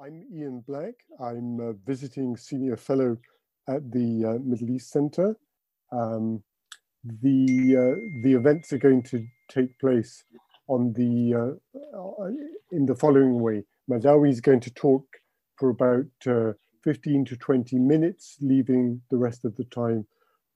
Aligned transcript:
I'm 0.00 0.22
Ian 0.32 0.60
Black. 0.60 0.94
I'm 1.18 1.58
a 1.58 1.72
visiting 1.72 2.36
senior 2.36 2.76
fellow 2.76 3.16
at 3.68 3.90
the 3.90 4.24
uh, 4.24 4.38
Middle 4.44 4.70
East 4.70 4.92
Center. 4.92 5.36
Um, 5.90 6.40
the 7.04 7.76
uh, 7.76 8.22
the 8.22 8.34
events 8.34 8.72
are 8.72 8.78
going 8.78 9.02
to 9.04 9.26
take 9.48 9.76
place 9.80 10.22
on 10.68 10.92
the 10.92 11.34
uh, 11.34 12.24
in 12.70 12.86
the 12.86 12.94
following 12.94 13.40
way. 13.40 13.64
Madawi 13.90 14.30
is 14.30 14.40
going 14.40 14.60
to 14.60 14.70
talk 14.70 15.04
for 15.56 15.70
about 15.70 16.06
uh, 16.28 16.52
15 16.84 17.24
to 17.24 17.36
20 17.36 17.76
minutes, 17.80 18.36
leaving 18.40 19.02
the 19.10 19.16
rest 19.16 19.44
of 19.44 19.56
the 19.56 19.64
time 19.64 20.06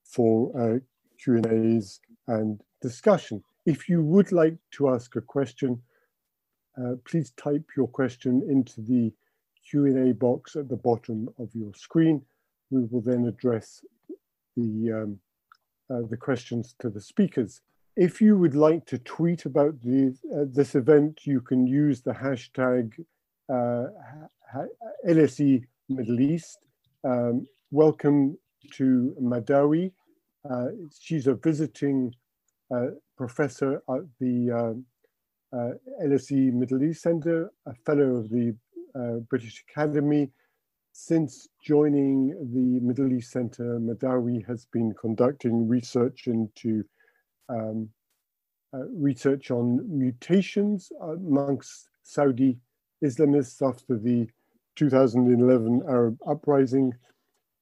for 0.05 0.53
uh, 0.57 0.79
Q 1.21 1.39
and 1.39 1.47
A's 1.47 1.99
and 2.29 2.61
discussion. 2.81 3.43
If 3.67 3.89
you 3.89 4.05
would 4.05 4.31
like 4.31 4.59
to 4.77 4.91
ask 4.91 5.17
a 5.17 5.21
question, 5.21 5.83
uh, 6.79 6.95
please 7.05 7.33
type 7.33 7.71
your 7.77 7.89
question 7.89 8.47
into 8.49 8.81
the 8.81 9.13
Q&A 9.73 10.13
box 10.13 10.55
at 10.55 10.69
the 10.69 10.77
bottom 10.77 11.31
of 11.39 11.49
your 11.55 11.73
screen. 11.75 12.21
We 12.71 12.85
will 12.91 13.01
then 13.01 13.25
address 13.27 13.83
the, 14.55 14.93
um, 14.93 15.19
uh, 15.89 16.07
the 16.11 16.17
questions 16.19 16.75
to 16.81 16.91
the 16.91 17.01
speakers. 17.01 17.63
If 17.97 18.21
you 18.21 18.37
would 18.37 18.55
like 18.55 18.85
to 18.87 18.99
tweet 18.99 19.47
about 19.47 19.81
the, 19.81 20.15
uh, 20.31 20.45
this 20.53 20.75
event, 20.75 21.21
you 21.25 21.41
can 21.41 21.67
use 21.67 22.03
the 22.03 22.13
hashtag 22.13 22.93
uh, 23.49 23.87
LSE 25.09 25.63
Middle 25.89 26.21
East. 26.21 26.59
Um, 27.03 27.47
welcome 27.71 28.37
to 28.75 29.17
Madawi. 29.23 29.91
Uh, 30.51 30.67
she's 31.01 31.27
a 31.27 31.35
visiting 31.35 32.15
uh, 32.75 32.89
professor 33.17 33.83
at 33.89 34.03
the 34.21 34.51
uh, 35.55 35.71
LSE 36.05 36.53
Middle 36.53 36.83
East 36.83 37.03
Center, 37.03 37.51
a 37.65 37.75
fellow 37.87 38.17
of 38.17 38.29
the 38.29 38.55
uh, 38.95 39.21
British 39.29 39.65
Academy. 39.69 40.31
Since 40.93 41.49
joining 41.65 42.29
the 42.53 42.81
Middle 42.81 43.13
East 43.13 43.33
Center, 43.33 43.81
Madawi 43.81 44.47
has 44.47 44.67
been 44.67 44.93
conducting 45.01 45.67
research 45.67 46.27
into 46.27 46.85
um, 47.49 47.89
uh, 48.75 48.85
research 48.95 49.51
on 49.51 49.81
mutations 49.89 50.93
amongst 51.01 51.89
Saudi 52.03 52.59
Islamists 53.03 53.67
after 53.67 53.99
the 53.99 54.29
2011 54.77 55.83
Arab 55.89 56.19
uprising. 56.27 56.93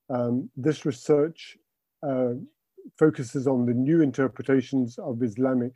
Um, 0.09 0.50
this 0.56 0.84
research 0.84 1.56
uh, 2.03 2.34
focuses 2.98 3.47
on 3.47 3.67
the 3.67 3.75
new 3.75 4.03
interpretations 4.03 4.98
of 4.98 5.22
Islamic 5.22 5.75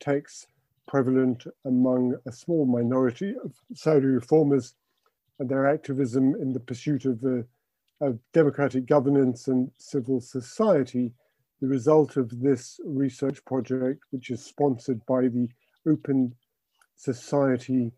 texts 0.00 0.46
prevalent 0.86 1.46
among 1.64 2.14
a 2.26 2.32
small 2.32 2.64
minority 2.64 3.34
of 3.44 3.52
Saudi 3.74 4.06
reformers 4.06 4.74
and 5.38 5.48
their 5.48 5.66
activism 5.66 6.34
in 6.34 6.52
the 6.52 6.60
pursuit 6.60 7.04
of, 7.04 7.22
uh, 7.24 7.42
of 8.00 8.18
democratic 8.32 8.86
governance 8.86 9.48
and 9.48 9.70
civil 9.78 10.20
society. 10.20 11.12
The 11.60 11.68
result 11.68 12.16
of 12.16 12.40
this 12.40 12.78
research 12.84 13.44
project, 13.44 14.04
which 14.10 14.30
is 14.30 14.44
sponsored 14.44 15.04
by 15.06 15.22
the 15.28 15.48
Open 15.88 16.34
Society 16.96 17.92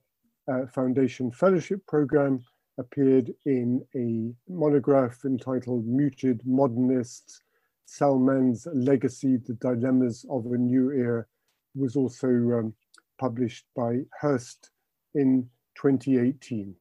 uh, 0.47 0.67
Foundation 0.67 1.31
Fellowship 1.31 1.85
Program, 1.87 2.45
appeared 2.79 3.33
in 3.45 3.85
a 3.97 4.33
monograph 4.51 5.25
entitled 5.25 5.87
Muted 5.87 6.41
Modernists, 6.47 7.43
Salman's 7.85 8.67
Legacy, 8.73 9.39
The 9.39 9.55
Dilemmas 9.55 10.25
of 10.31 10.47
a 10.47 10.57
New 10.57 10.93
Era, 10.93 11.27
was 11.75 11.97
also 11.97 12.29
um, 12.29 12.75
published 13.19 13.67
by 13.75 14.01
Hurst 14.21 14.71
in 15.15 15.49
2018. 15.77 16.75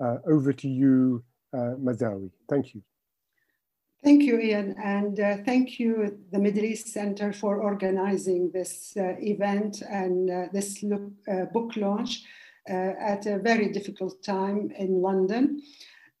Uh, 0.00 0.18
over 0.26 0.52
to 0.52 0.68
you, 0.68 1.24
uh, 1.52 1.74
Madawi. 1.76 2.30
Thank 2.48 2.74
you. 2.74 2.82
Thank 4.04 4.22
you, 4.22 4.38
Ian, 4.38 4.76
and 4.82 5.18
uh, 5.18 5.38
thank 5.44 5.80
you, 5.80 6.18
the 6.30 6.38
Middle 6.38 6.64
East 6.64 6.86
Center, 6.92 7.32
for 7.32 7.60
organizing 7.60 8.52
this 8.52 8.96
uh, 8.96 9.16
event 9.18 9.82
and 9.82 10.30
uh, 10.30 10.46
this 10.52 10.84
look, 10.84 11.10
uh, 11.28 11.46
book 11.46 11.74
launch 11.74 12.22
at 12.68 13.26
a 13.26 13.38
very 13.38 13.72
difficult 13.72 14.22
time 14.22 14.70
in 14.78 15.00
London. 15.00 15.62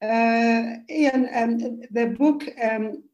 Ian, 0.02 1.28
um, 1.34 1.58
the 1.90 2.16
book 2.18 2.42
um, 2.60 3.04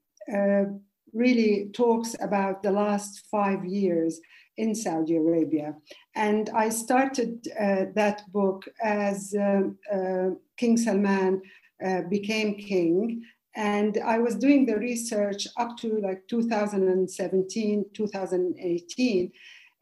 really 1.12 1.70
talks 1.74 2.14
about 2.20 2.62
the 2.62 2.70
last 2.70 3.26
five 3.30 3.64
years 3.66 4.20
in 4.56 4.74
Saudi 4.74 5.16
Arabia. 5.16 5.74
And 6.16 6.50
I 6.50 6.68
started 6.68 7.48
uh, 7.60 7.86
that 7.94 8.22
book 8.32 8.68
as 8.82 9.34
uh, 9.34 9.62
uh, 9.92 10.30
King 10.56 10.76
Salman 10.76 11.42
uh, 11.84 12.02
became 12.02 12.54
king. 12.54 13.22
And 13.56 13.98
I 14.04 14.18
was 14.18 14.36
doing 14.36 14.66
the 14.66 14.78
research 14.78 15.46
up 15.56 15.76
to 15.78 16.00
like 16.00 16.26
2017, 16.28 17.84
2018, 17.92 19.32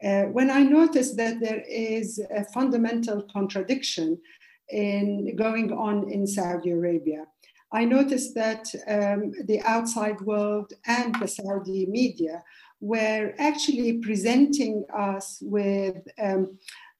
uh, 0.03 0.23
when 0.23 0.51
I 0.51 0.63
noticed 0.63 1.17
that 1.17 1.39
there 1.39 1.63
is 1.67 2.19
a 2.35 2.43
fundamental 2.45 3.23
contradiction 3.31 4.19
in 4.69 5.35
going 5.35 5.71
on 5.71 6.09
in 6.11 6.27
Saudi 6.27 6.71
Arabia. 6.71 7.25
I 7.71 7.85
noticed 7.85 8.35
that 8.35 8.67
um, 8.87 9.31
the 9.45 9.61
outside 9.63 10.21
world 10.21 10.73
and 10.85 11.15
the 11.15 11.27
Saudi 11.27 11.87
media 11.87 12.43
were 12.83 13.33
actually 13.39 13.93
presenting 13.99 14.83
us 14.93 15.39
with 15.41 16.05
um, 16.21 16.57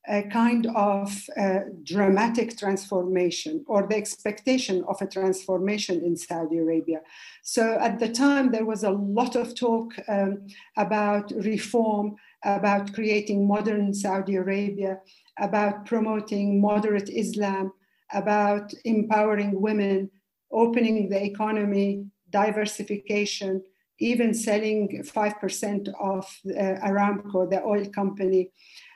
a 0.07 0.23
kind 0.23 0.65
of 0.67 1.09
uh, 1.37 1.59
dramatic 1.83 2.57
transformation 2.57 3.65
or 3.67 3.85
the 3.85 3.97
expectation 3.97 4.81
of 4.87 5.01
a 5.01 5.07
transformation 5.07 6.01
in 6.01 6.15
Saudi 6.15 6.59
Arabia. 6.59 7.01
So 7.41 7.77
at 7.81 7.99
the 7.99 8.07
time, 8.07 8.49
there 8.49 8.65
was 8.65 8.85
a 8.85 8.91
lot 8.91 9.35
of 9.35 9.55
talk 9.55 9.91
um, 10.07 10.47
about 10.77 11.31
reform, 11.31 12.15
about 12.45 12.93
creating 12.93 13.45
modern 13.45 13.93
Saudi 13.93 14.35
Arabia, 14.35 14.99
about 15.37 15.85
promoting 15.85 16.61
moderate 16.61 17.09
Islam, 17.09 17.73
about 18.13 18.73
empowering 18.85 19.59
women, 19.59 20.09
opening 20.49 21.09
the 21.09 21.21
economy, 21.21 22.05
diversification, 22.29 23.61
even 24.03 24.33
selling 24.33 25.03
5% 25.03 25.87
of 25.99 26.25
uh, 26.47 26.87
Aramco, 26.87 27.49
the 27.49 27.61
oil 27.63 27.85
company, 27.89 28.51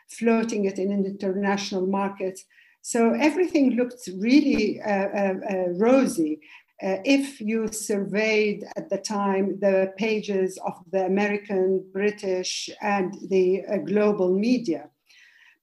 floating 0.10 0.66
it 0.66 0.78
in 0.80 0.92
international 0.92 1.86
markets. 1.88 2.46
So 2.82 3.14
everything 3.14 3.76
looked 3.76 4.10
really 4.20 4.82
uh, 4.82 4.92
uh, 4.92 5.34
uh 5.54 5.70
rosy. 5.88 6.40
Uh, 6.82 6.98
if 7.04 7.42
you 7.42 7.68
surveyed 7.68 8.64
at 8.76 8.90
the 8.90 9.00
time 9.00 9.60
the 9.60 9.92
pages 9.98 10.60
of 10.66 10.76
the 10.92 11.06
American, 11.06 11.84
British, 11.92 12.70
and 12.82 13.18
the 13.30 13.64
uh, 13.66 13.78
global 13.78 14.32
media. 14.32 14.90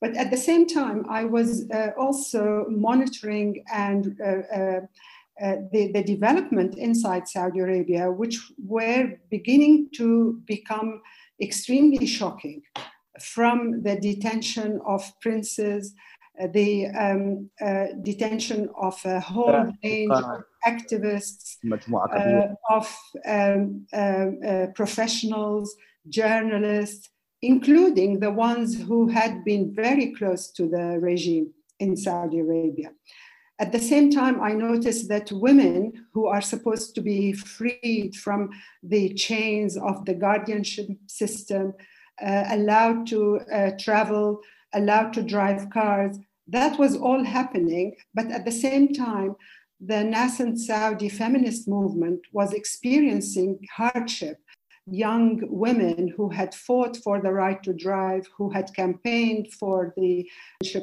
But 0.01 0.17
at 0.17 0.31
the 0.31 0.37
same 0.37 0.67
time, 0.67 1.07
I 1.09 1.25
was 1.25 1.71
also 1.97 2.67
monitoring 2.69 3.65
and 3.73 4.05
uh, 5.43 5.57
the, 5.73 5.91
the 5.93 6.03
development 6.03 6.77
inside 6.77 7.27
Saudi 7.29 7.61
Arabia, 7.61 8.11
which 8.11 8.41
were 8.65 9.15
beginning 9.31 9.89
to 9.97 10.41
become 10.47 11.01
extremely 11.41 12.07
shocking 12.07 12.63
from 13.21 13.83
the 13.83 13.97
detention 13.97 14.81
of 14.87 15.03
princes, 15.21 15.95
uh, 16.41 16.47
the 16.53 16.87
um, 16.87 17.51
uh, 17.61 17.87
detention 18.03 18.69
of 18.81 19.01
a 19.05 19.21
whole 19.21 19.73
range 19.83 20.11
of 20.11 20.45
activists, 20.67 21.57
uh, 22.13 22.55
of 22.71 22.97
um, 23.27 23.87
uh, 23.93 23.97
uh, 23.97 24.67
professionals, 24.75 25.77
journalists, 26.09 27.09
including 27.43 28.21
the 28.21 28.31
ones 28.31 28.81
who 28.81 29.09
had 29.09 29.45
been 29.45 29.75
very 29.75 30.13
close 30.15 30.51
to 30.51 30.69
the 30.69 30.99
regime 31.01 31.53
in 31.79 31.97
Saudi 31.97 32.41
Arabia. 32.41 32.91
At 33.61 33.71
the 33.71 33.79
same 33.79 34.11
time, 34.11 34.41
I 34.41 34.53
noticed 34.53 35.09
that 35.09 35.31
women 35.31 36.07
who 36.13 36.27
are 36.27 36.41
supposed 36.41 36.95
to 36.97 37.01
be 37.01 37.33
freed 37.33 38.17
from 38.17 38.51
the 38.83 39.15
chains 39.15 39.77
of 39.77 40.05
the 40.05 40.15
guardianship 40.15 40.89
system, 41.07 41.73
uh, 42.21 42.45
allowed 42.51 43.07
to 43.09 43.41
uh, 43.53 43.71
travel, 43.79 44.41
allowed 44.73 45.13
to 45.13 45.23
drive 45.23 45.71
cars, 45.71 46.19
that 46.49 46.79
was 46.79 46.97
all 46.97 47.23
happening. 47.23 47.95
But 48.13 48.31
at 48.33 48.45
the 48.45 48.53
same 48.53 48.93
time, 48.93 49.37
the 49.81 50.03
nascent 50.03 50.59
Saudi 50.59 51.09
feminist 51.09 51.69
movement 51.69 52.21
was 52.33 52.53
experiencing 52.53 53.59
hardship 53.77 54.39
young 54.87 55.41
women 55.49 56.13
who 56.17 56.29
had 56.29 56.55
fought 56.55 56.97
for 56.99 57.21
the 57.21 57.33
right 57.33 57.63
to 57.63 57.73
drive, 57.73 58.27
who 58.37 58.51
had 58.51 58.75
campaigned 58.75 59.53
for 59.53 59.95
the 59.97 60.29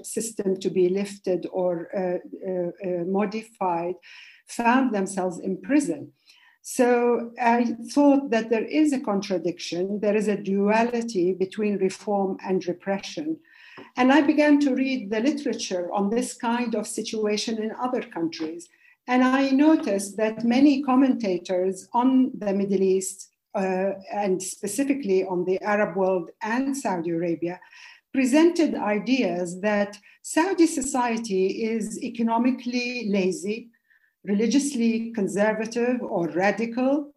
system 0.03 0.59
to 0.59 0.69
be 0.69 0.89
lifted 0.89 1.45
or 1.51 1.89
uh, 1.95 2.49
uh, 2.49 2.71
uh, 2.83 3.03
modified, 3.05 3.95
found 4.47 4.93
themselves 4.93 5.39
in 5.39 5.61
prison. 5.61 6.11
So 6.63 7.31
I 7.41 7.75
thought 7.91 8.29
that 8.29 8.49
there 8.49 8.65
is 8.65 8.93
a 8.93 8.99
contradiction, 8.99 9.99
there 9.99 10.15
is 10.15 10.27
a 10.27 10.37
duality 10.37 11.33
between 11.33 11.77
reform 11.77 12.37
and 12.43 12.65
repression. 12.67 13.39
and 13.97 14.11
I 14.11 14.21
began 14.21 14.59
to 14.59 14.75
read 14.75 15.09
the 15.09 15.21
literature 15.21 15.91
on 15.91 16.09
this 16.09 16.33
kind 16.33 16.75
of 16.75 16.85
situation 16.85 17.57
in 17.57 17.71
other 17.81 18.01
countries. 18.01 18.69
And 19.07 19.23
I 19.23 19.49
noticed 19.49 20.17
that 20.17 20.43
many 20.43 20.83
commentators 20.83 21.87
on 21.93 22.31
the 22.37 22.53
Middle 22.53 22.83
East, 22.83 23.30
uh, 23.55 23.91
and 24.11 24.41
specifically 24.41 25.23
on 25.25 25.45
the 25.45 25.61
Arab 25.61 25.95
world 25.95 26.29
and 26.41 26.75
Saudi 26.75 27.11
Arabia, 27.11 27.59
presented 28.13 28.75
ideas 28.75 29.61
that 29.61 29.97
Saudi 30.21 30.67
society 30.67 31.63
is 31.63 32.01
economically 32.03 33.09
lazy, 33.09 33.69
religiously 34.23 35.11
conservative 35.13 36.01
or 36.01 36.27
radical, 36.29 37.13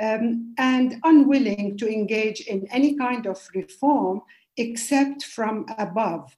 um, 0.00 0.54
and 0.58 0.96
unwilling 1.04 1.76
to 1.78 1.88
engage 1.90 2.40
in 2.42 2.66
any 2.70 2.96
kind 2.96 3.26
of 3.26 3.40
reform 3.54 4.20
except 4.56 5.24
from 5.24 5.66
above. 5.78 6.36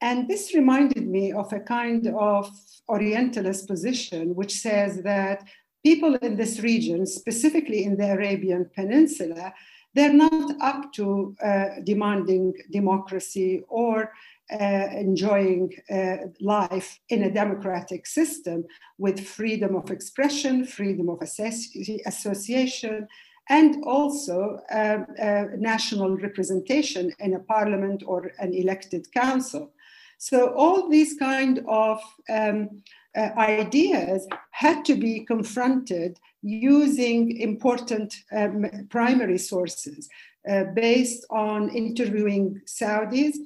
And 0.00 0.28
this 0.28 0.54
reminded 0.54 1.06
me 1.06 1.32
of 1.32 1.52
a 1.52 1.60
kind 1.60 2.06
of 2.08 2.50
Orientalist 2.88 3.66
position, 3.66 4.34
which 4.34 4.52
says 4.52 5.02
that 5.02 5.44
people 5.84 6.14
in 6.16 6.36
this 6.36 6.60
region, 6.60 7.06
specifically 7.06 7.84
in 7.84 7.96
the 7.96 8.10
Arabian 8.12 8.70
Peninsula, 8.74 9.52
they're 9.94 10.12
not 10.12 10.56
up 10.60 10.92
to 10.94 11.36
uh, 11.42 11.66
demanding 11.84 12.52
democracy 12.72 13.62
or 13.68 14.10
uh, 14.52 14.88
enjoying 15.06 15.70
uh, 15.90 16.16
life 16.40 16.98
in 17.08 17.22
a 17.22 17.30
democratic 17.30 18.06
system 18.06 18.64
with 18.98 19.20
freedom 19.20 19.76
of 19.76 19.90
expression, 19.90 20.64
freedom 20.64 21.08
of 21.08 21.22
association, 21.22 23.06
and 23.48 23.84
also 23.84 24.58
uh, 24.72 24.98
uh, 25.22 25.44
national 25.56 26.16
representation 26.16 27.12
in 27.20 27.34
a 27.34 27.40
parliament 27.40 28.02
or 28.06 28.32
an 28.38 28.52
elected 28.52 29.10
council. 29.12 29.72
So 30.18 30.54
all 30.54 30.88
these 30.88 31.14
kind 31.18 31.62
of 31.68 32.00
um, 32.30 32.82
uh, 33.16 33.30
ideas 33.38 34.26
had 34.50 34.84
to 34.84 34.94
be 34.94 35.24
confronted 35.24 36.18
using 36.42 37.38
important 37.40 38.14
um, 38.32 38.66
primary 38.90 39.38
sources 39.38 40.08
uh, 40.50 40.64
based 40.74 41.24
on 41.30 41.70
interviewing 41.70 42.60
Saudis, 42.66 43.36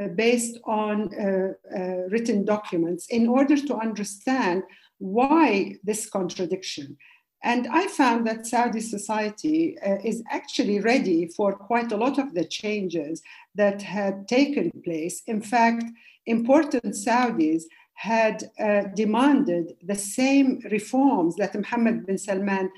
uh, 0.00 0.08
based 0.08 0.58
on 0.64 1.12
uh, 1.14 1.52
uh, 1.76 1.80
written 2.10 2.44
documents, 2.44 3.06
in 3.08 3.26
order 3.28 3.56
to 3.56 3.74
understand 3.76 4.62
why 4.98 5.76
this 5.82 6.08
contradiction. 6.08 6.96
And 7.42 7.66
I 7.68 7.88
found 7.88 8.26
that 8.26 8.46
Saudi 8.46 8.80
society 8.80 9.76
uh, 9.80 9.96
is 10.02 10.22
actually 10.30 10.80
ready 10.80 11.26
for 11.26 11.52
quite 11.52 11.92
a 11.92 11.96
lot 11.96 12.18
of 12.18 12.32
the 12.32 12.44
changes 12.44 13.20
that 13.54 13.82
had 13.82 14.26
taken 14.28 14.70
place. 14.82 15.22
In 15.26 15.42
fact, 15.42 15.84
important 16.26 16.94
Saudis 16.94 17.64
had 17.94 18.50
uh, 18.60 18.82
demanded 18.94 19.76
the 19.82 19.94
same 19.94 20.60
reforms 20.70 21.36
that 21.36 21.54
Mohammed 21.54 22.06
bin 22.06 22.18
Salman 22.18 22.70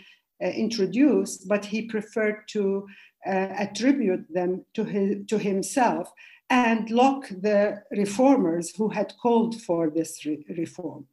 uh, 0.42 0.48
introduced, 0.48 1.48
but 1.48 1.64
he 1.64 1.82
preferred 1.82 2.46
to 2.48 2.86
uh, 3.26 3.30
attribute 3.30 4.32
them 4.32 4.64
to, 4.74 4.84
his, 4.84 5.26
to 5.26 5.38
himself 5.38 6.12
and 6.48 6.90
lock 6.90 7.28
the 7.28 7.82
reformers 7.90 8.74
who 8.76 8.88
had 8.88 9.12
called 9.20 9.60
for 9.62 9.90
this 9.90 10.24
re- 10.24 10.44
reform. 10.56 11.06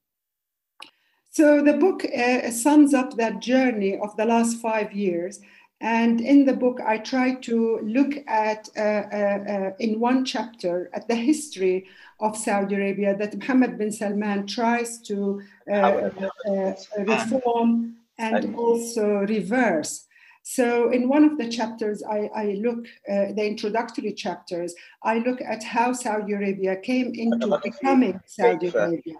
So 1.31 1.63
the 1.63 1.73
book 1.73 2.05
uh, 2.05 2.51
sums 2.51 2.94
up 2.94 3.15
that 3.17 3.41
journey 3.41 3.97
of 3.97 4.15
the 4.17 4.25
last 4.25 4.61
five 4.61 4.94
years 4.94 5.39
and 5.83 6.21
in 6.21 6.45
the 6.45 6.53
book, 6.53 6.79
I 6.79 6.97
try 6.97 7.33
to 7.41 7.79
look 7.83 8.13
at, 8.25 8.69
uh, 8.77 8.79
uh, 8.79 9.44
uh, 9.53 9.71
in 9.79 10.00
one 10.00 10.23
chapter, 10.23 10.89
at 10.94 11.09
the 11.09 11.15
history 11.15 11.88
of 12.23 12.37
Saudi 12.37 12.75
Arabia 12.75 13.15
that 13.17 13.37
Mohammed 13.37 13.77
bin 13.77 13.91
Salman 13.91 14.47
tries 14.47 14.99
to 15.01 15.41
uh, 15.69 16.09
uh, 16.49 16.73
reform 16.99 17.97
and 18.17 18.55
also 18.55 19.05
reverse. 19.35 20.07
So, 20.45 20.89
in 20.91 21.07
one 21.07 21.23
of 21.23 21.37
the 21.37 21.47
chapters, 21.47 22.03
I, 22.03 22.29
I 22.35 22.45
look, 22.65 22.85
uh, 23.09 23.31
the 23.37 23.45
introductory 23.45 24.13
chapters, 24.13 24.73
I 25.01 25.19
look 25.19 25.39
at 25.41 25.63
how 25.63 25.93
Saudi 25.93 26.33
Arabia 26.33 26.75
came 26.77 27.13
into 27.13 27.59
becoming 27.63 28.19
Saudi 28.25 28.67
Arabia. 28.67 29.15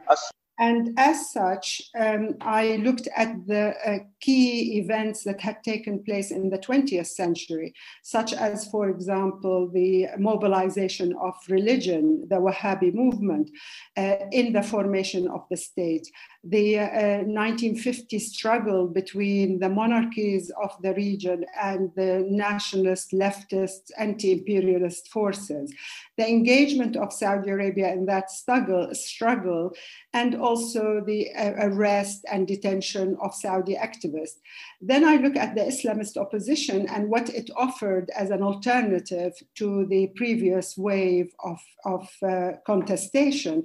And 0.60 0.94
as 0.98 1.32
such, 1.32 1.82
um, 2.00 2.36
I 2.40 2.76
looked 2.78 3.08
at 3.16 3.48
the 3.48 3.74
uh, 3.86 3.98
key 4.22 4.78
events 4.78 5.24
that 5.24 5.42
had 5.42 5.64
taken 5.64 6.04
place 6.04 6.30
in 6.30 6.52
the 6.52 6.60
20th 6.60 7.08
century, 7.08 7.74
such 8.04 8.34
as, 8.34 8.68
for 8.68 8.90
example, 8.90 9.68
the 9.74 10.10
mobilization 10.20 11.16
of 11.20 11.34
religion, 11.50 12.28
the 12.30 12.36
Wahhabi 12.36 12.94
movement, 12.94 13.50
uh, 13.98 14.18
in 14.32 14.54
the 14.54 14.62
formation 14.62 15.28
of 15.28 15.44
the 15.50 15.58
state, 15.58 16.08
the 16.44 16.80
uh, 16.80 17.24
1950 17.24 18.20
struggle 18.20 18.88
between 18.88 19.60
the 19.60 19.70
monarchies 19.70 20.52
of 20.62 20.72
the 20.84 20.94
region 20.94 21.46
and 21.60 21.90
the 21.96 22.28
nationalist, 22.30 23.12
leftist, 23.12 23.92
anti 23.98 24.34
imperialist 24.34 25.08
forces, 25.08 25.74
the 26.18 26.28
engagement 26.28 26.96
of 26.96 27.12
Saudi 27.12 27.50
Arabia 27.50 27.92
in 27.92 28.06
that 28.06 28.30
struggle, 28.30 28.94
struggle 28.94 29.74
and 30.14 30.36
also 30.44 31.02
the 31.06 31.34
uh, 31.34 31.54
arrest 31.68 32.26
and 32.32 32.48
detention 32.48 33.18
of 33.22 33.34
Saudi 33.34 33.76
activists. 33.76 34.40
Then 34.82 35.06
I 35.06 35.16
look 35.16 35.38
at 35.38 35.56
the 35.56 35.62
Islamist 35.62 36.18
opposition 36.18 36.88
and 36.90 37.10
what 37.10 37.30
it 37.30 37.50
offered 37.56 38.12
as 38.16 38.30
an 38.30 38.44
alternative 38.44 39.34
to 39.56 39.86
the 39.86 40.08
previous 40.16 40.78
wave 40.78 41.34
of, 41.44 41.60
of 41.86 42.10
uh, 42.22 42.52
contestation. 42.68 43.64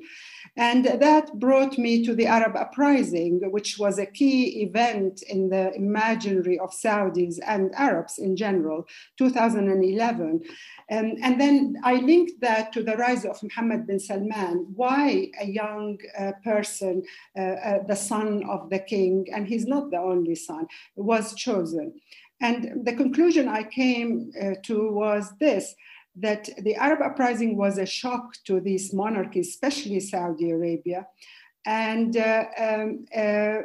And 0.56 0.84
that 0.84 1.38
brought 1.38 1.76
me 1.78 2.04
to 2.04 2.14
the 2.14 2.26
Arab 2.26 2.54
uprising, 2.56 3.40
which 3.50 3.78
was 3.78 3.98
a 3.98 4.06
key 4.06 4.62
event 4.62 5.22
in 5.22 5.50
the 5.50 5.74
imaginary 5.74 6.58
of 6.58 6.70
Saudis 6.70 7.38
and 7.46 7.74
Arabs 7.74 8.18
in 8.18 8.36
general, 8.36 8.86
2011. 9.18 10.40
Um, 10.90 11.14
and 11.22 11.40
then 11.40 11.76
I 11.84 11.94
linked 11.94 12.40
that 12.40 12.72
to 12.74 12.82
the 12.82 12.96
rise 12.96 13.24
of 13.24 13.42
Mohammed 13.42 13.86
bin 13.86 13.98
Salman. 13.98 14.66
Why 14.74 15.30
a 15.40 15.46
young 15.46 15.98
uh, 16.18 16.32
person, 16.44 16.67
uh, 16.82 17.40
uh, 17.40 17.78
the 17.86 18.00
son 18.10 18.42
of 18.48 18.70
the 18.70 18.78
king, 18.78 19.26
and 19.34 19.46
he's 19.46 19.66
not 19.66 19.90
the 19.90 19.98
only 20.12 20.34
son, 20.34 20.66
was 20.96 21.34
chosen. 21.34 21.86
And 22.40 22.84
the 22.86 22.94
conclusion 23.02 23.48
I 23.48 23.64
came 23.64 24.30
uh, 24.40 24.54
to 24.64 24.76
was 24.92 25.24
this 25.40 25.74
that 26.20 26.48
the 26.62 26.74
Arab 26.74 27.00
uprising 27.00 27.56
was 27.56 27.78
a 27.78 27.86
shock 27.86 28.24
to 28.44 28.60
these 28.60 28.92
monarchies, 28.92 29.48
especially 29.50 30.00
Saudi 30.00 30.50
Arabia. 30.50 31.06
And 31.64 32.16
uh, 32.16 32.44
um, 32.58 33.06
uh, 33.14 33.58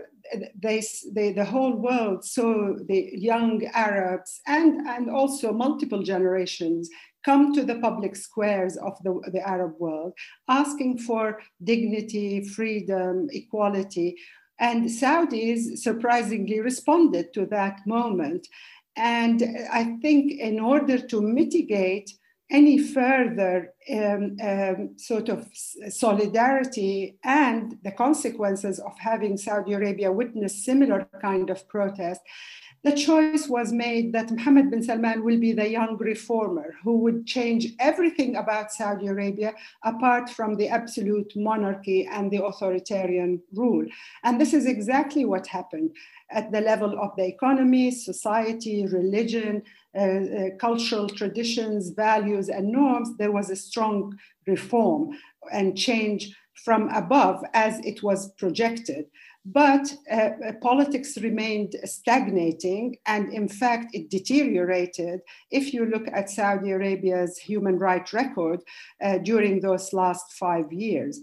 they, 0.55 0.83
they, 1.11 1.31
the 1.31 1.45
whole 1.45 1.75
world 1.75 2.23
saw 2.25 2.73
the 2.87 3.09
young 3.13 3.65
Arabs 3.73 4.41
and, 4.45 4.87
and 4.87 5.09
also 5.09 5.51
multiple 5.51 6.03
generations 6.03 6.89
come 7.23 7.53
to 7.53 7.63
the 7.63 7.79
public 7.79 8.15
squares 8.15 8.77
of 8.77 9.01
the, 9.03 9.19
the 9.31 9.47
Arab 9.47 9.73
world, 9.79 10.13
asking 10.47 10.99
for 10.99 11.39
dignity, 11.63 12.43
freedom, 12.43 13.27
equality. 13.31 14.17
And 14.59 14.85
Saudis 14.85 15.77
surprisingly 15.77 16.59
responded 16.59 17.33
to 17.33 17.45
that 17.47 17.79
moment. 17.85 18.47
And 18.95 19.43
I 19.71 19.97
think 20.01 20.31
in 20.39 20.59
order 20.59 20.99
to 20.99 21.21
mitigate 21.21 22.11
any 22.51 22.77
further 22.77 23.73
um, 23.91 24.37
um, 24.41 24.89
sort 24.97 25.27
of 25.29 25.49
solidarity 25.89 27.17
and 27.23 27.77
the 27.83 27.91
consequences 27.91 28.79
of 28.79 28.93
having 28.99 29.37
Saudi 29.37 29.73
Arabia 29.73 30.11
witness 30.11 30.63
similar 30.63 31.07
kind 31.19 31.49
of 31.49 31.67
protest, 31.67 32.21
the 32.83 32.91
choice 32.91 33.47
was 33.47 33.71
made 33.71 34.11
that 34.11 34.29
Mohammed 34.29 34.69
bin 34.69 34.83
Salman 34.83 35.23
will 35.23 35.39
be 35.39 35.53
the 35.53 35.69
young 35.69 35.97
reformer 35.97 36.75
who 36.83 36.97
would 36.99 37.25
change 37.25 37.67
everything 37.79 38.35
about 38.35 38.73
Saudi 38.73 39.07
Arabia 39.07 39.53
apart 39.83 40.29
from 40.29 40.55
the 40.55 40.67
absolute 40.67 41.31
monarchy 41.35 42.05
and 42.11 42.29
the 42.29 42.43
authoritarian 42.43 43.41
rule. 43.53 43.85
And 44.23 44.39
this 44.39 44.53
is 44.53 44.65
exactly 44.65 45.23
what 45.23 45.47
happened 45.47 45.91
at 46.29 46.51
the 46.51 46.59
level 46.59 46.99
of 46.99 47.15
the 47.15 47.25
economy, 47.25 47.89
society, 47.91 48.85
religion, 48.87 49.63
uh, 49.95 50.01
uh, 50.01 50.49
cultural 50.59 51.07
traditions, 51.07 51.89
values, 51.89 52.49
and 52.49 52.69
norms. 52.69 53.15
There 53.17 53.31
was 53.31 53.49
a 53.49 53.55
strong 53.55 54.17
reform 54.45 55.17
and 55.53 55.77
change 55.77 56.35
from 56.65 56.89
above 56.89 57.43
as 57.53 57.79
it 57.85 58.03
was 58.03 58.31
projected. 58.33 59.05
But 59.45 59.93
uh, 60.09 60.15
uh, 60.15 60.51
politics 60.61 61.17
remained 61.17 61.75
stagnating, 61.83 62.97
and 63.05 63.33
in 63.33 63.49
fact, 63.49 63.93
it 63.93 64.09
deteriorated. 64.09 65.19
If 65.51 65.73
you 65.73 65.85
look 65.85 66.07
at 66.13 66.29
Saudi 66.29 66.71
Arabia's 66.71 67.37
human 67.37 67.77
rights 67.77 68.13
record 68.13 68.61
uh, 69.03 69.17
during 69.17 69.59
those 69.59 69.91
last 69.91 70.31
five 70.33 70.71
years. 70.71 71.19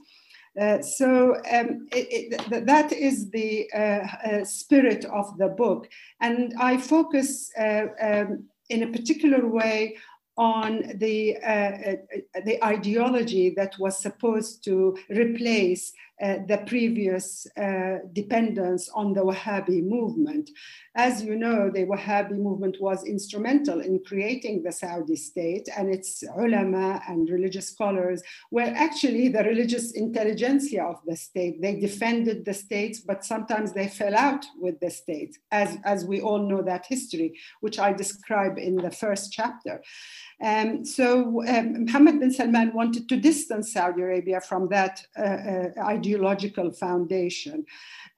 Uh, 0.61 0.83
so 0.83 1.37
um, 1.51 1.87
it, 1.93 2.43
it, 2.43 2.67
that 2.67 2.93
is 2.93 3.31
the 3.31 3.71
uh, 3.73 3.79
uh, 3.79 4.45
spirit 4.45 5.05
of 5.07 5.39
the 5.39 5.49
book. 5.49 5.89
And 6.21 6.53
I 6.59 6.77
focus 6.77 7.51
um, 7.57 8.45
in 8.69 8.83
a 8.83 8.93
particular 8.93 9.47
way 9.47 9.97
on 10.37 10.93
the, 10.97 11.37
uh, 11.37 11.97
the 12.45 12.59
ideology 12.65 13.51
that 13.51 13.79
was 13.79 13.99
supposed 13.99 14.65
to 14.65 14.97
replace 15.11 15.93
uh, 16.23 16.37
the 16.47 16.59
previous 16.67 17.47
uh, 17.57 17.99
dependence 18.13 18.89
on 18.95 19.15
the 19.15 19.21
Wahhabi 19.21 19.83
movement. 19.83 20.51
As 20.95 21.23
you 21.23 21.37
know, 21.37 21.71
the 21.71 21.87
Wahhabi 21.87 22.37
movement 22.37 22.77
was 22.81 23.05
instrumental 23.05 23.81
in 23.81 24.03
creating 24.05 24.63
the 24.63 24.73
Saudi 24.73 25.17
state, 25.17 25.69
and 25.77 25.89
its 25.89 26.23
ulama 26.37 27.01
and 27.09 27.31
religious 27.31 27.69
scholars 27.69 28.23
were 28.51 28.73
actually 28.77 29.29
the 29.29 29.45
religious 29.45 29.93
intelligentsia 29.93 30.83
of 30.83 31.01
the 31.07 31.17
state. 31.17 31.63
They 31.63 31.79
defended 31.81 32.45
the 32.45 32.55
states, 32.55 33.01
but 33.01 33.25
sometimes 33.25 33.73
they 33.73 33.89
fell 33.89 34.17
out 34.17 34.45
with 34.59 34.81
the 34.81 34.91
state, 34.91 35.39
as, 35.51 35.79
as 35.85 36.05
we 36.05 36.21
all 36.21 36.43
know 36.49 36.63
that 36.63 36.87
history, 36.87 37.39
which 37.61 37.79
I 37.79 37.93
describe 37.93 38.59
in 38.59 38.77
the 38.77 38.91
first 38.91 39.33
chapter. 39.33 39.83
Um, 40.43 40.85
so 40.85 41.43
um, 41.47 41.85
Mohammed 41.85 42.21
bin 42.21 42.31
Salman 42.31 42.73
wanted 42.75 43.09
to 43.11 43.17
distance 43.17 43.73
Saudi 43.73 44.01
Arabia 44.03 44.41
from 44.41 44.69
that 44.71 45.03
uh, 45.19 45.23
uh, 45.23 45.69
ideological 46.11 46.71
foundation. 46.73 47.65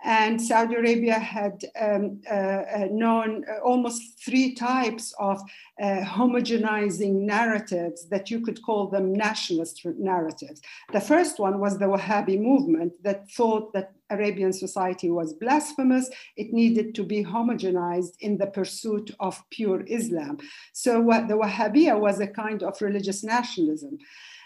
And 0.05 0.43
Saudi 0.43 0.75
Arabia 0.75 1.19
had 1.19 1.65
um, 1.81 2.21
uh, 2.29 2.35
uh 2.35 2.89
known 2.91 3.45
almost 3.65 4.03
three 4.25 4.55
types 4.55 5.15
of 5.19 5.41
uh, 5.81 6.01
homogenizing 6.19 7.15
narratives 7.35 8.09
that 8.09 8.29
you 8.31 8.41
could 8.41 8.61
call 8.63 8.89
them 8.89 9.13
nationalist 9.13 9.87
narratives. 9.99 10.61
The 10.93 11.01
first 11.01 11.39
one 11.39 11.61
was 11.61 11.79
the 11.79 11.87
Wahhabi 11.87 12.41
movement 12.41 12.93
that 13.05 13.31
thought 13.31 13.73
that 13.75 13.93
Arabian 14.11 14.53
society 14.53 15.09
was 15.09 15.35
blasphemous. 15.35 16.11
It 16.37 16.53
needed 16.53 16.95
to 16.97 17.05
be 17.05 17.25
homogenized 17.25 18.15
in 18.21 18.39
the 18.39 18.49
pursuit 18.59 19.11
of 19.21 19.43
pure 19.51 19.83
Islam. 19.87 20.39
So 20.73 21.01
what 21.01 21.29
the 21.29 21.39
Wahhabiyah 21.43 21.99
was 21.99 22.19
a 22.21 22.27
kind 22.27 22.63
of 22.63 22.83
religious 22.83 23.23
nationalism. 23.23 23.99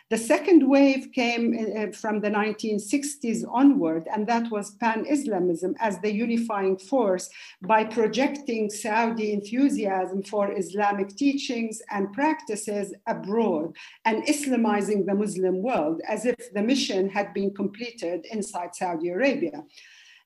The 0.08 0.16
second 0.16 0.68
wave 0.68 1.10
came 1.12 1.46
uh, 1.58 1.90
from 1.90 2.20
the 2.20 2.30
1960s 2.30 3.42
onward, 3.50 4.06
and 4.14 4.24
that 4.28 4.52
was 4.52 4.76
Pan 4.76 5.04
Islamism 5.04 5.74
as 5.80 5.98
the 5.98 6.14
unifying 6.14 6.78
force 6.78 7.28
by 7.62 7.82
projecting 7.82 8.70
Saudi 8.70 9.32
enthusiasm 9.32 10.22
for 10.22 10.52
Islamic 10.56 11.08
teachings 11.16 11.82
and 11.90 12.12
practices 12.12 12.94
abroad 13.08 13.74
and 14.04 14.22
Islamizing 14.26 15.06
the 15.06 15.14
Muslim 15.14 15.60
world 15.60 16.00
as 16.08 16.24
if 16.24 16.36
the 16.54 16.62
mission 16.62 17.08
had 17.08 17.34
been 17.34 17.52
completed 17.52 18.26
inside 18.30 18.76
Saudi 18.76 19.08
Arabia. 19.08 19.64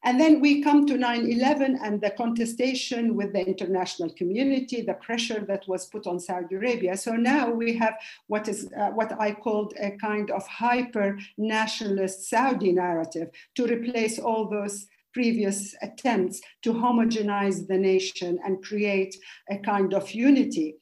And 0.02 0.18
then 0.18 0.40
we 0.40 0.62
come 0.62 0.86
to 0.86 0.96
9 0.96 1.30
11 1.30 1.78
and 1.82 2.00
the 2.00 2.10
contestation 2.10 3.16
with 3.16 3.32
the 3.34 3.46
international 3.46 4.10
community, 4.10 4.80
the 4.80 4.94
pressure 4.94 5.44
that 5.46 5.68
was 5.68 5.86
put 5.86 6.06
on 6.06 6.18
Saudi 6.18 6.54
Arabia. 6.54 6.96
So 6.96 7.12
now 7.12 7.50
we 7.50 7.76
have 7.76 7.94
what 8.26 8.48
is 8.48 8.70
uh, 8.78 8.90
what 8.90 9.12
I 9.20 9.32
called 9.32 9.74
a 9.78 9.90
kind 9.98 10.30
of 10.30 10.46
hyper 10.46 11.18
nationalist 11.36 12.30
Saudi 12.30 12.72
narrative 12.72 13.30
to 13.56 13.66
replace 13.66 14.18
all 14.18 14.48
those 14.48 14.86
previous 15.12 15.74
attempts 15.82 16.40
to 16.62 16.72
homogenize 16.72 17.66
the 17.66 17.76
nation 17.76 18.38
and 18.44 18.62
create 18.62 19.16
a 19.50 19.58
kind 19.58 19.92
of 19.92 20.10
unity. 20.12 20.76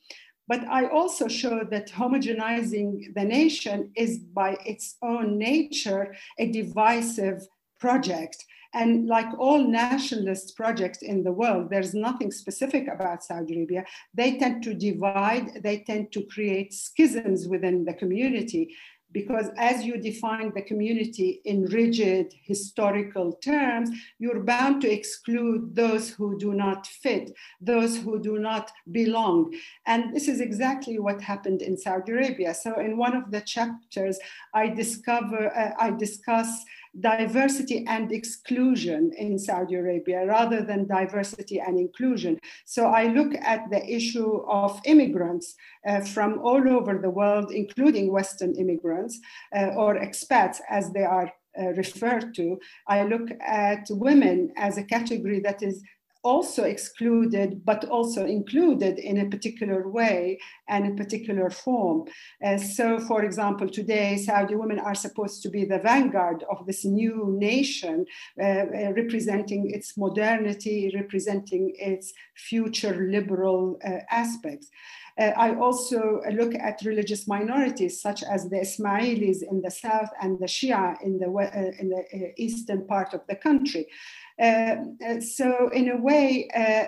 But 0.47 0.65
I 0.69 0.87
also 0.87 1.29
show 1.29 1.65
that 1.71 1.91
homogenizing 1.91 3.15
the 3.15 3.25
nation 3.25 3.91
is 3.97 4.19
by 4.19 4.57
its 4.65 4.97
own 5.03 5.39
nature 5.39 6.15
a 6.39 6.51
divisive 6.51 7.47
project 7.81 8.45
and 8.75 9.07
like 9.07 9.27
all 9.39 9.67
nationalist 9.67 10.57
projects 10.57 11.03
in 11.03 11.23
the 11.23 11.33
world, 11.33 11.71
there's 11.71 11.95
nothing 11.95 12.31
specific 12.31 12.87
about 12.89 13.25
Saudi 13.25 13.57
Arabia. 13.57 13.85
They 14.15 14.39
tend 14.39 14.63
to 14.65 14.75
divide, 14.75 15.63
they 15.63 15.81
tend 15.81 16.13
to 16.13 16.23
create 16.25 16.73
schisms 16.75 17.49
within 17.49 17.85
the 17.85 17.95
community 17.95 18.75
because 19.13 19.49
as 19.57 19.85
you 19.85 19.99
define 19.99 20.53
the 20.55 20.63
community 20.63 21.41
in 21.45 21.65
rigid 21.67 22.35
historical 22.43 23.33
terms, 23.43 23.91
you're 24.19 24.41
bound 24.41 24.83
to 24.83 24.93
exclude 24.93 25.75
those 25.75 26.11
who 26.11 26.39
do 26.39 26.53
not 26.53 26.87
fit, 26.87 27.33
those 27.61 27.97
who 27.97 28.21
do 28.21 28.39
not 28.39 28.71
belong. 28.93 29.55
And 29.87 30.15
this 30.15 30.29
is 30.29 30.41
exactly 30.41 30.99
what 30.99 31.23
happened 31.23 31.63
in 31.63 31.77
Saudi 31.77 32.13
Arabia. 32.13 32.53
So 32.53 32.79
in 32.79 32.99
one 32.99 33.17
of 33.17 33.31
the 33.31 33.41
chapters, 33.41 34.19
I 34.53 34.69
discover, 34.69 35.57
uh, 35.57 35.73
I 35.79 35.91
discuss 35.91 36.65
diversity 37.01 37.85
and 37.87 38.13
exclusion 38.13 39.13
in 39.17 39.39
Saudi 39.39 39.75
Arabia 39.77 40.27
rather 40.27 40.63
than 40.63 40.87
diversity 40.87 41.61
and 41.61 41.79
inclusion. 41.79 42.39
So 42.65 42.87
I 42.87 43.05
look 43.05 43.35
at 43.35 43.71
the 43.71 43.85
issue 43.85 44.43
of 44.49 44.81
immigrants 44.85 45.55
uh, 45.87 46.01
from 46.01 46.39
all 46.41 46.69
over 46.69 46.99
the 46.99 47.11
world, 47.11 47.51
including 47.53 48.13
Western 48.13 48.55
immigrants 48.55 49.19
uh, 49.57 49.69
or 49.77 49.97
expats 49.97 50.59
as 50.69 50.91
they 50.93 51.05
are 51.05 51.33
uh, 51.59 51.73
referred 51.73 52.35
to. 52.35 52.59
I 52.87 53.05
look 53.05 53.31
at 53.45 53.87
women 53.91 54.53
as 54.57 54.79
a 54.79 54.85
category 54.85 55.41
that 55.41 55.63
is 55.63 55.83
also 56.23 56.65
excluded, 56.65 57.65
but 57.65 57.85
also 57.87 58.27
included 58.27 58.99
in 58.99 59.19
a 59.19 59.29
particular 59.29 59.89
way 59.89 60.39
and 60.69 60.87
a 60.87 60.97
particular 60.97 61.51
form. 61.51 62.05
Uh, 62.45 62.59
so, 62.59 62.99
for 62.99 63.25
example, 63.25 63.69
today 63.69 64.17
Saudi 64.17 64.55
women 64.55 64.79
are 64.79 64.95
supposed 64.95 65.43
to 65.43 65.49
be 65.49 65.65
the 65.65 65.79
vanguard 65.79 66.45
of 66.51 66.67
this 66.67 66.85
new 66.85 67.37
nation, 67.39 68.05
uh, 68.41 68.45
uh 68.45 68.93
representing 68.93 69.71
its 69.71 69.97
modernity, 69.97 70.93
representing 70.95 71.73
its 71.79 72.13
future 72.35 73.09
liberal 73.11 73.79
uh, 73.85 73.99
aspects. 74.11 74.69
Uh, 75.19 75.33
I 75.37 75.57
also 75.57 76.21
look 76.33 76.55
at 76.55 76.83
religious 76.85 77.27
minorities 77.27 78.01
such 78.01 78.23
as 78.23 78.49
the 78.49 78.61
Ismailis 78.61 79.43
in 79.43 79.61
the 79.63 79.71
south 79.71 80.11
and 80.23 80.39
the 80.39 80.47
Shia 80.47 80.95
in 81.03 81.19
the, 81.19 81.27
uh, 81.27 81.73
in 81.81 81.89
the 81.89 82.05
uh, 82.15 82.31
eastern 82.37 82.87
part 82.87 83.15
of 83.15 83.23
the 83.29 83.35
country. 83.35 83.87
Uh, 84.41 84.77
uh, 85.05 85.21
so 85.21 85.69
in 85.71 85.91
a 85.91 85.97
way, 85.97 86.49
uh, 86.55 86.85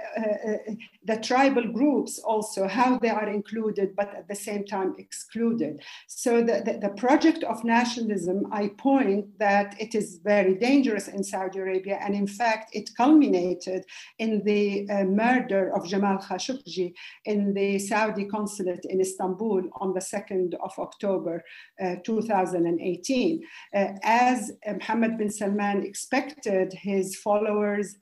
the 1.04 1.16
tribal 1.16 1.66
groups 1.72 2.20
also, 2.20 2.68
how 2.68 2.96
they 2.98 3.08
are 3.08 3.28
included, 3.28 3.96
but 3.96 4.14
at 4.14 4.28
the 4.28 4.34
same 4.34 4.64
time 4.64 4.94
excluded. 4.98 5.82
So 6.06 6.42
the, 6.42 6.62
the, 6.64 6.78
the, 6.80 6.94
project 7.00 7.42
of 7.44 7.64
nationalism, 7.64 8.46
I 8.52 8.68
point 8.78 9.38
that 9.38 9.74
it 9.80 9.94
is 9.94 10.20
very 10.22 10.54
dangerous 10.54 11.08
in 11.08 11.24
Saudi 11.24 11.58
Arabia. 11.58 11.98
And 12.00 12.14
in 12.14 12.26
fact, 12.26 12.70
it 12.74 12.90
culminated 12.96 13.84
in 14.18 14.44
the 14.44 14.86
murder 15.06 15.74
of 15.74 15.88
Jamal 15.88 16.18
Khashoggi 16.18 16.92
in 17.24 17.54
the 17.54 17.78
Saudi 17.78 18.26
consulate 18.26 18.84
in 18.84 19.00
Istanbul 19.00 19.62
on 19.80 19.92
the 19.94 20.00
2nd 20.00 20.54
of 20.62 20.72
October 20.78 21.42
uh, 21.82 21.96
2018. 22.04 23.42
Uh, 23.74 23.86
as 24.02 24.52
Mohammed 24.66 25.18
bin 25.18 25.30
Salman 25.30 25.82
expected 25.84 26.72
his 26.74 27.16
followers 27.16 27.39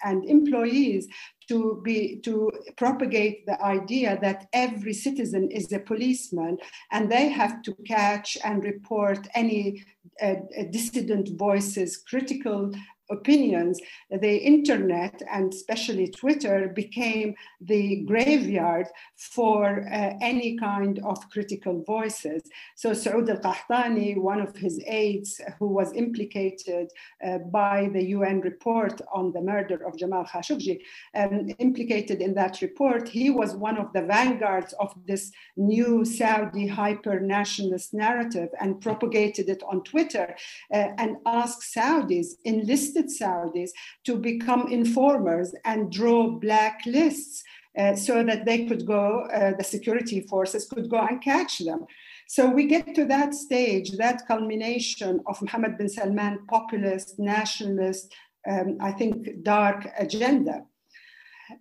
and 0.04 0.24
employees 0.24 1.08
to 1.48 1.80
be 1.82 2.20
to 2.24 2.50
propagate 2.76 3.46
the 3.46 3.60
idea 3.62 4.18
that 4.20 4.46
every 4.52 4.92
citizen 4.92 5.50
is 5.50 5.72
a 5.72 5.78
policeman 5.78 6.58
and 6.92 7.10
they 7.10 7.28
have 7.28 7.62
to 7.62 7.74
catch 7.86 8.36
and 8.44 8.64
report 8.64 9.26
any 9.34 9.82
uh, 10.22 10.34
dissident 10.70 11.28
voices 11.38 11.96
critical 11.96 12.72
opinions, 13.10 13.80
the 14.10 14.36
internet 14.36 15.22
and 15.30 15.52
especially 15.52 16.08
Twitter 16.08 16.68
became 16.74 17.34
the 17.60 18.02
graveyard 18.06 18.86
for 19.16 19.86
uh, 19.92 20.14
any 20.20 20.56
kind 20.58 21.00
of 21.04 21.18
critical 21.30 21.82
voices. 21.84 22.42
So 22.76 22.90
Saud 22.90 23.28
al-Qahtani, 23.28 24.18
one 24.18 24.40
of 24.40 24.56
his 24.56 24.80
aides 24.86 25.40
who 25.58 25.68
was 25.68 25.92
implicated 25.94 26.88
uh, 27.24 27.38
by 27.38 27.90
the 27.92 28.04
UN 28.16 28.40
report 28.40 29.00
on 29.12 29.32
the 29.32 29.40
murder 29.40 29.86
of 29.86 29.96
Jamal 29.96 30.24
Khashoggi, 30.24 30.80
um, 31.14 31.48
implicated 31.58 32.20
in 32.20 32.34
that 32.34 32.60
report, 32.62 33.08
he 33.08 33.30
was 33.30 33.54
one 33.54 33.78
of 33.78 33.92
the 33.92 34.02
vanguards 34.02 34.74
of 34.80 34.94
this 35.06 35.32
new 35.56 36.04
Saudi 36.04 36.66
hyper-nationalist 36.66 37.94
narrative 37.94 38.48
and 38.60 38.80
propagated 38.80 39.48
it 39.48 39.62
on 39.70 39.82
Twitter 39.82 40.34
uh, 40.72 40.88
and 40.98 41.16
asked 41.26 41.62
Saudis, 41.74 42.28
enlisted 42.44 42.97
Saudis 43.06 43.70
to 44.04 44.16
become 44.16 44.68
informers 44.70 45.54
and 45.64 45.90
draw 45.90 46.30
black 46.30 46.80
lists 46.86 47.42
uh, 47.78 47.94
so 47.94 48.24
that 48.24 48.44
they 48.44 48.66
could 48.66 48.86
go, 48.86 49.28
uh, 49.32 49.52
the 49.56 49.64
security 49.64 50.20
forces 50.22 50.66
could 50.66 50.90
go 50.90 50.98
and 50.98 51.22
catch 51.22 51.58
them. 51.58 51.86
So 52.26 52.50
we 52.50 52.66
get 52.66 52.94
to 52.96 53.04
that 53.06 53.34
stage, 53.34 53.92
that 53.92 54.26
culmination 54.26 55.20
of 55.26 55.40
Mohammed 55.40 55.78
bin 55.78 55.88
Salman 55.88 56.40
populist, 56.48 57.18
nationalist, 57.18 58.12
um, 58.48 58.78
I 58.80 58.92
think 58.92 59.42
dark 59.42 59.88
agenda. 59.98 60.64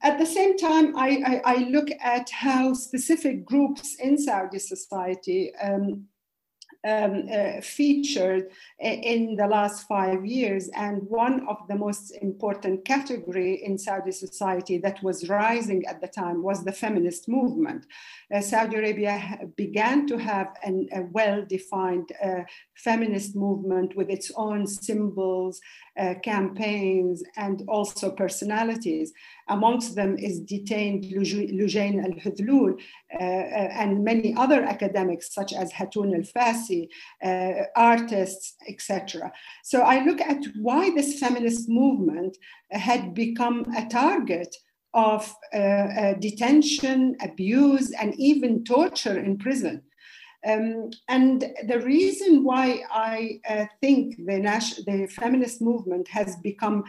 At 0.03 0.17
the 0.19 0.25
same 0.25 0.57
time, 0.57 0.97
I, 0.97 1.41
I, 1.45 1.53
I, 1.53 1.55
look 1.69 1.87
at 2.01 2.29
how 2.29 2.73
specific 2.73 3.45
groups 3.45 3.95
in 3.95 4.17
Saudi 4.17 4.59
society 4.59 5.53
um, 5.63 6.07
um, 6.87 7.27
uh, 7.31 7.61
featured 7.61 8.43
in 8.79 9.35
the 9.35 9.47
last 9.47 9.87
five 9.87 10.25
years. 10.25 10.69
And 10.75 11.01
one 11.09 11.45
of 11.47 11.57
the 11.67 11.75
most 11.75 12.11
important 12.21 12.85
category 12.85 13.63
in 13.63 13.77
Saudi 13.77 14.11
society 14.11 14.77
that 14.79 15.01
was 15.03 15.29
rising 15.29 15.85
at 15.85 16.01
the 16.01 16.07
time 16.07 16.41
was 16.43 16.63
the 16.63 16.71
feminist 16.71 17.27
movement. 17.27 17.85
Uh, 18.33 18.41
Saudi 18.41 18.77
Arabia 18.77 19.39
began 19.55 20.07
to 20.07 20.17
have 20.17 20.49
an, 20.63 20.87
a 20.93 21.01
well-defined 21.01 22.09
uh, 22.23 22.41
feminist 22.75 23.35
movement 23.35 23.95
with 23.95 24.09
its 24.09 24.31
own 24.35 24.67
symbols, 24.67 25.59
uh, 25.99 26.13
campaigns, 26.23 27.23
and 27.35 27.63
also 27.67 28.11
personalities. 28.11 29.13
Amongst 29.49 29.95
them 29.95 30.17
is 30.17 30.39
detained 30.41 31.05
Lujain 31.05 32.03
al-Hathloul 32.03 32.79
uh, 33.13 33.23
and 33.23 34.03
many 34.03 34.35
other 34.35 34.61
academics 34.63 35.33
such 35.33 35.53
as 35.53 35.71
Hatun 35.71 36.13
al-Fasi, 36.15 36.89
uh, 37.23 37.63
artists, 37.75 38.55
etc. 38.67 39.31
So 39.63 39.81
I 39.81 40.03
look 40.03 40.19
at 40.21 40.43
why 40.59 40.89
this 40.89 41.19
feminist 41.19 41.69
movement 41.69 42.37
had 42.71 43.13
become 43.13 43.65
a 43.75 43.87
target 43.87 44.55
of 44.93 45.33
uh, 45.53 45.57
uh, 45.57 46.13
detention, 46.15 47.15
abuse, 47.21 47.91
and 47.91 48.15
even 48.19 48.63
torture 48.63 49.17
in 49.17 49.37
prison. 49.37 49.83
Um, 50.45 50.91
and 51.07 51.45
the 51.67 51.79
reason 51.81 52.43
why 52.43 52.83
I 52.91 53.39
uh, 53.49 53.65
think 53.81 54.17
the, 54.17 54.39
the 54.85 55.07
feminist 55.07 55.61
movement 55.61 56.07
has 56.09 56.35
become 56.37 56.83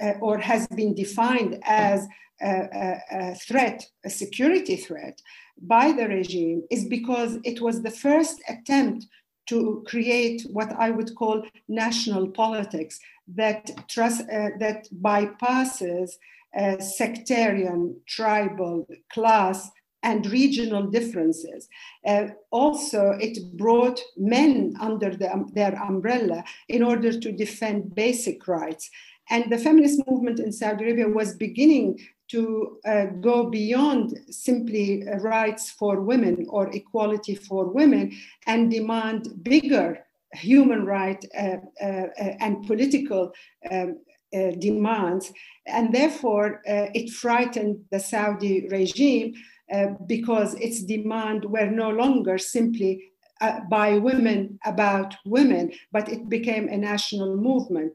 uh, 0.00 0.12
or 0.20 0.38
has 0.38 0.66
been 0.68 0.94
defined 0.94 1.58
as 1.64 2.06
a, 2.40 2.98
a, 3.10 3.34
threat, 3.34 3.84
a 4.04 4.10
security 4.10 4.76
threat 4.76 5.20
by 5.60 5.92
the 5.92 6.08
regime 6.08 6.62
is 6.70 6.84
because 6.86 7.38
it 7.44 7.60
was 7.60 7.82
the 7.82 7.90
first 7.90 8.42
attempt 8.48 9.06
to 9.48 9.82
create 9.86 10.42
what 10.52 10.72
I 10.78 10.90
would 10.90 11.14
call 11.14 11.42
national 11.68 12.28
politics 12.28 12.98
that, 13.34 13.70
trust, 13.88 14.22
uh, 14.22 14.50
that 14.58 14.88
bypasses 15.00 16.12
uh, 16.56 16.78
sectarian, 16.78 17.96
tribal, 18.06 18.86
class, 19.12 19.70
and 20.02 20.26
regional 20.26 20.84
differences. 20.84 21.68
Uh, 22.04 22.26
also, 22.50 23.16
it 23.20 23.38
brought 23.56 24.00
men 24.16 24.74
under 24.80 25.10
the, 25.10 25.32
um, 25.32 25.48
their 25.54 25.74
umbrella 25.80 26.42
in 26.68 26.82
order 26.82 27.18
to 27.18 27.32
defend 27.32 27.94
basic 27.94 28.48
rights. 28.48 28.90
And 29.32 29.50
the 29.50 29.56
feminist 29.56 30.06
movement 30.06 30.40
in 30.40 30.52
Saudi 30.52 30.84
Arabia 30.84 31.08
was 31.08 31.34
beginning 31.34 31.98
to 32.28 32.78
uh, 32.84 33.06
go 33.28 33.48
beyond 33.48 34.18
simply 34.28 35.04
rights 35.20 35.70
for 35.70 36.02
women 36.02 36.46
or 36.50 36.70
equality 36.70 37.34
for 37.34 37.64
women 37.64 38.12
and 38.46 38.70
demand 38.70 39.42
bigger 39.42 40.04
human 40.34 40.84
right 40.84 41.22
uh, 41.38 41.56
uh, 41.82 42.06
uh 42.22 42.44
and 42.44 42.66
political 42.66 43.32
um, 43.70 43.98
uh, 44.34 44.50
demands. 44.58 45.32
And 45.66 45.94
therefore, 45.94 46.60
uh, 46.68 46.88
it 46.94 47.10
frightened 47.10 47.84
the 47.90 48.00
Saudi 48.00 48.68
regime 48.68 49.32
uh, 49.72 49.86
because 50.06 50.54
its 50.54 50.82
demand 50.82 51.46
were 51.46 51.70
no 51.70 51.88
longer 51.88 52.36
simply 52.36 53.12
uh, 53.40 53.60
by 53.70 53.98
women 53.98 54.58
about 54.66 55.14
women, 55.24 55.72
but 55.90 56.08
it 56.08 56.28
became 56.28 56.68
a 56.68 56.76
national 56.76 57.36
movement. 57.36 57.92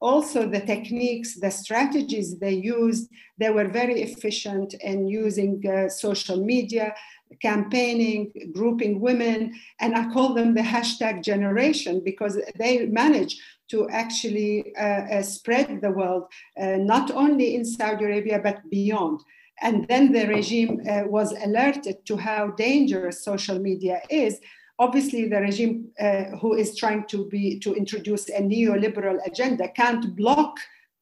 Also, 0.00 0.48
the 0.48 0.60
techniques, 0.60 1.34
the 1.34 1.50
strategies 1.50 2.38
they 2.38 2.52
used, 2.52 3.10
they 3.38 3.50
were 3.50 3.68
very 3.68 4.00
efficient 4.00 4.72
in 4.74 5.06
using 5.06 5.62
uh, 5.66 5.90
social 5.90 6.42
media, 6.42 6.94
campaigning, 7.42 8.32
grouping 8.52 9.00
women, 9.00 9.52
and 9.78 9.94
I 9.94 10.10
call 10.10 10.34
them 10.34 10.54
the 10.54 10.62
hashtag 10.62 11.22
generation 11.22 12.00
because 12.02 12.38
they 12.58 12.86
managed 12.86 13.38
to 13.70 13.88
actually 13.90 14.74
uh, 14.76 14.82
uh, 14.82 15.22
spread 15.22 15.80
the 15.80 15.90
world, 15.90 16.24
uh, 16.60 16.76
not 16.78 17.10
only 17.10 17.54
in 17.54 17.64
Saudi 17.64 18.04
Arabia, 18.04 18.40
but 18.42 18.58
beyond. 18.70 19.20
And 19.62 19.86
then 19.88 20.12
the 20.12 20.26
regime 20.26 20.80
uh, 20.88 21.02
was 21.06 21.32
alerted 21.32 22.04
to 22.06 22.16
how 22.16 22.48
dangerous 22.52 23.22
social 23.22 23.58
media 23.58 24.00
is. 24.08 24.40
Obviously, 24.80 25.28
the 25.28 25.40
regime 25.40 25.90
uh, 26.00 26.24
who 26.40 26.54
is 26.54 26.74
trying 26.74 27.04
to 27.08 27.28
be 27.28 27.58
to 27.60 27.74
introduce 27.74 28.30
a 28.30 28.40
neoliberal 28.40 29.18
agenda 29.26 29.68
can't 29.68 30.16
block 30.16 30.56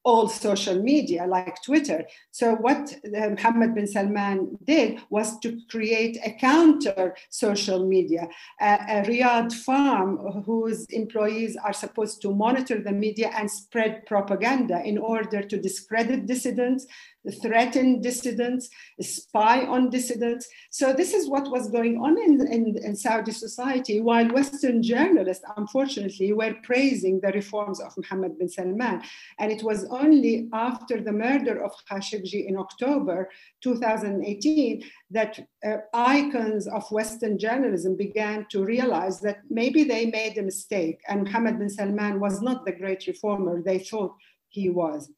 all 0.09 0.27
social 0.27 0.83
media 0.83 1.27
like 1.27 1.63
Twitter. 1.63 2.05
So 2.31 2.55
what 2.55 2.93
uh, 3.05 3.29
Mohammed 3.31 3.75
bin 3.75 3.87
Salman 3.87 4.57
did 4.65 5.01
was 5.11 5.39
to 5.41 5.61
create 5.71 6.17
a 6.25 6.33
counter 6.33 7.15
social 7.29 7.87
media, 7.87 8.29
a, 8.61 8.73
a 8.97 9.03
Riyadh 9.07 9.53
farm 9.53 10.17
whose 10.47 10.87
employees 10.87 11.57
are 11.63 11.75
supposed 11.75 12.23
to 12.23 12.35
monitor 12.35 12.81
the 12.81 12.93
media 12.93 13.31
and 13.37 13.51
spread 13.51 14.07
propaganda 14.07 14.81
in 14.83 14.97
order 14.99 15.43
to 15.43 15.61
discredit 15.61 16.27
dissidents, 16.27 16.87
threaten 17.33 18.01
dissidents, 18.01 18.69
spy 19.01 19.67
on 19.67 19.91
dissidents. 19.91 20.49
So 20.71 20.93
this 20.93 21.13
is 21.13 21.29
what 21.29 21.51
was 21.51 21.71
going 21.71 21.99
on 21.99 22.19
in, 22.19 22.47
in, 22.53 22.77
in, 22.83 22.97
Saudi 22.97 23.33
society, 23.33 24.01
while 24.01 24.29
Western 24.29 24.83
journalists, 24.83 25.45
unfortunately, 25.57 26.33
were 26.33 26.55
praising 26.63 27.21
the 27.21 27.33
reforms 27.33 27.81
of 27.81 27.93
Mohammed 27.97 28.39
bin 28.39 28.49
Salman. 28.49 29.03
And 29.39 29.53
it 29.53 29.63
was 29.63 29.85
only 29.87 30.49
after 30.53 31.01
the 31.01 31.13
murder 31.13 31.63
of 31.63 31.73
Khashoggi 31.91 32.47
in 32.47 32.57
October 32.57 33.29
2018 33.63 34.83
that 35.11 35.39
uh, 35.65 35.77
icons 35.95 36.67
of 36.67 36.91
Western 36.91 37.39
journalism 37.39 37.97
began 37.97 38.47
to 38.51 38.65
realize 38.65 39.21
that 39.21 39.41
maybe 39.51 39.85
they 39.85 40.07
made 40.07 40.39
a 40.39 40.43
mistake 40.43 41.01
and 41.09 41.25
Mohammed 41.25 41.59
bin 41.59 41.71
Salman 41.71 42.21
was 42.21 42.43
not 42.43 42.65
the 42.65 42.73
great 42.73 43.07
reformer 43.07 43.63
they 43.63 43.79
thought 43.79 44.15
he 44.49 44.69
was 44.69 45.11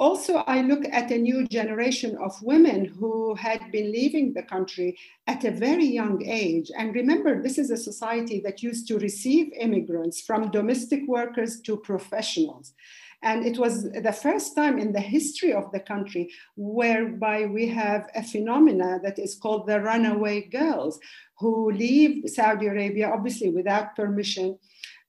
also, 0.00 0.36
I 0.46 0.62
look 0.62 0.84
at 0.90 1.10
a 1.10 1.18
new 1.18 1.46
generation 1.46 2.16
of 2.16 2.42
women 2.42 2.86
who 2.86 3.34
had 3.34 3.70
been 3.70 3.92
leaving 3.92 4.32
the 4.32 4.42
country 4.42 4.98
at 5.26 5.44
a 5.44 5.50
very 5.50 5.84
young 5.84 6.24
age. 6.24 6.70
And 6.76 6.94
remember, 6.94 7.42
this 7.42 7.58
is 7.58 7.70
a 7.70 7.76
society 7.76 8.40
that 8.44 8.62
used 8.62 8.88
to 8.88 8.98
receive 8.98 9.52
immigrants 9.52 10.22
from 10.22 10.50
domestic 10.50 11.02
workers 11.06 11.60
to 11.60 11.76
professionals. 11.76 12.72
And 13.22 13.44
it 13.44 13.58
was 13.58 13.92
the 13.92 14.12
first 14.12 14.56
time 14.56 14.78
in 14.78 14.92
the 14.92 15.00
history 15.00 15.52
of 15.52 15.70
the 15.70 15.80
country 15.80 16.30
whereby 16.56 17.44
we 17.44 17.68
have 17.68 18.08
a 18.14 18.22
phenomena 18.22 19.00
that 19.02 19.18
is 19.18 19.34
called 19.34 19.66
the 19.66 19.82
runaway 19.82 20.40
girls 20.48 20.98
who 21.38 21.70
leave 21.72 22.26
Saudi 22.30 22.68
Arabia, 22.68 23.10
obviously 23.10 23.50
without 23.50 23.94
permission, 23.94 24.58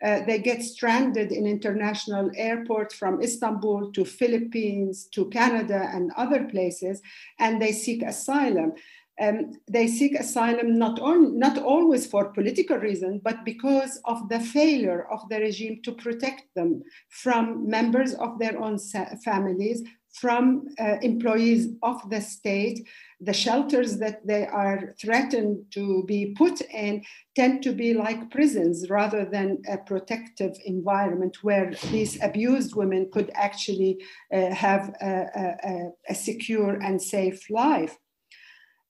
uh, 0.03 0.21
they 0.25 0.39
get 0.39 0.63
stranded 0.63 1.31
in 1.31 1.45
international 1.45 2.31
airports 2.35 2.95
from 2.95 3.21
Istanbul 3.21 3.91
to 3.91 4.03
Philippines 4.03 5.07
to 5.13 5.29
Canada 5.29 5.89
and 5.93 6.11
other 6.17 6.45
places, 6.45 7.01
and 7.39 7.61
they 7.61 7.71
seek 7.71 8.01
asylum. 8.01 8.73
Um, 9.21 9.51
they 9.69 9.87
seek 9.87 10.15
asylum 10.15 10.79
not, 10.79 10.99
on, 10.99 11.37
not 11.37 11.59
always 11.59 12.07
for 12.07 12.33
political 12.33 12.77
reasons, 12.77 13.21
but 13.23 13.45
because 13.45 14.01
of 14.05 14.27
the 14.29 14.39
failure 14.39 15.05
of 15.11 15.27
the 15.29 15.39
regime 15.39 15.81
to 15.83 15.91
protect 15.91 16.43
them 16.55 16.81
from 17.09 17.69
members 17.69 18.15
of 18.15 18.39
their 18.39 18.59
own 18.59 18.79
families, 19.23 19.83
from 20.13 20.67
uh, 20.79 20.97
employees 21.01 21.69
of 21.81 22.09
the 22.09 22.21
state. 22.21 22.87
The 23.19 23.33
shelters 23.33 23.97
that 23.99 24.25
they 24.25 24.45
are 24.47 24.93
threatened 24.99 25.65
to 25.71 26.03
be 26.05 26.33
put 26.37 26.61
in 26.61 27.03
tend 27.35 27.63
to 27.63 27.71
be 27.71 27.93
like 27.93 28.31
prisons 28.31 28.89
rather 28.89 29.25
than 29.25 29.61
a 29.69 29.77
protective 29.77 30.57
environment 30.65 31.37
where 31.43 31.71
these 31.91 32.21
abused 32.21 32.75
women 32.75 33.09
could 33.11 33.31
actually 33.35 34.03
uh, 34.33 34.53
have 34.53 34.93
a, 35.01 35.25
a, 35.35 35.89
a, 36.09 36.15
secure 36.15 36.73
and 36.73 37.01
safe 37.01 37.49
life. 37.49 37.97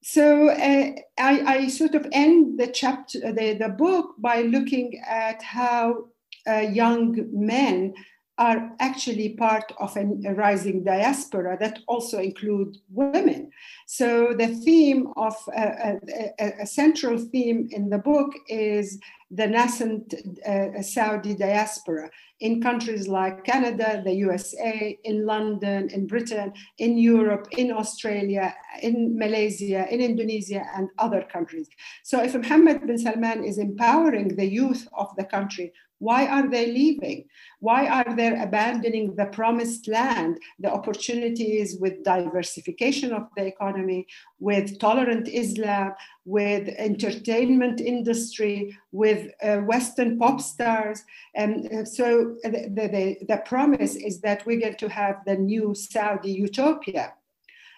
So 0.04 0.50
uh, 0.50 0.92
I, 1.20 1.56
I, 1.56 1.68
sort 1.68 1.94
of 1.94 2.08
end 2.12 2.60
the 2.60 2.68
chapter, 2.68 3.20
the, 3.20 3.54
the 3.54 3.70
book 3.70 4.16
by 4.18 4.42
looking 4.42 5.00
at 5.08 5.44
how 5.44 6.06
uh, 6.48 6.60
young 6.60 7.16
men 7.32 7.94
are 8.38 8.72
actually 8.80 9.36
part 9.36 9.72
of 9.80 9.96
a, 9.98 10.06
rising 10.34 10.84
diaspora 10.84 11.58
that 11.60 11.80
also 11.88 12.20
include 12.20 12.78
women. 12.90 13.52
So 13.86 14.34
the 14.34 14.48
theme 14.48 15.08
of 15.18 15.36
uh, 15.56 15.96
a, 16.40 16.54
a, 16.62 16.66
central 16.66 17.18
theme 17.18 17.68
in 17.72 17.90
the 17.90 17.98
book 17.98 18.32
is 18.48 19.00
the 19.30 19.48
nascent 19.48 20.14
uh, 20.48 20.82
Saudi 20.82 21.36
diaspora 21.36 22.10
in 22.40 22.62
countries 22.62 23.08
like 23.08 23.44
Canada, 23.44 24.02
the 24.04 24.14
USA, 24.14 24.98
in 25.04 25.26
London, 25.26 25.90
in 25.90 26.08
Britain, 26.08 26.52
in 26.80 26.98
Europe, 26.98 27.48
in 27.58 27.72
Australia, 27.72 28.56
in 28.82 29.18
Malaysia, 29.18 29.88
in 29.94 30.02
Indonesia, 30.02 30.64
and 30.76 30.90
other 30.98 31.22
countries. 31.22 31.70
So 32.04 32.24
if 32.24 32.34
Mohammed 32.34 32.88
bin 32.88 32.98
Salman 32.98 33.44
is 33.44 33.60
empowering 33.60 34.36
the 34.36 34.48
youth 34.48 34.88
of 34.94 35.16
the 35.16 35.26
country 35.26 35.72
Why 36.02 36.26
are 36.26 36.50
they 36.50 36.66
leaving? 36.66 37.26
Why 37.60 37.86
are 37.86 38.16
they 38.16 38.30
abandoning 38.30 39.16
the 39.16 39.28
promised 39.28 39.88
land, 39.88 40.40
the 40.60 40.74
opportunities 40.74 41.78
with 41.80 42.04
diversification 42.04 43.14
of 43.14 43.28
the 43.38 43.46
economy, 43.46 44.08
with 44.40 44.80
tolerant 44.80 45.28
Islam, 45.28 45.94
with 46.26 46.70
entertainment 46.70 47.82
industry, 47.82 48.76
with 48.92 49.30
uh, 49.44 49.58
Western 49.58 50.18
pop 50.18 50.42
stars? 50.42 51.04
And 51.36 51.72
uh, 51.72 51.86
so 51.86 52.36
the, 52.42 52.72
the, 52.74 53.18
the 53.28 53.38
promise 53.46 53.96
is 53.96 54.22
that 54.22 54.44
we're 54.48 54.60
going 54.60 54.78
to 54.78 54.90
have 54.90 55.18
the 55.28 55.36
new 55.36 55.76
Saudi 55.76 56.32
utopia. 56.32 57.14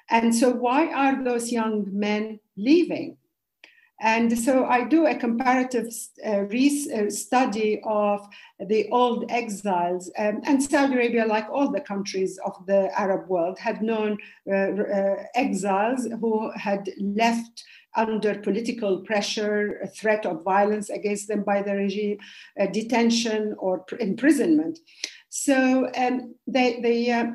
And 0.09 0.33
so 0.33 0.49
why 0.49 0.93
are 0.93 1.21
those 1.21 1.51
young 1.51 1.87
men 1.91 2.39
leaving? 2.55 3.17
And 4.01 4.37
so 4.37 4.65
I 4.65 4.83
do 4.83 5.05
a 5.05 5.15
comparative 5.15 5.87
uh, 6.25 6.43
uh, 6.43 7.09
study 7.09 7.81
of 7.85 8.27
the 8.59 8.89
old 8.89 9.25
exiles. 9.29 10.11
Um, 10.17 10.41
and 10.43 10.61
Saudi 10.61 10.95
Arabia, 10.95 11.25
like 11.25 11.49
all 11.49 11.71
the 11.71 11.79
countries 11.79 12.37
of 12.45 12.65
the 12.65 12.89
Arab 12.99 13.29
world, 13.29 13.57
had 13.59 13.81
known 13.81 14.17
uh, 14.51 14.55
uh, 14.55 15.23
exiles 15.35 16.07
who 16.19 16.51
had 16.51 16.89
left 16.99 17.63
under 17.95 18.33
political 18.39 19.01
pressure, 19.01 19.87
threat 19.95 20.25
of 20.25 20.43
violence 20.43 20.89
against 20.89 21.27
them 21.27 21.43
by 21.43 21.61
the 21.61 21.75
regime, 21.75 22.17
detention 22.71 23.55
or 23.59 23.85
imprisonment. 23.99 24.79
So 25.29 25.89
um, 25.95 26.35
they, 26.47 26.79
they 26.81 27.11
uh, 27.11 27.27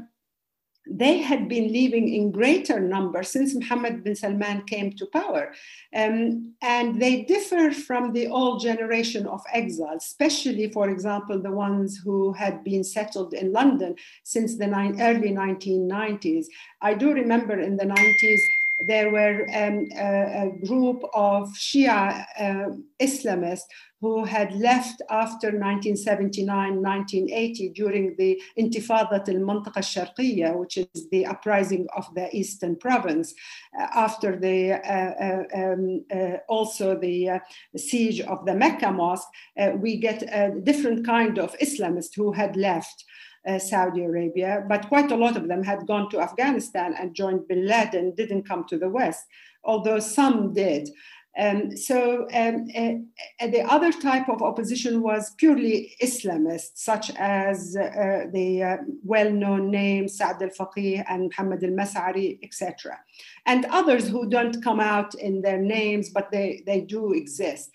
they 0.91 1.19
had 1.19 1.49
been 1.49 1.73
leaving 1.73 2.09
in 2.09 2.31
greater 2.31 2.81
number 2.81 3.23
since 3.23 3.55
Mohammed 3.55 4.05
bin 4.05 4.15
Salman 4.15 4.63
came 4.65 4.93
to 4.93 5.07
power. 5.07 5.53
Um, 5.95 6.55
and 6.63 7.01
they 7.01 7.23
differ 7.23 7.71
from 7.73 8.13
the 8.13 8.29
old 8.29 8.63
generation 8.63 9.27
of 9.27 9.43
exiles, 9.53 10.05
especially, 10.05 10.71
for 10.71 10.89
example, 10.89 11.41
the 11.41 11.53
ones 11.53 12.01
who 12.03 12.33
had 12.33 12.65
been 12.65 12.85
settled 12.85 13.35
in 13.35 13.53
London 13.53 13.97
since 14.25 14.57
the 14.57 14.69
early 14.69 15.33
1990s. 15.33 16.47
I 16.81 16.95
do 16.95 17.13
remember 17.13 17.59
in 17.59 17.77
the 17.77 17.85
90s, 17.85 18.41
there 18.87 19.11
were 19.11 19.47
um, 19.55 19.89
a, 19.97 20.47
a, 20.47 20.67
group 20.67 21.03
of 21.13 21.49
Shia 21.55 22.25
uh, 22.39 22.69
Islamists 23.01 23.65
who 24.01 24.25
had 24.25 24.53
left 24.55 25.03
after 25.11 25.49
1979, 25.49 26.47
1980 26.81 27.69
during 27.71 28.15
the 28.17 28.41
Intifada 28.57 29.19
al-Mantaqa 29.29 30.47
al 30.47 30.59
which 30.59 30.77
is 30.77 31.09
the 31.11 31.27
uprising 31.27 31.87
of 31.97 32.07
the 32.15 32.29
Eastern 32.37 32.77
province, 32.77 33.35
uh, 33.79 33.87
after 33.95 34.37
the 34.37 34.73
uh, 34.73 34.79
uh 34.79 35.73
um, 35.73 36.05
uh, 36.15 36.39
also 36.49 36.97
the 36.97 37.29
uh, 37.29 37.39
siege 37.77 38.21
of 38.21 38.47
the 38.47 38.55
Mecca 38.55 38.93
mosque, 38.93 39.29
we 39.77 39.97
get 39.97 40.23
a 40.23 40.61
different 40.63 41.05
kind 41.05 41.39
of 41.39 41.59
Islamists 41.59 42.15
who 42.15 42.33
had 42.33 42.57
left. 42.57 43.05
Uh, 43.49 43.59
Saudi 43.59 44.03
Arabia, 44.05 44.63
but 44.69 44.89
quite 44.89 45.11
a 45.11 45.17
lot 45.17 45.35
of 45.35 45.49
them 45.49 45.63
had 45.63 45.87
gone 45.87 46.11
to 46.11 46.21
Afghanistan 46.21 46.95
and 46.99 47.15
joined 47.15 47.49
bin 47.49 47.67
Laden, 47.67 48.15
didn't 48.15 48.47
come 48.47 48.65
to 48.67 48.77
the 48.77 48.91
West, 48.91 49.25
although 49.65 49.99
some 49.99 50.53
did. 50.53 50.91
Um, 51.39 51.77
so 51.77 52.27
um, 52.35 52.69
uh, 52.77 53.47
the 53.47 53.63
other 53.63 53.93
type 53.93 54.29
of 54.29 54.43
opposition 54.43 55.03
was 55.03 55.35
purely 55.37 55.95
Islamist, 56.03 56.71
such 56.75 57.11
as 57.17 57.77
uh, 57.77 58.25
the 58.33 58.63
uh, 58.63 58.77
well-known 59.05 59.71
names 59.71 60.19
Saad 60.19 60.43
al-Faqih 60.43 61.05
and 61.09 61.31
Muhammad 61.31 61.63
al-Mas'ari, 61.63 62.41
etc. 62.43 62.99
And 63.47 63.67
others 63.67 64.09
who 64.09 64.29
don't 64.29 64.63
come 64.63 64.81
out 64.81 65.15
in 65.15 65.41
their 65.43 65.59
names, 65.59 66.11
but 66.11 66.31
they, 66.33 66.65
they 66.67 66.81
do 66.81 67.13
exist. 67.13 67.71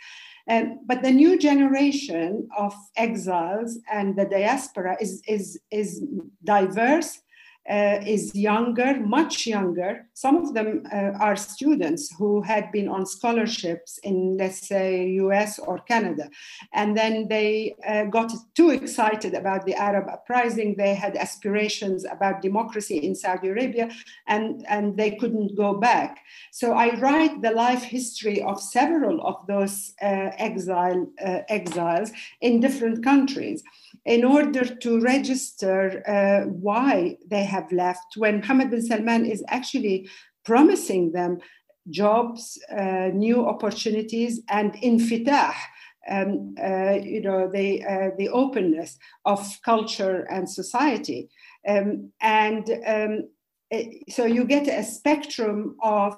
Um, 0.50 0.80
but 0.86 1.02
the 1.02 1.12
new 1.12 1.40
generation 1.40 2.50
of 2.58 2.74
exiles 2.98 3.80
and 3.92 4.16
the 4.16 4.26
diaspora 4.26 4.98
is, 5.00 5.22
is, 5.28 5.60
is 5.72 6.04
diverse 6.44 7.23
uh, 7.70 8.00
is 8.06 8.36
younger, 8.36 9.00
much 9.00 9.48
younger. 9.48 10.06
Some 10.14 10.36
of 10.38 10.54
them 10.54 10.84
uh, 10.92 11.12
are 11.20 11.36
students 11.36 12.14
who 12.18 12.42
had 12.42 12.72
been 12.72 12.90
on 12.90 13.06
scholarships 13.06 14.00
in, 14.00 14.38
let's 14.38 14.68
say, 14.68 15.08
US 15.24 15.60
or 15.60 15.80
Canada. 15.80 16.30
And 16.74 16.98
then 16.98 17.28
they 17.30 17.76
uh, 17.88 18.06
got 18.06 18.34
too 18.54 18.72
excited 18.72 19.34
about 19.34 19.66
the 19.66 19.76
Arab 19.76 20.10
uprising. 20.10 20.76
They 20.76 20.94
had 20.94 21.16
aspirations 21.16 22.04
about 22.04 22.42
democracy 22.42 22.98
in 22.98 23.16
Saudi 23.16 23.48
Arabia, 23.48 23.90
and, 24.28 24.66
and 24.68 24.98
they 24.98 25.12
couldn't 25.12 25.56
go 25.56 25.74
back. 25.74 26.20
So 26.52 26.74
I 26.74 27.00
write 27.00 27.42
the 27.42 27.52
life 27.52 27.84
history 27.84 28.42
of 28.42 28.62
several 28.62 29.26
of 29.26 29.48
those 29.48 29.94
uh, 30.02 30.32
exile, 30.38 31.08
uh, 31.24 31.40
exiles 31.48 32.12
in 32.42 32.60
different 32.60 33.04
countries 33.04 33.64
in 34.06 34.26
order 34.26 34.66
to 34.66 35.00
register 35.00 36.04
uh, 36.08 36.48
why 36.50 37.18
they 37.30 37.44
have 37.44 37.72
left 37.72 38.18
when 38.18 38.40
Mohammed 38.40 38.72
bin 38.72 38.82
Salman 38.82 39.26
is 39.26 39.44
actually 39.48 40.10
promising 40.44 41.12
them 41.12 41.40
jobs, 41.90 42.60
uh, 42.72 43.10
new 43.14 43.46
opportunities, 43.46 44.42
and 44.50 44.74
infitah, 44.76 45.54
um, 46.10 46.56
uh, 46.62 46.92
you 47.02 47.22
know, 47.22 47.50
the, 47.50 47.84
uh, 47.86 48.10
the 48.18 48.30
openness 48.30 48.98
of 49.26 49.60
culture 49.64 50.28
and 50.30 50.50
society. 50.50 51.30
Um, 51.68 52.12
and 52.22 52.70
um, 52.86 53.30
so 54.10 54.26
you 54.26 54.44
get 54.46 54.68
a 54.68 54.84
spectrum 54.84 55.76
of 55.82 56.16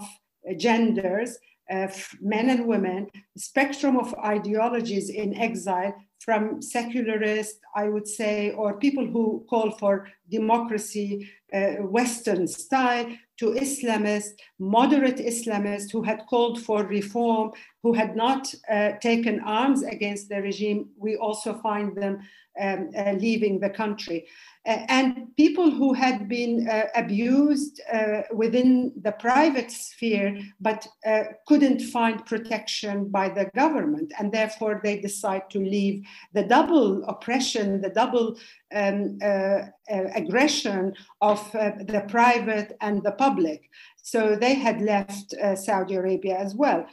genders, 0.57 1.37
uh, 1.69 1.87
men 2.21 2.49
and 2.49 2.67
women, 2.67 3.07
spectrum 3.37 3.97
of 3.97 4.13
ideologies 4.15 5.09
in 5.09 5.35
exile 5.35 5.95
from 6.25 6.59
secularists, 6.59 7.59
I 7.75 7.87
would 7.87 8.07
say, 8.07 8.51
or 8.51 8.79
people 8.79 9.05
who 9.05 9.45
call 9.47 9.69
for 9.71 10.07
democracy, 10.29 11.29
uh, 11.53 11.83
Western 11.97 12.47
style, 12.47 13.07
to 13.37 13.51
Islamists, 13.51 14.33
moderate 14.57 15.17
Islamists 15.17 15.91
who 15.91 16.01
had 16.01 16.25
called 16.27 16.61
for 16.61 16.83
reform, 16.85 17.51
who 17.83 17.93
had 17.93 18.15
not 18.15 18.53
uh, 18.71 18.93
taken 19.01 19.39
arms 19.41 19.83
against 19.83 20.29
the 20.29 20.41
regime. 20.41 20.89
We 20.97 21.15
also 21.17 21.59
find 21.61 21.95
them 21.95 22.21
um, 22.59 22.89
uh, 22.97 23.11
leaving 23.11 23.59
the 23.59 23.69
country. 23.69 24.27
Uh, 24.65 24.85
and 24.87 25.35
people 25.35 25.69
who 25.69 25.93
had 25.93 26.29
been 26.29 26.67
uh, 26.69 26.85
abused 26.95 27.81
uh, 27.91 28.21
within 28.33 28.93
the 29.01 29.11
private 29.11 29.69
sphere 29.69 30.39
but 30.61 30.87
couldn't 31.47 31.81
find 31.81 32.25
protection 32.25 33.09
by 33.09 33.27
the 33.27 33.45
government 33.55 34.13
and 34.17 34.31
therefore 34.31 34.79
they 34.83 34.99
decide 34.99 35.49
to 35.49 35.59
leave 35.59 36.03
the 36.33 36.43
double 36.43 37.03
oppression 37.05 37.81
the 37.81 37.89
double 37.89 38.37
um, 38.73 39.17
uh, 39.21 39.25
uh, 39.25 40.05
aggression 40.15 40.93
of 41.21 41.39
the 41.51 42.05
private 42.07 42.75
and 42.81 43.03
the 43.03 43.11
public. 43.13 43.69
So 44.01 44.35
they 44.35 44.55
had 44.55 44.81
left 44.81 45.33
saudi 45.55 45.95
arabia 45.95 46.37
as 46.37 46.55
well 46.55 46.85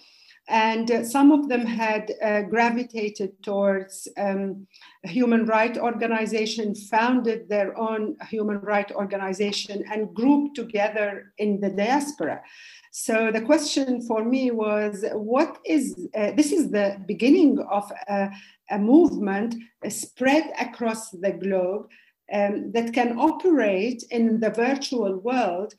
and 0.49 0.91
uh, 0.91 1.05
some 1.05 1.31
of 1.31 1.49
them 1.49 1.65
had 1.65 2.13
uh, 2.23 2.43
gravitated 2.43 3.31
towards 3.43 4.09
um, 4.19 4.67
human 5.05 5.47
rights 5.47 5.79
organization, 5.79 6.75
founded 6.75 7.49
their 7.49 7.79
own 7.79 8.17
human 8.29 8.59
rights 8.61 8.93
organization, 8.93 9.85
and 9.93 10.13
grouped 10.15 10.57
together 10.57 11.33
in 11.39 11.61
the 11.61 11.71
diaspora. 11.71 12.43
So 12.91 13.31
the 13.33 13.41
question 13.41 14.03
for 14.03 14.25
me 14.25 14.51
was, 14.51 15.05
what 15.13 15.59
is 15.65 16.09
uh, 16.15 16.33
this? 16.33 16.53
Is 16.53 16.71
the 16.71 16.99
beginning 17.07 17.59
of 17.71 17.91
a, 18.09 18.31
a 18.71 18.79
movement 18.79 19.55
spread 19.89 20.53
across 20.61 21.11
the 21.11 21.33
globe 21.33 21.89
um, 22.33 22.73
that 22.73 22.93
can 22.95 23.19
operate 23.19 24.05
in 24.11 24.41
the 24.41 24.51
virtual 24.51 25.17
world, 25.19 25.75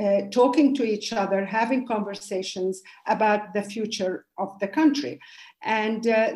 uh, 0.00 0.22
talking 0.30 0.74
to 0.76 0.84
each 0.84 1.12
other, 1.12 1.44
having 1.44 1.86
conversations 1.86 2.82
about 3.06 3.52
the 3.52 3.62
future 3.62 4.24
of 4.38 4.58
the 4.60 4.68
country. 4.68 5.18
And 5.62 6.06
uh, 6.06 6.34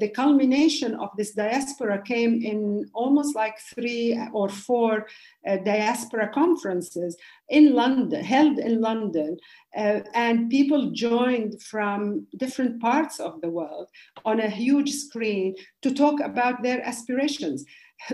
the 0.00 0.08
culmination 0.08 0.96
of 0.96 1.10
this 1.16 1.32
diaspora 1.32 2.02
came 2.02 2.42
in 2.42 2.90
almost 2.92 3.36
like 3.36 3.56
three 3.60 4.18
or 4.32 4.48
four 4.48 5.06
uh, 5.46 5.58
diaspora 5.58 6.28
conferences 6.34 7.16
in 7.48 7.72
London, 7.72 8.24
held 8.24 8.58
in 8.58 8.80
London. 8.80 9.36
Uh, 9.76 10.00
and 10.14 10.50
people 10.50 10.90
joined 10.90 11.62
from 11.62 12.26
different 12.36 12.80
parts 12.80 13.20
of 13.20 13.40
the 13.42 13.50
world 13.50 13.88
on 14.24 14.40
a 14.40 14.50
huge 14.50 14.90
screen 14.90 15.54
to 15.82 15.94
talk 15.94 16.20
about 16.20 16.62
their 16.62 16.84
aspirations 16.84 17.64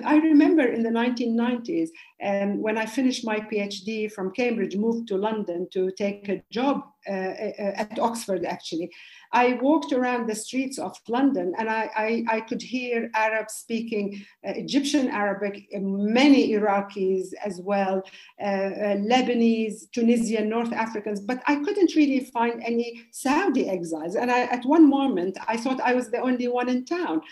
I 0.05 0.16
remember 0.16 0.62
in 0.62 0.83
the 0.83 0.90
1990s, 0.90 1.88
and 2.20 2.53
um, 2.53 2.62
when 2.62 2.79
I 2.79 2.87
finished 2.87 3.24
my 3.24 3.40
PhD 3.40 4.11
from 4.12 4.33
Cambridge, 4.33 4.76
moved 4.76 5.09
to 5.09 5.16
London 5.16 5.68
to 5.72 5.90
take 5.92 6.29
a 6.29 6.42
job 6.50 6.85
uh, 7.09 7.12
uh, 7.12 7.72
at 7.76 7.98
Oxford, 7.98 8.44
actually. 8.44 8.90
I 9.33 9.55
walked 9.62 9.92
around 9.92 10.29
the 10.29 10.35
streets 10.35 10.79
of 10.79 10.94
London 11.09 11.55
and 11.57 11.70
I, 11.70 11.88
I, 11.96 12.24
I 12.29 12.40
could 12.40 12.61
hear 12.61 13.11
Arabs 13.14 13.55
speaking 13.55 14.22
uh, 14.46 14.53
Egyptian 14.55 15.09
Arabic, 15.09 15.68
many 15.72 16.50
Iraqis 16.50 17.29
as 17.44 17.61
well, 17.62 18.03
uh, 18.42 18.44
uh, 18.44 18.96
Lebanese, 18.96 19.90
Tunisian, 19.92 20.48
North 20.48 20.72
Africans, 20.72 21.20
but 21.20 21.42
I 21.46 21.57
couldn't 21.57 21.94
really 21.94 22.20
find 22.20 22.62
any 22.62 23.03
Saudi 23.12 23.68
exiles. 23.68 24.16
And 24.16 24.31
I, 24.31 24.40
at 24.40 24.66
one 24.66 24.88
moment, 24.88 25.38
I 25.48 25.57
thought 25.57 25.81
I 25.81 25.94
was 25.94 26.11
the 26.11 26.20
only 26.20 26.48
one 26.48 26.68
in 26.68 26.85
town. 26.85 27.22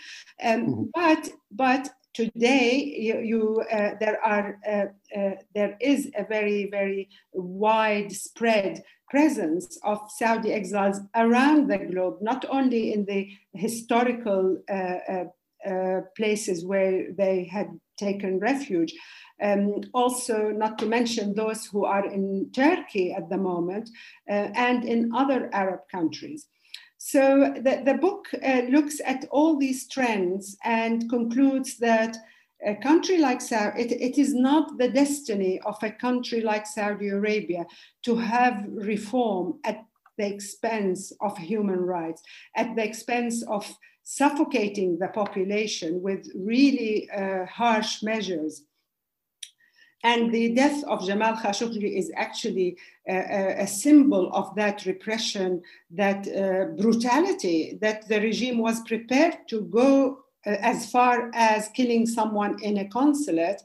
Um, 0.43 0.61
mm-hmm. 0.61 0.83
But 0.95 1.29
but 1.51 1.89
today 2.19 2.71
you, 3.07 3.19
you 3.31 3.63
uh, 3.71 3.91
there 3.99 4.19
are 4.23 4.59
uh, 4.67 4.87
uh, 5.17 5.35
there 5.55 5.77
is 5.79 6.11
a 6.17 6.25
very 6.25 6.69
very 6.69 7.09
widespread 7.31 8.83
presence 9.09 9.79
of 9.83 9.99
Saudi 10.09 10.51
exiles 10.53 10.99
around 11.15 11.69
the 11.69 11.77
globe, 11.77 12.17
not 12.21 12.45
only 12.49 12.93
in 12.93 13.05
the 13.05 13.29
historical 13.53 14.57
uh, 14.69 14.99
uh, 15.13 15.25
uh, 15.67 16.01
places 16.15 16.65
where 16.65 17.11
they 17.17 17.45
had 17.45 17.67
taken 17.97 18.39
refuge, 18.39 18.93
um, 19.41 19.81
also 19.93 20.51
not 20.51 20.77
to 20.77 20.85
mention 20.85 21.33
those 21.33 21.65
who 21.65 21.85
are 21.85 22.05
in 22.05 22.49
Turkey 22.53 23.11
at 23.11 23.29
the 23.29 23.37
moment 23.37 23.89
and 24.27 24.85
in 24.85 25.11
other 25.15 25.49
Arab 25.53 25.81
countries. 25.91 26.47
So 27.11 27.55
the, 27.55 27.81
the 27.83 27.95
book 27.95 28.27
uh, 28.35 28.61
looks 28.69 29.01
at 29.03 29.25
all 29.31 29.57
these 29.57 29.87
trends 29.87 30.55
and 30.63 31.09
concludes 31.09 31.77
that 31.77 32.15
a 32.63 32.75
country 32.75 33.17
like 33.17 33.41
Saudi, 33.41 33.81
it, 33.81 33.91
it 33.93 34.17
is 34.19 34.35
not 34.35 34.77
the 34.77 34.89
destiny 34.89 35.59
of 35.65 35.81
a 35.81 35.89
country 35.89 36.41
like 36.41 36.67
Saudi 36.67 37.09
Arabia 37.09 37.65
to 38.03 38.15
have 38.15 38.63
reform 38.69 39.57
at 39.63 39.83
the 40.19 40.27
expense 40.27 41.11
of 41.19 41.35
human 41.35 41.79
rights, 41.79 42.21
at 42.55 42.75
the 42.75 42.83
expense 42.83 43.41
of 43.47 43.65
suffocating 44.03 44.99
the 44.99 45.07
population 45.07 46.03
with 46.03 46.29
really 46.35 47.09
uh, 47.09 47.47
harsh 47.47 48.03
measures. 48.03 48.65
And 50.03 50.31
the 50.31 50.53
death 50.53 50.83
of 50.85 51.05
Jamal 51.05 51.35
Khashoggi 51.35 51.97
is 51.97 52.09
actually 52.15 52.77
a, 53.07 53.63
a 53.63 53.67
symbol 53.67 54.31
of 54.33 54.55
that 54.55 54.85
repression, 54.85 55.61
that 55.91 56.25
uh, 56.27 56.71
brutality, 56.81 57.77
that 57.81 58.07
the 58.07 58.21
regime 58.21 58.59
was 58.59 58.79
prepared 58.81 59.39
to 59.49 59.61
go 59.63 60.19
uh, 60.45 60.51
as 60.61 60.89
far 60.89 61.29
as 61.33 61.67
killing 61.75 62.05
someone 62.05 62.57
in 62.61 62.77
a 62.77 62.87
consulate 62.87 63.61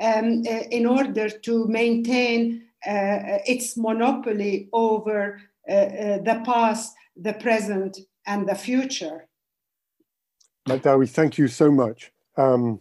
um, 0.00 0.42
uh, 0.48 0.64
in 0.72 0.86
order 0.86 1.28
to 1.28 1.66
maintain 1.68 2.62
uh, 2.86 3.38
its 3.46 3.76
monopoly 3.76 4.68
over 4.72 5.40
uh, 5.68 5.72
uh, 5.72 6.18
the 6.18 6.42
past, 6.44 6.94
the 7.16 7.32
present, 7.34 7.98
and 8.26 8.48
the 8.48 8.54
future. 8.54 9.28
Madawi, 10.68 11.08
thank 11.08 11.38
you 11.38 11.46
so 11.46 11.70
much. 11.70 12.12
Um, 12.36 12.80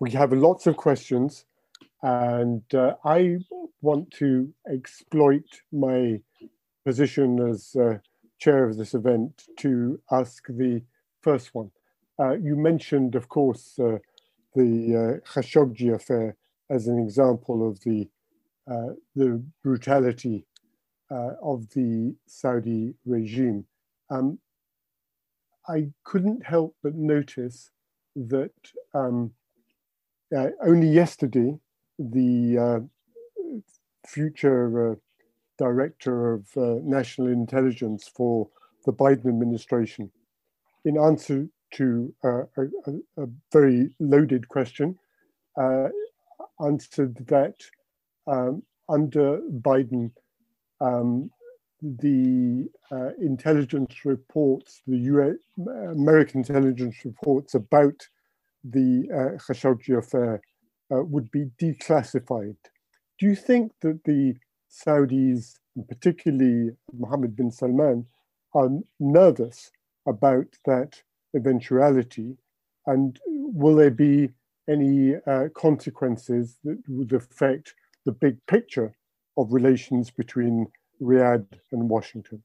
we 0.00 0.10
have 0.12 0.32
lots 0.32 0.66
of 0.66 0.76
questions. 0.76 1.44
And 2.02 2.62
uh, 2.74 2.94
I 3.04 3.38
want 3.82 4.10
to 4.12 4.52
exploit 4.68 5.44
my 5.72 6.20
position 6.84 7.40
as 7.48 7.76
uh, 7.76 7.98
chair 8.38 8.64
of 8.64 8.76
this 8.76 8.94
event 8.94 9.44
to 9.58 10.00
ask 10.10 10.46
the 10.48 10.82
first 11.20 11.54
one. 11.54 11.70
Uh, 12.18 12.32
you 12.32 12.56
mentioned, 12.56 13.14
of 13.14 13.28
course, 13.28 13.78
uh, 13.78 13.98
the 14.54 15.20
uh, 15.24 15.30
Khashoggi 15.30 15.94
affair 15.94 16.36
as 16.70 16.86
an 16.86 16.98
example 16.98 17.68
of 17.68 17.80
the, 17.80 18.08
uh, 18.70 18.94
the 19.14 19.42
brutality 19.62 20.44
of 21.42 21.68
the 21.70 22.14
Saudi 22.26 22.94
regime. 23.04 23.64
Um, 24.10 24.38
I 25.68 25.90
couldn't 26.04 26.46
help 26.46 26.76
but 26.84 26.94
notice 26.94 27.70
that 28.14 28.52
um, 28.94 29.32
only 30.64 30.86
yesterday 30.86 31.58
the 32.00 32.58
uh, 32.58 33.60
future 34.06 34.92
uh, 34.92 34.94
director 35.58 36.32
of 36.32 36.46
uh, 36.56 36.80
national 36.82 37.28
intelligence 37.28 38.10
for 38.14 38.48
the 38.86 38.92
Biden 38.92 39.26
administration, 39.26 40.10
in 40.86 40.96
answer 40.98 41.46
to 41.74 42.12
a, 42.24 42.40
a, 43.18 43.26
very 43.52 43.94
loaded 44.00 44.48
question, 44.48 44.98
answered 46.60 47.14
that 47.26 47.54
um, 48.26 48.62
under 48.88 49.40
Biden, 49.60 50.10
um, 50.80 51.30
the 51.82 52.68
uh, 52.90 53.10
intelligence 53.20 54.04
reports, 54.04 54.82
the 54.86 54.96
US, 54.96 55.36
American 55.90 56.40
intelligence 56.40 56.96
reports 57.04 57.54
about 57.54 58.08
the 58.64 59.06
uh, 59.12 59.38
Khashoggi 59.38 59.96
affair 59.96 60.40
uh, 60.92 61.02
would 61.02 61.30
be 61.30 61.46
declassified. 61.60 62.56
Do 63.18 63.26
you 63.26 63.34
think 63.34 63.72
that 63.82 64.04
the 64.04 64.34
Saudis, 64.70 65.54
particularly 65.88 66.70
Mohammed 66.96 67.36
bin 67.36 67.50
Salman, 67.50 68.06
are 68.54 68.70
nervous 68.98 69.70
about 70.06 70.46
that 70.64 71.02
eventuality? 71.34 72.36
And 72.86 73.18
will 73.26 73.76
there 73.76 73.90
be 73.90 74.30
any 74.68 75.16
uh, 75.26 75.48
consequences 75.54 76.58
that 76.64 76.78
would 76.88 77.12
affect 77.12 77.74
the 78.04 78.12
big 78.12 78.38
picture 78.46 78.96
of 79.36 79.52
relations 79.52 80.10
between 80.10 80.66
Riyadh 81.00 81.46
and 81.72 81.88
Washington? 81.88 82.42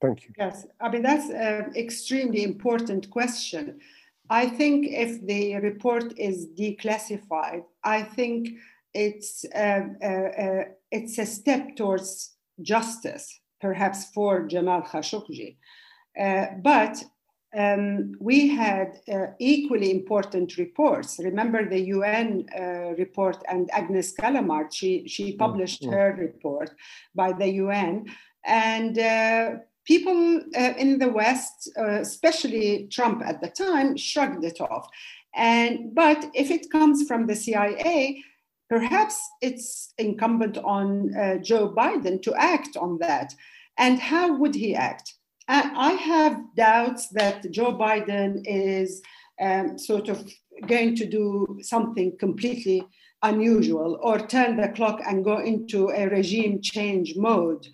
Thank 0.00 0.24
you. 0.24 0.34
Yes, 0.36 0.66
I 0.80 0.90
mean, 0.90 1.02
that's 1.02 1.30
an 1.30 1.72
extremely 1.76 2.42
important 2.42 3.10
question. 3.10 3.80
I 4.30 4.46
think 4.46 4.86
if 4.88 5.24
the 5.26 5.56
report 5.56 6.18
is 6.18 6.48
declassified, 6.58 7.64
I 7.82 8.02
think 8.02 8.48
it's 8.94 9.44
uh, 9.54 9.82
uh, 10.02 10.06
uh, 10.06 10.64
it's 10.90 11.18
a 11.18 11.26
step 11.26 11.76
towards 11.76 12.34
justice, 12.62 13.40
perhaps 13.60 14.10
for 14.14 14.46
Jamal 14.46 14.82
Khashoggi. 14.82 15.56
Uh, 16.18 16.46
but 16.62 17.02
um, 17.56 18.12
we 18.20 18.48
had 18.48 19.00
uh, 19.12 19.26
equally 19.38 19.90
important 19.90 20.56
reports. 20.56 21.20
Remember 21.22 21.68
the 21.68 21.80
UN 21.80 22.46
uh, 22.56 22.94
report 22.96 23.36
and 23.48 23.70
Agnes 23.72 24.14
Callamard, 24.14 24.72
she, 24.72 25.06
she 25.06 25.36
published 25.36 25.82
mm-hmm. 25.82 25.92
her 25.92 26.16
report 26.18 26.70
by 27.14 27.32
the 27.32 27.48
UN. 27.48 28.06
And 28.44 28.98
people 29.84 30.40
uh, 30.56 30.72
in 30.78 30.98
the 30.98 31.08
West, 31.08 31.70
uh, 31.78 32.00
especially 32.00 32.88
Trump 32.90 33.22
at 33.24 33.40
the 33.40 33.48
time, 33.48 33.96
shrugged 33.96 34.44
it 34.44 34.60
off. 34.60 34.88
And 35.34 35.94
but 35.94 36.30
if 36.34 36.50
it 36.50 36.70
comes 36.70 37.06
from 37.06 37.26
the 37.26 37.34
CIA, 37.34 38.22
perhaps 38.68 39.20
it's 39.40 39.92
incumbent 39.98 40.58
on 40.58 41.14
uh, 41.14 41.38
Joe 41.38 41.72
Biden 41.76 42.22
to 42.22 42.34
act 42.34 42.76
on 42.76 42.98
that. 42.98 43.34
And 43.78 43.98
how 43.98 44.36
would 44.36 44.54
he 44.54 44.74
act? 44.74 45.14
I 45.46 45.92
have 45.92 46.40
doubts 46.56 47.08
that 47.08 47.50
Joe 47.50 47.76
Biden 47.76 48.42
is 48.46 49.02
um, 49.40 49.78
sort 49.78 50.08
of 50.08 50.26
going 50.66 50.96
to 50.96 51.06
do 51.06 51.58
something 51.60 52.16
completely 52.18 52.86
unusual 53.24 53.98
or 54.02 54.18
turn 54.18 54.56
the 54.56 54.68
clock 54.68 55.00
and 55.06 55.24
go 55.24 55.38
into 55.38 55.90
a 55.90 56.06
regime 56.08 56.60
change 56.62 57.16
mode. 57.16 57.66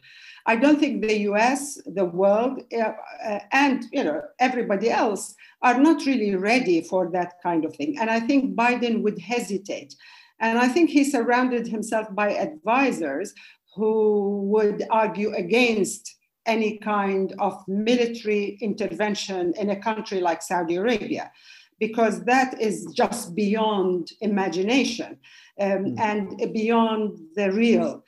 I 0.47 0.57
don't 0.57 0.81
think 0.81 1.03
the 1.03 1.19
US, 1.31 1.79
the 1.85 2.07
world, 2.07 2.63
uh, 2.73 2.93
uh, 3.25 3.41
and 3.53 3.85
you 3.93 4.03
know 4.05 4.23
everybody 4.39 4.91
else 4.91 5.35
are 5.63 5.79
not 5.79 6.07
really 6.07 6.35
ready 6.35 6.81
for 6.81 7.11
that 7.13 7.35
kind 7.43 7.65
of 7.65 7.77
thing. 7.77 7.99
And 8.01 8.09
I 8.11 8.21
think 8.21 8.57
Biden 8.57 9.03
would 9.03 9.19
hesitate. 9.19 9.95
And 10.41 10.59
I 10.59 10.69
think 10.69 10.89
he 10.89 11.05
surrounded 11.05 11.67
himself 11.67 12.07
by 12.15 12.33
advisors 12.33 13.35
who 13.77 14.43
would 14.53 14.87
argue 14.91 15.35
against 15.35 16.17
any 16.47 16.79
kind 16.79 17.35
of 17.39 17.63
military 17.69 18.59
intervention 18.63 19.53
in 19.59 19.71
a 19.71 19.81
country 19.81 20.21
like 20.21 20.43
Saudi 20.43 20.77
Arabia, 20.77 21.31
because 21.81 22.25
that 22.25 22.61
is 22.61 22.87
just 22.95 23.35
beyond 23.35 24.13
imagination 24.21 25.19
um, 25.59 25.69
mm. 25.69 25.99
and 25.99 26.53
beyond 26.53 27.19
the 27.35 27.51
real. 27.51 28.05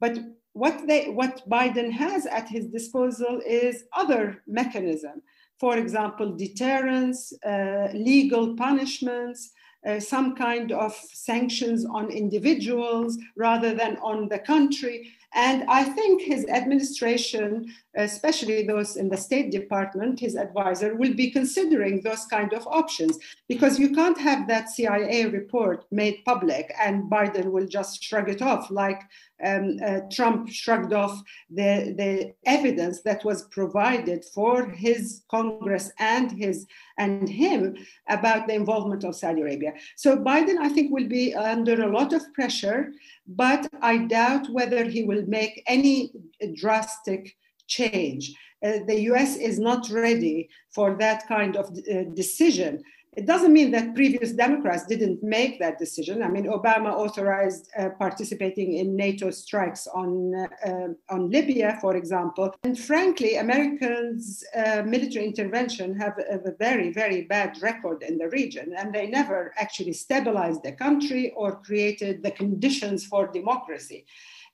But 0.00 0.18
what, 0.52 0.86
they, 0.86 1.10
what 1.10 1.42
Biden 1.48 1.90
has 1.92 2.24
at 2.26 2.48
his 2.48 2.66
disposal 2.66 3.40
is 3.44 3.84
other 3.92 4.42
mechanism. 4.46 5.22
For 5.58 5.76
example, 5.76 6.36
deterrence, 6.36 7.32
uh, 7.44 7.88
legal 7.92 8.56
punishments, 8.56 9.50
uh, 9.86 9.98
some 9.98 10.36
kind 10.36 10.72
of 10.72 10.94
sanctions 10.94 11.84
on 11.84 12.10
individuals 12.10 13.18
rather 13.36 13.74
than 13.74 13.96
on 13.98 14.28
the 14.28 14.38
country. 14.38 15.10
And 15.34 15.64
I 15.68 15.84
think 15.84 16.22
his 16.22 16.46
administration, 16.46 17.72
especially 17.96 18.66
those 18.66 18.96
in 18.96 19.08
the 19.08 19.16
State 19.16 19.50
Department, 19.50 20.18
his 20.18 20.36
advisor, 20.36 20.94
will 20.94 21.14
be 21.14 21.30
considering 21.30 22.00
those 22.00 22.24
kind 22.26 22.52
of 22.54 22.66
options 22.66 23.18
because 23.48 23.78
you 23.78 23.94
can't 23.94 24.18
have 24.18 24.48
that 24.48 24.70
CIA 24.70 25.26
report 25.26 25.84
made 25.90 26.24
public 26.24 26.72
and 26.80 27.10
Biden 27.10 27.52
will 27.52 27.66
just 27.66 28.02
shrug 28.02 28.28
it 28.30 28.40
off 28.40 28.70
like 28.70 29.02
um, 29.44 29.78
uh, 29.84 30.00
Trump 30.10 30.48
shrugged 30.48 30.92
off 30.92 31.22
the, 31.50 31.94
the 31.96 32.34
evidence 32.44 33.02
that 33.02 33.24
was 33.24 33.44
provided 33.48 34.24
for 34.34 34.66
his 34.66 35.22
Congress 35.30 35.92
and 35.98 36.32
his 36.32 36.66
and 36.98 37.28
him 37.28 37.76
about 38.08 38.48
the 38.48 38.54
involvement 38.54 39.04
of 39.04 39.14
Saudi 39.14 39.40
Arabia. 39.40 39.72
So 39.96 40.16
Biden, 40.16 40.58
I 40.58 40.68
think, 40.68 40.90
will 40.92 41.08
be 41.08 41.34
under 41.34 41.80
a 41.82 41.92
lot 41.92 42.12
of 42.12 42.22
pressure, 42.34 42.92
but 43.28 43.68
I 43.82 43.98
doubt 43.98 44.48
whether 44.50 44.84
he 44.84 45.04
will 45.04 45.24
make 45.26 45.62
any 45.66 46.12
drastic 46.56 47.36
change. 47.66 48.32
Uh, 48.64 48.78
the 48.86 49.02
US 49.12 49.36
is 49.36 49.58
not 49.58 49.88
ready 49.90 50.48
for 50.74 50.96
that 50.98 51.28
kind 51.28 51.56
of 51.56 51.66
uh, 51.66 52.04
decision. 52.14 52.82
It 53.16 53.26
doesn't 53.26 53.52
mean 53.52 53.70
that 53.72 53.94
previous 53.94 54.32
Democrats 54.32 54.86
didn't 54.86 55.22
make 55.22 55.58
that 55.58 55.78
decision. 55.78 56.22
I 56.22 56.28
mean, 56.28 56.46
Obama 56.46 56.92
authorized 56.92 57.68
uh, 57.76 57.88
participating 57.98 58.74
in 58.74 58.94
NATO 58.94 59.30
strikes 59.30 59.86
on, 59.88 60.34
uh, 60.64 60.88
on 61.10 61.30
Libya, 61.30 61.78
for 61.80 61.96
example. 61.96 62.54
And 62.62 62.78
frankly, 62.78 63.36
Americans' 63.36 64.44
uh, 64.54 64.82
military 64.86 65.26
intervention 65.26 65.98
have 65.98 66.16
a, 66.18 66.48
a, 66.48 66.52
very, 66.58 66.92
very 66.92 67.22
bad 67.22 67.60
record 67.60 68.02
in 68.02 68.18
the 68.18 68.28
region, 68.28 68.74
and 68.76 68.94
they 68.94 69.08
never 69.08 69.52
actually 69.56 69.94
stabilized 69.94 70.62
the 70.62 70.72
country 70.72 71.32
or 71.34 71.60
created 71.62 72.22
the 72.22 72.30
conditions 72.30 73.04
for 73.04 73.26
democracy. 73.26 74.06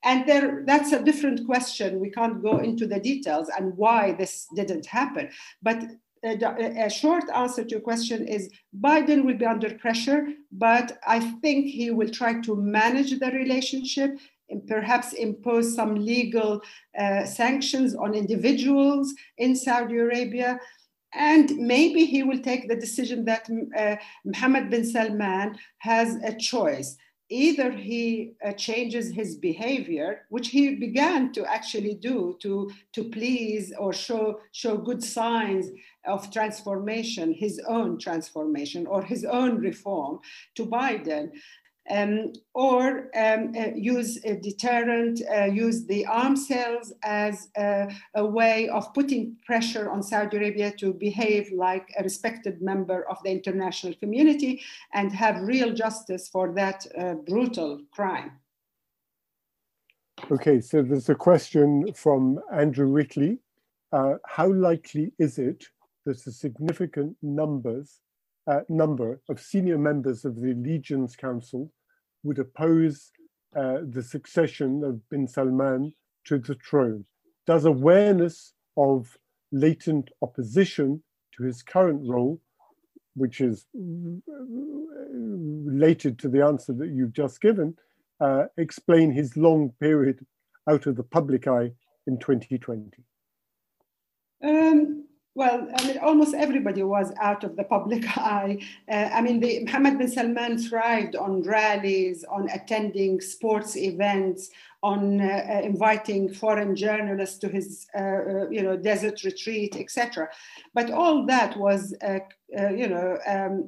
And 0.05 0.29
there, 0.29 0.63
that's 0.67 0.93
a 0.93 1.03
different 1.03 1.47
question. 1.47 1.99
We 1.99 2.11
can't 2.11 2.43
go 2.43 2.59
into 2.59 2.87
the 2.87 3.01
details 3.01 3.49
and 3.49 3.77
why 3.77 4.13
this 4.13 4.47
didn't 4.55 4.87
happen. 4.87 5.31
But 5.63 5.83
a, 6.25 6.91
short 6.91 7.25
answer 7.35 7.65
to 7.65 7.71
your 7.71 7.81
question 7.81 8.27
is 8.27 8.51
Biden 8.81 9.25
will 9.25 9.37
be 9.37 9.45
under 9.45 9.75
pressure, 9.75 10.29
but 10.51 10.99
I 11.07 11.21
think 11.21 11.67
he 11.67 11.91
will 11.91 12.09
try 12.09 12.41
to 12.41 12.57
manage 12.57 13.19
the 13.19 13.31
relationship 13.31 14.19
and 14.49 14.67
perhaps 14.67 15.13
impose 15.13 15.75
some 15.75 15.95
legal 15.95 16.61
uh, 16.99 17.25
sanctions 17.25 17.95
on 17.95 18.15
individuals 18.15 19.15
in 19.39 19.57
Saudi 19.57 19.99
Arabia. 19.99 20.59
And 21.15 21.57
maybe 21.57 22.05
he 22.07 22.23
will 22.23 22.41
take 22.41 22.69
the 22.69 22.77
decision 22.77 23.25
that 23.27 23.49
uh, 23.79 23.97
Mohammed 24.25 24.71
bin 24.71 24.85
Salman 24.85 25.57
has 25.79 26.17
a 26.17 26.35
choice 26.35 26.97
either 27.31 27.71
he 27.71 28.35
uh, 28.45 28.53
changes 28.53 29.11
his 29.11 29.37
behavior, 29.37 30.23
which 30.29 30.49
he 30.49 30.75
began 30.75 31.33
to 31.33 31.45
actually 31.47 31.95
do 31.95 32.37
to, 32.41 32.71
to 32.93 33.05
please 33.05 33.73
or 33.79 33.93
show, 33.93 34.41
show 34.53 34.77
good 34.77 35.03
signs 35.03 35.71
of 36.07 36.31
transformation, 36.31 37.33
his 37.33 37.61
own 37.67 37.99
transformation 37.99 38.87
or 38.87 39.03
his 39.03 39.25
own 39.25 39.59
reform 39.59 40.19
to 40.55 40.67
Biden 40.67 41.31
um, 41.91 42.33
or 42.55 43.11
um, 43.17 43.53
uh, 43.57 43.69
use 43.75 44.19
a 44.25 44.37
deterrent, 44.37 45.21
uh, 45.31 45.45
use 45.45 45.87
the 45.87 46.07
arms 46.07 46.49
sales 46.49 46.93
as 47.03 47.49
a, 47.57 47.93
a, 48.15 48.25
way 48.25 48.69
of 48.69 48.93
putting 48.95 49.37
pressure 49.45 49.91
on 49.91 50.03
Saudi 50.03 50.37
Arabia 50.39 50.73
to 50.79 50.95
behave 50.95 51.51
like 51.53 51.93
a 51.99 52.03
respected 52.03 52.63
member 52.63 53.09
of 53.09 53.23
the 53.23 53.31
international 53.31 53.95
community 53.95 54.63
and 54.95 55.13
have 55.13 55.43
real 55.43 55.73
justice 55.75 56.29
for 56.29 56.55
that 56.55 56.87
uh, 56.99 57.15
brutal 57.15 57.81
crime. 57.93 58.33
Okay, 60.31 60.61
so 60.61 60.83
there's 60.83 61.11
a 61.11 61.15
question 61.15 61.93
from 61.93 62.41
Andrew 62.53 62.89
Whitley. 62.89 63.41
Uh, 63.93 64.15
how 64.27 64.51
likely 64.51 65.13
is 65.19 65.39
it 65.39 65.67
that 66.07 66.23
the 66.25 66.33
significant 66.33 67.17
numbers 67.23 68.01
uh, 68.47 68.61
number 68.69 69.21
of 69.29 69.41
senior 69.41 69.79
members 69.79 70.25
of 70.25 70.41
the 70.41 70.53
Allegiance 70.53 71.17
Council 71.17 71.71
would 72.23 72.39
oppose 72.39 73.13
uh, 73.57 73.79
the 73.89 74.03
succession 74.03 74.83
of 74.85 75.09
bin 75.09 75.27
Salman 75.29 75.95
to 76.25 76.39
the 76.39 76.55
throne. 76.55 77.05
Does 77.47 77.65
awareness 77.65 78.55
of 78.77 79.17
latent 79.53 80.11
opposition 80.23 81.03
to 81.37 81.45
his 81.45 81.63
current 81.63 82.01
role, 82.05 82.41
which 83.15 83.41
is 83.41 83.67
related 85.15 86.19
to 86.19 86.29
the 86.29 86.45
answer 86.45 86.73
that 86.73 86.89
you've 86.89 87.13
just 87.13 87.41
given, 87.41 87.77
uh, 88.21 88.45
explain 88.57 89.13
his 89.13 89.37
long 89.37 89.73
period 89.81 90.25
out 90.69 90.87
of 90.87 90.97
the 90.97 91.03
public 91.03 91.47
eye 91.47 91.71
in 92.07 92.19
2020? 92.19 92.91
Um, 94.43 95.04
well, 95.37 95.67
I 95.77 95.87
mean, 95.87 95.99
almost 95.99 96.35
everybody 96.35 96.83
was 96.85 97.13
out 97.21 97.43
of 97.43 97.57
the 97.57 97.65
public 97.65 98.05
eye. 98.17 98.59
Uh, 98.89 99.11
I 99.13 99.21
mean, 99.21 99.41
the, 99.41 99.65
Mohammed 99.65 99.99
bin 99.99 100.09
Salman 100.09 100.59
thrived 100.59 101.17
on 101.17 101.43
rallies, 101.43 102.25
on 102.25 102.49
attending 102.51 103.21
sports 103.21 103.77
events, 103.77 104.51
on 104.83 105.21
uh, 105.21 105.25
uh 105.25 105.61
inviting 105.63 106.33
foreign 106.33 106.77
journalists 106.77 107.39
to 107.39 107.49
his, 107.49 107.87
uh, 107.97 108.01
uh 108.01 108.49
you 108.51 108.63
know, 108.63 108.77
desert 108.77 109.25
retreat, 109.25 109.77
etc. 109.77 110.29
But 110.73 110.91
all 110.91 111.27
that 111.27 111.57
was, 111.57 111.95
uh, 112.07 112.21
you 112.71 112.89
know, 112.89 113.19
um, 113.27 113.67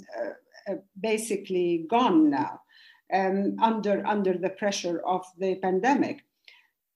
basically 1.01 1.87
gone 1.89 2.31
now 2.31 2.61
um, 3.13 3.57
under 3.61 4.07
under 4.07 4.35
the 4.39 4.51
pressure 4.51 5.01
of 5.07 5.25
the 5.39 5.57
pandemic. 5.57 6.25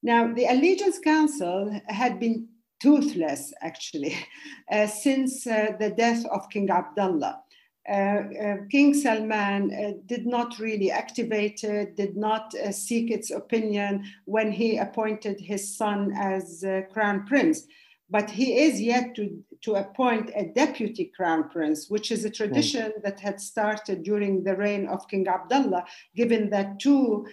Now, 0.02 0.33
the 0.33 0.46
Allegiance 0.46 0.98
Council 0.98 1.78
had 1.88 2.18
been 2.18 2.48
toothless, 2.81 3.53
actually, 3.61 4.16
uh, 4.73 4.87
since 4.87 5.47
uh, 5.47 5.73
the 5.79 5.90
death 5.90 6.25
of 6.27 6.49
King 6.51 6.71
Abdullah. 6.71 7.43
Uh, 7.88 7.93
uh 7.93 8.57
King 8.71 8.93
Salman 8.93 9.73
uh, 9.73 9.93
did 10.07 10.27
not 10.27 10.59
really 10.59 10.90
activate 10.90 11.64
it, 11.64 11.97
did 11.97 12.16
not 12.16 12.55
uh, 12.55 12.71
seek 12.71 13.11
its 13.11 13.31
opinion 13.31 14.05
when 14.27 14.53
he 14.53 14.77
appointed 14.77 15.40
his 15.40 15.77
son 15.77 16.12
as 16.16 16.64
crown 16.93 17.27
prince. 17.27 17.66
But 18.11 18.29
he 18.29 18.59
is 18.59 18.81
yet 18.81 19.14
to, 19.14 19.43
to 19.62 19.77
appoint 19.77 20.31
a 20.35 20.53
deputy 20.55 21.12
crown 21.16 21.49
prince, 21.49 21.88
which 21.88 22.11
is 22.11 22.25
a 22.25 22.31
tradition 22.31 22.90
mm. 22.90 23.03
that 23.05 23.21
had 23.21 23.40
started 23.40 24.03
during 24.03 24.43
the 24.43 24.57
reign 24.57 24.87
of 24.88 25.09
King 25.09 25.27
Abdullah, 25.29 25.85
given 26.14 26.51
that 26.51 26.81
two 26.81 27.27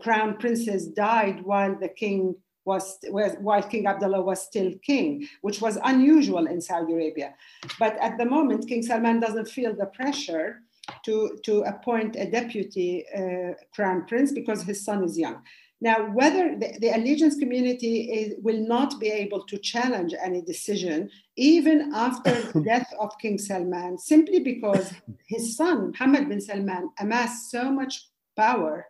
crown 0.00 0.36
princes 0.38 0.88
died 0.88 1.44
while 1.44 1.78
the 1.78 1.88
king 1.88 2.34
was, 2.66 2.98
while 3.40 3.62
King 3.62 3.86
Abdullah 3.86 4.20
was 4.20 4.42
still 4.42 4.72
king, 4.82 5.26
which 5.40 5.60
was 5.62 5.78
unusual 5.84 6.46
in 6.46 6.60
Saudi 6.60 6.92
Arabia. 6.92 7.34
But 7.78 7.96
at 8.00 8.18
the 8.18 8.26
moment, 8.26 8.68
King 8.68 8.82
Salman 8.82 9.20
doesn't 9.20 9.48
feel 9.48 9.74
the 9.74 9.86
pressure 9.86 10.62
to, 11.04 11.38
to 11.44 11.62
appoint 11.62 12.16
a 12.16 12.30
deputy 12.30 13.04
uh, 13.16 13.54
crown 13.74 14.04
prince 14.06 14.32
because 14.32 14.62
his 14.62 14.84
son 14.84 15.04
is 15.04 15.16
young. 15.18 15.42
Now, 15.80 16.10
whether 16.10 16.56
the, 16.58 16.78
the 16.80 16.88
allegiance 16.96 17.36
community 17.36 18.10
is, 18.10 18.34
will 18.42 18.66
not 18.66 18.98
be 18.98 19.08
able 19.08 19.44
to 19.44 19.58
challenge 19.58 20.14
any 20.20 20.40
decision, 20.40 21.10
even 21.36 21.92
after 21.94 22.30
the 22.52 22.62
death 22.62 22.92
of 22.98 23.10
King 23.20 23.38
Salman, 23.38 23.98
simply 23.98 24.40
because 24.40 24.92
his 25.28 25.56
son, 25.56 25.92
Mohammed 25.92 26.28
bin 26.28 26.40
Salman, 26.40 26.90
amassed 26.98 27.50
so 27.50 27.70
much 27.70 28.08
power 28.36 28.86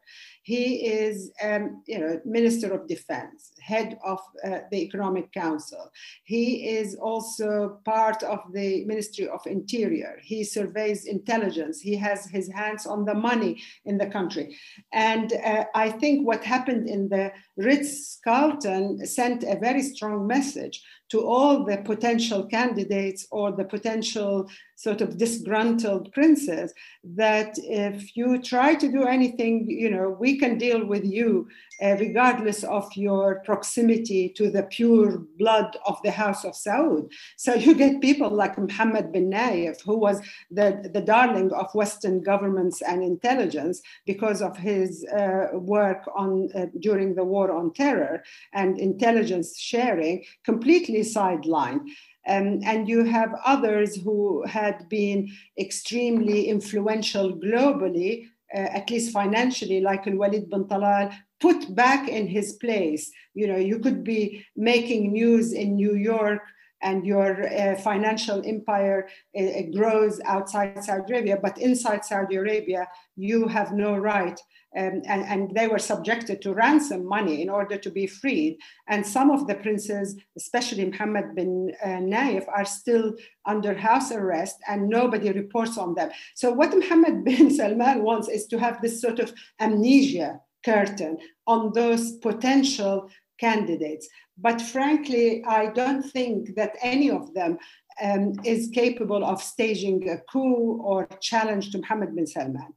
he 0.46 0.86
is, 0.86 1.32
um, 1.42 1.82
you 1.88 1.98
know, 1.98 2.20
Minister 2.24 2.72
of 2.72 2.86
Defense, 2.86 3.50
head 3.72 3.98
of 4.04 4.20
uh, 4.44 4.60
the 4.70 4.80
Economic 4.86 5.26
Council. 5.32 5.90
He 6.24 6.46
is 6.78 6.88
also 6.94 7.80
part 7.84 8.22
of 8.22 8.40
the 8.52 8.84
Ministry 8.84 9.26
of 9.28 9.40
Interior. 9.46 10.12
He 10.22 10.44
surveys 10.44 11.06
intelligence. 11.06 11.80
He 11.80 11.96
has 11.96 12.20
his 12.26 12.46
hands 12.60 12.86
on 12.86 13.04
the 13.04 13.18
money 13.30 13.52
in 13.84 13.98
the 13.98 14.06
country. 14.06 14.56
And 14.92 15.32
uh, 15.32 15.64
I 15.74 15.90
think 15.90 16.26
what 16.26 16.44
happened 16.44 16.88
in 16.88 17.08
the 17.08 17.32
Ritz 17.56 18.20
Carlton 18.22 19.04
sent 19.06 19.42
a 19.42 19.58
very 19.58 19.82
strong 19.82 20.26
message 20.26 20.76
to 21.08 21.24
all 21.24 21.64
the 21.64 21.78
potential 21.78 22.44
candidates 22.46 23.26
or 23.30 23.52
the 23.52 23.64
potential 23.64 24.48
sort 24.76 25.00
of 25.00 25.16
disgruntled 25.16 26.12
princes 26.12 26.74
that 27.04 27.52
if 27.58 28.16
you 28.16 28.42
try 28.42 28.74
to 28.74 28.88
do 28.90 29.04
anything, 29.04 29.66
you 29.68 29.90
know, 29.90 30.16
we 30.20 30.38
can 30.38 30.58
deal 30.58 30.84
with 30.84 31.04
you 31.04 31.48
uh, 31.82 31.96
regardless 31.98 32.64
of 32.64 32.88
your 32.96 33.42
proximity 33.44 34.28
to 34.30 34.50
the 34.50 34.62
pure 34.64 35.18
blood 35.38 35.76
of 35.86 36.00
the 36.02 36.10
House 36.10 36.44
of 36.44 36.52
Saud. 36.52 37.12
So 37.36 37.54
you 37.54 37.74
get 37.74 38.00
people 38.00 38.30
like 38.30 38.58
Mohammed 38.58 39.12
bin 39.12 39.30
Nayef, 39.30 39.82
who 39.82 39.96
was 39.96 40.20
the, 40.50 40.90
the 40.92 41.00
darling 41.00 41.52
of 41.52 41.74
Western 41.74 42.22
governments 42.22 42.82
and 42.82 43.02
intelligence 43.02 43.82
because 44.06 44.42
of 44.42 44.56
his 44.56 45.04
uh, 45.06 45.48
work 45.52 46.02
on 46.14 46.48
uh, 46.54 46.66
during 46.80 47.14
the 47.14 47.24
war 47.24 47.52
on 47.52 47.72
terror 47.72 48.22
and 48.52 48.78
intelligence 48.78 49.58
sharing, 49.58 50.24
completely 50.44 51.00
sidelined. 51.00 51.80
Um, 52.28 52.60
and 52.64 52.88
you 52.88 53.04
have 53.04 53.30
others 53.44 53.94
who 53.94 54.44
had 54.46 54.88
been 54.88 55.30
extremely 55.58 56.48
influential 56.48 57.38
globally 57.38 58.26
uh, 58.54 58.58
at 58.58 58.90
least 58.90 59.12
financially, 59.12 59.80
like 59.80 60.06
Al 60.06 60.16
Walid 60.16 60.50
bin 60.50 60.64
Talal, 60.64 61.12
put 61.40 61.74
back 61.74 62.08
in 62.08 62.26
his 62.26 62.54
place. 62.54 63.10
You 63.34 63.48
know, 63.48 63.56
you 63.56 63.78
could 63.78 64.04
be 64.04 64.44
making 64.56 65.12
news 65.12 65.52
in 65.52 65.76
New 65.76 65.94
York 65.94 66.42
and 66.86 67.04
your 67.04 67.30
uh, 67.48 67.74
financial 67.90 68.40
empire 68.46 69.08
uh, 69.36 69.42
uh, 69.42 69.62
grows 69.74 70.20
outside 70.24 70.84
Saudi 70.84 71.12
Arabia, 71.12 71.36
but 71.42 71.58
inside 71.58 72.04
Saudi 72.04 72.36
Arabia, 72.36 72.86
you 73.16 73.48
have 73.48 73.72
no 73.72 73.96
right. 73.96 74.38
Um, 74.76 75.02
and, 75.12 75.22
and, 75.32 75.42
they 75.56 75.68
were 75.68 75.78
subjected 75.78 76.42
to 76.42 76.52
ransom 76.52 77.06
money 77.06 77.40
in 77.40 77.48
order 77.48 77.78
to 77.78 77.90
be 77.90 78.06
freed. 78.06 78.58
And 78.88 79.06
some 79.06 79.30
of 79.30 79.46
the 79.46 79.54
princes, 79.54 80.16
especially 80.36 80.84
Mohammed 80.84 81.34
bin 81.34 81.72
uh, 81.82 82.02
Naif, 82.14 82.44
are 82.48 82.66
still 82.66 83.14
under 83.46 83.72
house 83.74 84.12
arrest 84.12 84.56
and 84.68 84.88
nobody 84.88 85.30
reports 85.32 85.78
on 85.78 85.94
them. 85.94 86.10
So, 86.34 86.52
what 86.52 86.76
Mohammed 86.76 87.24
bin 87.28 87.50
Salman 87.50 88.02
wants 88.02 88.28
is 88.28 88.46
to 88.48 88.58
have 88.58 88.82
this 88.82 89.00
sort 89.00 89.18
of 89.18 89.32
amnesia 89.60 90.40
curtain 90.62 91.18
on 91.46 91.72
those 91.72 92.12
potential 92.18 93.08
candidates. 93.38 94.08
But 94.38 94.60
frankly, 94.60 95.42
I 95.44 95.66
don't 95.66 96.02
think 96.02 96.54
that 96.56 96.76
any 96.82 97.10
of 97.10 97.32
them 97.32 97.58
um, 98.02 98.34
is 98.44 98.70
capable 98.72 99.24
of 99.24 99.42
staging 99.42 100.10
a 100.10 100.18
coup 100.30 100.80
or 100.82 101.06
challenge 101.20 101.70
to 101.72 101.78
Mohammed 101.78 102.14
bin 102.14 102.26
Salman. 102.26 102.74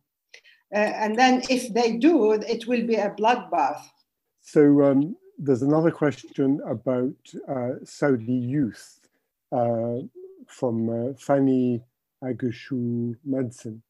Uh, 0.74 0.78
and 0.78 1.18
then 1.18 1.42
if 1.50 1.74
they 1.74 1.98
do, 1.98 2.32
it 2.32 2.68
will 2.68 2.86
be 2.86 2.96
a 2.96 3.10
bloodbath. 3.10 3.82
So 4.42 4.84
um, 4.84 5.16
there's 5.38 5.64
another 5.64 5.92
question 5.92 6.62
about 6.66 7.16
uh, 7.48 7.84
Saudi 7.84 8.34
youth 8.34 9.00
uh, 9.52 9.98
from 10.48 10.90
uh, 10.90 11.14
Fanny 11.18 11.82
Agushu 12.24 13.16
Madsen. 13.28 13.82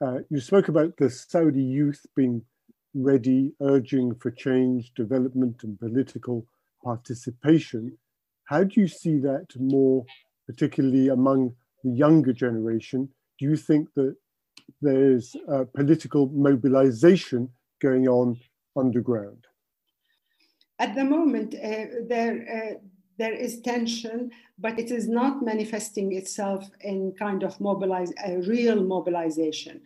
Uh, 0.00 0.18
you 0.30 0.40
spoke 0.40 0.68
about 0.68 0.96
the 0.98 1.08
Saudi 1.08 1.62
youth 1.62 2.06
being 2.14 2.42
ready, 2.94 3.52
urging 3.60 4.14
for 4.14 4.30
change, 4.30 4.92
development, 4.94 5.62
and 5.62 5.78
political 5.78 6.46
participation. 6.82 7.96
How 8.44 8.64
do 8.64 8.80
you 8.80 8.88
see 8.88 9.18
that 9.18 9.46
more, 9.58 10.04
particularly 10.46 11.08
among 11.08 11.54
the 11.82 11.90
younger 11.90 12.32
generation? 12.32 13.08
Do 13.38 13.46
you 13.46 13.56
think 13.56 13.88
that 13.94 14.16
there's 14.80 15.36
political 15.74 16.28
mobilization 16.28 17.50
going 17.80 18.08
on 18.08 18.38
underground? 18.76 19.46
At 20.78 20.94
the 20.94 21.04
moment, 21.04 21.54
uh, 21.54 22.04
there, 22.06 22.34
uh, 22.56 22.78
there 23.18 23.32
is 23.32 23.60
tension, 23.62 24.30
but 24.58 24.78
it 24.78 24.90
is 24.90 25.08
not 25.08 25.42
manifesting 25.42 26.12
itself 26.14 26.68
in 26.80 27.14
kind 27.18 27.42
of 27.42 27.58
mobilize, 27.60 28.12
a 28.24 28.38
real 28.42 28.82
mobilization. 28.84 29.80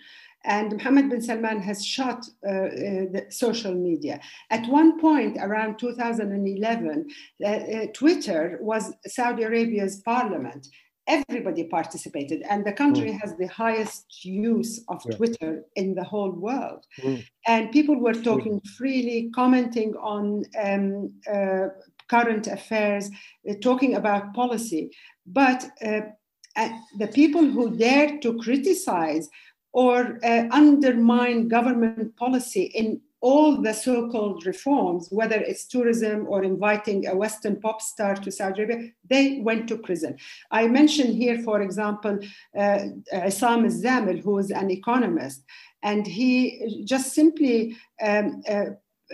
And 0.45 0.73
Mohammed 0.73 1.11
bin 1.11 1.21
Salman 1.21 1.61
has 1.61 1.85
shut 1.85 2.25
uh, 2.47 2.51
uh, 2.51 2.69
the 3.13 3.27
social 3.29 3.75
media. 3.75 4.21
At 4.51 4.67
one 4.69 4.99
point 4.99 5.37
around 5.39 5.79
2011, 5.79 7.07
uh, 7.45 7.47
uh, 7.47 7.87
Twitter 7.93 8.59
was 8.63 8.93
Saudi 9.07 9.43
Arabia's 9.43 10.01
parliament. 10.01 10.69
Everybody 11.07 11.65
participated, 11.65 12.43
and 12.49 12.65
the 12.65 12.73
country 12.73 13.11
mm. 13.11 13.21
has 13.21 13.35
the 13.37 13.49
highest 13.49 14.25
use 14.25 14.85
of 14.89 15.03
yeah. 15.05 15.17
Twitter 15.17 15.65
in 15.75 15.95
the 15.95 16.05
whole 16.05 16.31
world. 16.31 16.87
Mm. 17.01 17.25
And 17.47 17.73
people 17.73 17.99
were 17.99 18.15
talking 18.15 18.61
freely, 18.79 19.31
commenting 19.35 19.95
on 19.97 20.45
um, 20.63 21.13
uh, 21.31 21.69
current 22.09 22.47
affairs, 22.47 23.11
uh, 23.49 23.55
talking 23.61 23.97
about 23.97 24.35
policy. 24.35 24.91
But 25.27 25.67
the 25.83 27.07
people 27.13 27.45
who 27.45 27.77
dared 27.77 28.23
to 28.23 28.39
criticize 28.39 29.29
or 29.73 30.19
uh, 30.25 30.49
undermine 30.51 31.49
government 31.49 32.17
policy 32.17 32.63
in 32.75 33.01
all 33.21 33.61
the 33.61 33.73
so-called 33.73 34.47
reforms, 34.47 35.09
whether 35.11 35.37
it's 35.37 35.67
tourism 35.67 36.27
or 36.27 36.43
inviting 36.43 37.07
a 37.07 37.15
Western 37.15 37.61
pop 37.61 37.83
star 37.83 38.15
to 38.15 38.33
Saudi 38.33 38.63
Arabia, 38.63 38.91
they 39.09 39.41
went 39.41 39.69
to 39.69 39.77
prison. 39.77 40.17
I 40.51 40.69
mentioned 40.69 41.15
here, 41.15 41.39
for 41.41 41.61
example, 41.61 42.19
uh, 42.57 42.79
Isam 43.13 43.67
Zamil, 43.67 44.23
who 44.23 44.39
is 44.39 44.51
an 44.51 44.71
economist, 44.71 45.45
and 45.83 46.07
he 46.07 46.83
just 46.85 47.13
simply 47.13 47.77
um, 48.03 48.43
uh, 48.49 48.65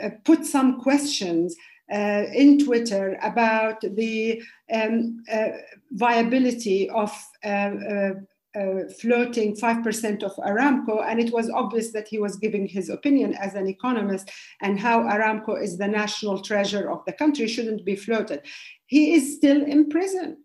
uh, 0.03 0.11
put 0.25 0.47
some 0.47 0.81
questions 0.81 1.57
uh, 1.93 2.25
in 2.35 2.65
Twitter 2.65 3.19
about 3.23 3.81
the 3.81 4.43
um, 4.73 5.23
uh, 5.33 5.49
viability 5.93 6.91
of 6.91 7.13
uh, 8.57 8.89
floating 9.01 9.55
5% 9.55 10.23
of 10.23 10.35
Aramco, 10.37 11.05
and 11.07 11.21
it 11.21 11.33
was 11.33 11.51
obvious 11.51 11.93
that 11.93 12.09
he 12.09 12.19
was 12.19 12.37
giving 12.37 12.67
his 12.67 12.89
opinion 12.89 13.35
as 13.35 13.55
an 13.55 13.67
economist 13.69 14.31
and 14.63 14.81
how 14.81 15.03
Aramco 15.03 15.63
is 15.63 15.77
the 15.77 15.87
national 15.87 16.41
treasure 16.41 16.91
of 16.91 17.05
the 17.07 17.13
country 17.13 17.49
shouldn't 17.49 17.85
be 17.85 17.97
floated. 17.97 18.43
He 18.87 19.15
is 19.15 19.37
still 19.37 19.63
in 19.63 19.89
prison. 19.89 20.39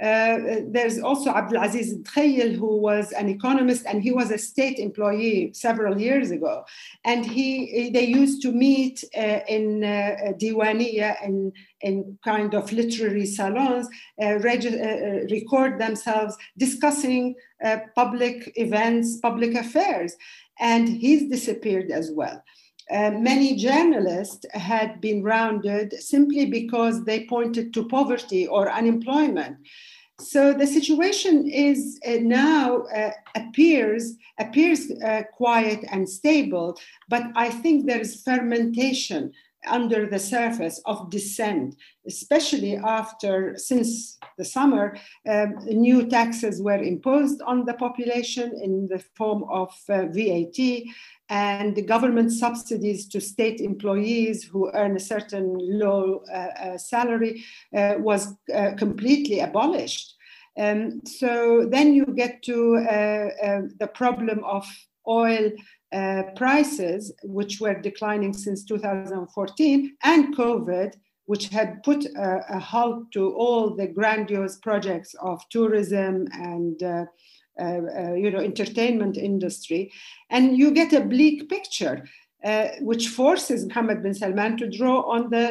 Uh, 0.00 0.62
there's 0.66 0.98
also 0.98 1.30
Abdulaziz 1.30 2.02
Dkhayl, 2.04 2.56
who 2.56 2.78
was 2.78 3.12
an 3.12 3.28
economist 3.28 3.84
and 3.86 4.02
he 4.02 4.12
was 4.12 4.30
a 4.30 4.38
state 4.38 4.78
employee 4.78 5.52
several 5.52 6.00
years 6.00 6.30
ago. 6.30 6.64
And 7.04 7.26
he, 7.26 7.90
they 7.90 8.06
used 8.06 8.40
to 8.42 8.52
meet 8.52 9.04
uh, 9.16 9.40
in 9.46 9.84
uh, 9.84 10.32
Diwania 10.40 11.22
in, 11.22 11.52
in 11.82 12.18
kind 12.24 12.54
of 12.54 12.72
literary 12.72 13.26
salons, 13.26 13.88
uh, 14.22 14.38
reg- 14.38 14.66
uh, 14.66 14.70
uh, 14.70 15.26
record 15.30 15.78
themselves 15.78 16.34
discussing 16.56 17.34
public 17.94 18.50
events, 18.56 19.18
public 19.18 19.54
affairs. 19.54 20.16
And 20.58 20.88
he's 20.88 21.28
disappeared 21.28 21.90
as 21.90 22.10
well. 22.10 22.42
Uh, 22.90 23.12
many 23.12 23.54
journalists 23.54 24.44
had 24.52 25.00
been 25.00 25.22
rounded 25.22 25.92
simply 26.02 26.46
because 26.46 27.04
they 27.04 27.24
pointed 27.26 27.72
to 27.72 27.86
poverty 27.86 28.46
or 28.46 28.70
unemployment. 28.70 29.56
So 30.20 30.52
the 30.52 30.66
situation 30.66 31.48
is 31.48 31.98
uh, 32.06 32.16
now 32.20 32.82
uh, 32.94 33.12
appears 33.36 34.16
appears 34.38 34.90
uh, 34.90 35.22
quiet 35.32 35.84
and 35.90 36.08
stable, 36.08 36.78
but 37.08 37.22
I 37.36 37.48
think 37.48 37.86
there 37.86 38.00
is 38.00 38.22
fermentation 38.22 39.32
under 39.68 40.06
the 40.06 40.18
surface 40.18 40.80
of 40.86 41.10
dissent, 41.10 41.76
especially 42.06 42.76
after, 42.76 43.56
since 43.56 44.18
the 44.38 44.44
summer, 44.44 44.96
um, 45.28 45.56
new 45.66 46.06
taxes 46.06 46.62
were 46.62 46.82
imposed 46.82 47.42
on 47.42 47.64
the 47.64 47.74
population 47.74 48.52
in 48.62 48.88
the 48.88 49.02
form 49.16 49.44
of 49.50 49.74
uh, 49.88 50.06
VAT 50.06 50.82
and 51.30 51.76
the 51.76 51.82
government 51.82 52.32
subsidies 52.32 53.06
to 53.06 53.20
state 53.20 53.60
employees 53.60 54.42
who 54.42 54.70
earn 54.74 54.96
a 54.96 55.00
certain 55.00 55.56
low 55.60 56.22
uh, 56.32 56.36
uh, 56.36 56.78
salary 56.78 57.44
uh, 57.76 57.94
was 57.98 58.34
uh, 58.52 58.72
completely 58.76 59.38
abolished. 59.40 60.16
Um, 60.58 61.00
so 61.06 61.66
then 61.70 61.94
you 61.94 62.06
get 62.06 62.42
to 62.42 62.76
uh, 62.78 63.62
the 63.78 63.88
problem 63.94 64.42
of 64.44 64.66
oil 65.06 65.52
uh, 65.92 66.22
prices, 66.36 67.12
which 67.24 67.60
were 67.60 67.74
declining 67.74 68.32
since 68.32 68.64
2014, 68.64 69.96
and 70.04 70.36
COVID, 70.36 70.94
which 71.26 71.48
had 71.48 71.82
put 71.82 72.04
a, 72.04 72.44
a 72.48 72.58
halt 72.58 73.10
to 73.12 73.32
all 73.34 73.74
the 73.74 73.86
grandiose 73.86 74.58
projects 74.58 75.14
of 75.20 75.42
tourism 75.48 76.26
and 76.32 76.82
uh, 76.82 77.04
uh, 77.60 77.80
uh 77.98 78.14
you 78.14 78.30
know 78.30 78.38
entertainment 78.38 79.16
industry, 79.16 79.92
and 80.30 80.56
you 80.56 80.70
get 80.70 80.92
a 80.92 81.00
bleak 81.00 81.48
picture. 81.48 82.04
Uh, 82.42 82.68
which 82.80 83.08
forces 83.08 83.66
Mohammed 83.66 84.02
bin 84.02 84.14
Salman 84.14 84.56
to 84.56 84.70
draw 84.70 85.02
on 85.02 85.28
the 85.28 85.44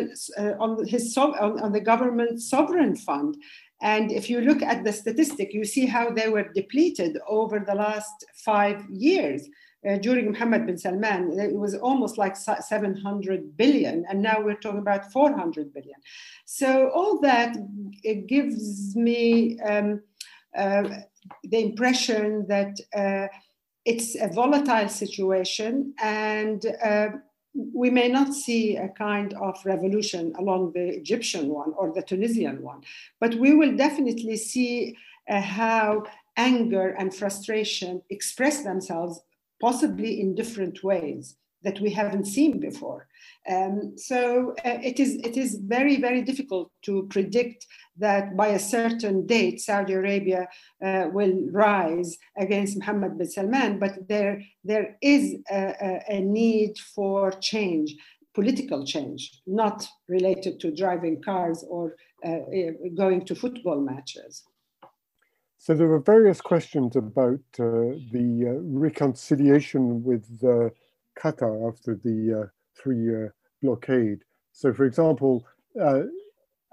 on 0.60 0.88
his 0.88 1.16
on, 1.18 1.60
on 1.60 1.72
the 1.72 1.80
government 1.80 2.42
sovereign 2.42 2.96
fund, 2.96 3.38
and 3.82 4.12
if 4.12 4.28
you 4.30 4.42
look 4.42 4.64
at 4.64 4.84
the 4.84 4.92
statistic, 4.92 5.54
you 5.54 5.66
see 5.66 5.86
how 5.86 6.10
they 6.10 6.30
were 6.30 6.52
depleted 6.56 7.20
over 7.28 7.60
the 7.60 7.76
last 7.76 8.26
five 8.34 8.84
years 8.90 9.48
uh, 9.88 9.98
during 9.98 10.32
Mohammed 10.32 10.66
bin 10.66 10.78
Salman, 10.78 11.40
it 11.40 11.54
was 11.54 11.76
almost 11.76 12.18
like 12.18 12.36
700 12.36 13.56
billion, 13.56 14.06
and 14.10 14.22
now 14.22 14.42
we're 14.42 14.56
talking 14.56 14.80
about 14.80 15.12
400 15.12 15.74
billion. 15.74 15.96
So 16.46 16.90
all 16.90 17.20
that 17.22 17.56
it 18.04 18.28
gives 18.28 18.96
me 18.96 19.60
um, 19.62 20.02
uh, 20.58 20.84
the 21.44 21.60
impression 21.60 22.46
that 22.48 22.80
uh, 22.94 23.28
it's 23.86 24.16
a 24.16 24.28
volatile 24.28 24.90
situation, 24.90 25.94
and 26.02 26.66
uh, 26.84 27.10
we 27.54 27.90
may 27.90 28.10
not 28.10 28.34
see 28.34 28.76
a 28.76 28.90
kind 28.90 29.34
of 29.36 29.58
revolution 29.66 30.34
along 30.38 30.74
the 30.74 30.90
Egyptian 30.90 31.50
one 31.50 31.74
or 31.78 31.94
the 31.94 32.02
Tunisian 32.02 32.62
one, 32.62 32.82
but 33.22 33.36
we 33.36 33.54
will 33.54 33.76
definitely 33.78 34.36
see 34.36 34.98
uh, 35.30 35.40
how 35.40 36.04
anger 36.36 36.90
and 36.98 37.16
frustration 37.16 38.02
express 38.10 38.64
themselves 38.64 39.22
possibly 39.62 40.22
in 40.22 40.36
different 40.36 40.84
ways 40.84 41.36
that 41.64 41.80
we 41.80 41.92
haven't 41.92 42.26
seen 42.26 42.60
before. 42.60 43.08
Um, 43.50 43.94
so 43.98 44.54
uh, 44.66 44.80
it 44.84 45.00
is 45.00 45.16
it 45.24 45.36
is 45.38 45.56
very 45.56 46.00
very 46.00 46.22
difficult 46.22 46.72
to 46.84 47.08
predict 47.10 47.66
that 47.98 48.38
by 48.38 48.48
a 48.48 48.60
certain 48.60 49.26
date 49.26 49.60
Saudi 49.60 49.94
Arabia 49.94 50.48
uh, 50.84 51.08
will 51.12 51.36
rise 51.52 52.18
against 52.38 52.78
Mohammed 52.78 53.18
bin 53.18 53.30
Salman. 53.30 53.80
But 53.80 54.08
there 54.08 54.42
there 54.64 54.98
is 55.02 55.36
a, 55.52 56.02
a, 56.08 56.20
need 56.22 56.78
for 56.96 57.32
change, 57.32 57.96
political 58.34 58.86
change, 58.86 59.42
not 59.48 59.88
related 60.08 60.60
to 60.62 60.76
driving 60.76 61.22
cars 61.22 61.66
or 61.68 61.96
uh, 62.26 62.40
going 62.96 63.26
to 63.26 63.36
football 63.36 63.80
matches. 63.82 64.44
So 65.62 65.74
there 65.74 65.88
were 65.88 66.00
various 66.00 66.40
questions 66.40 66.96
about 66.96 67.42
uh, 67.60 68.00
the 68.14 68.46
uh, 68.48 68.62
reconciliation 68.64 70.02
with 70.06 70.26
uh, 70.42 70.70
Qatar 71.22 71.68
after 71.70 71.96
the 71.96 72.44
uh, 72.44 72.48
three-year 72.82 73.36
blockade. 73.62 74.24
So, 74.54 74.74
for 74.74 74.86
example, 74.86 75.46
uh, 75.80 76.04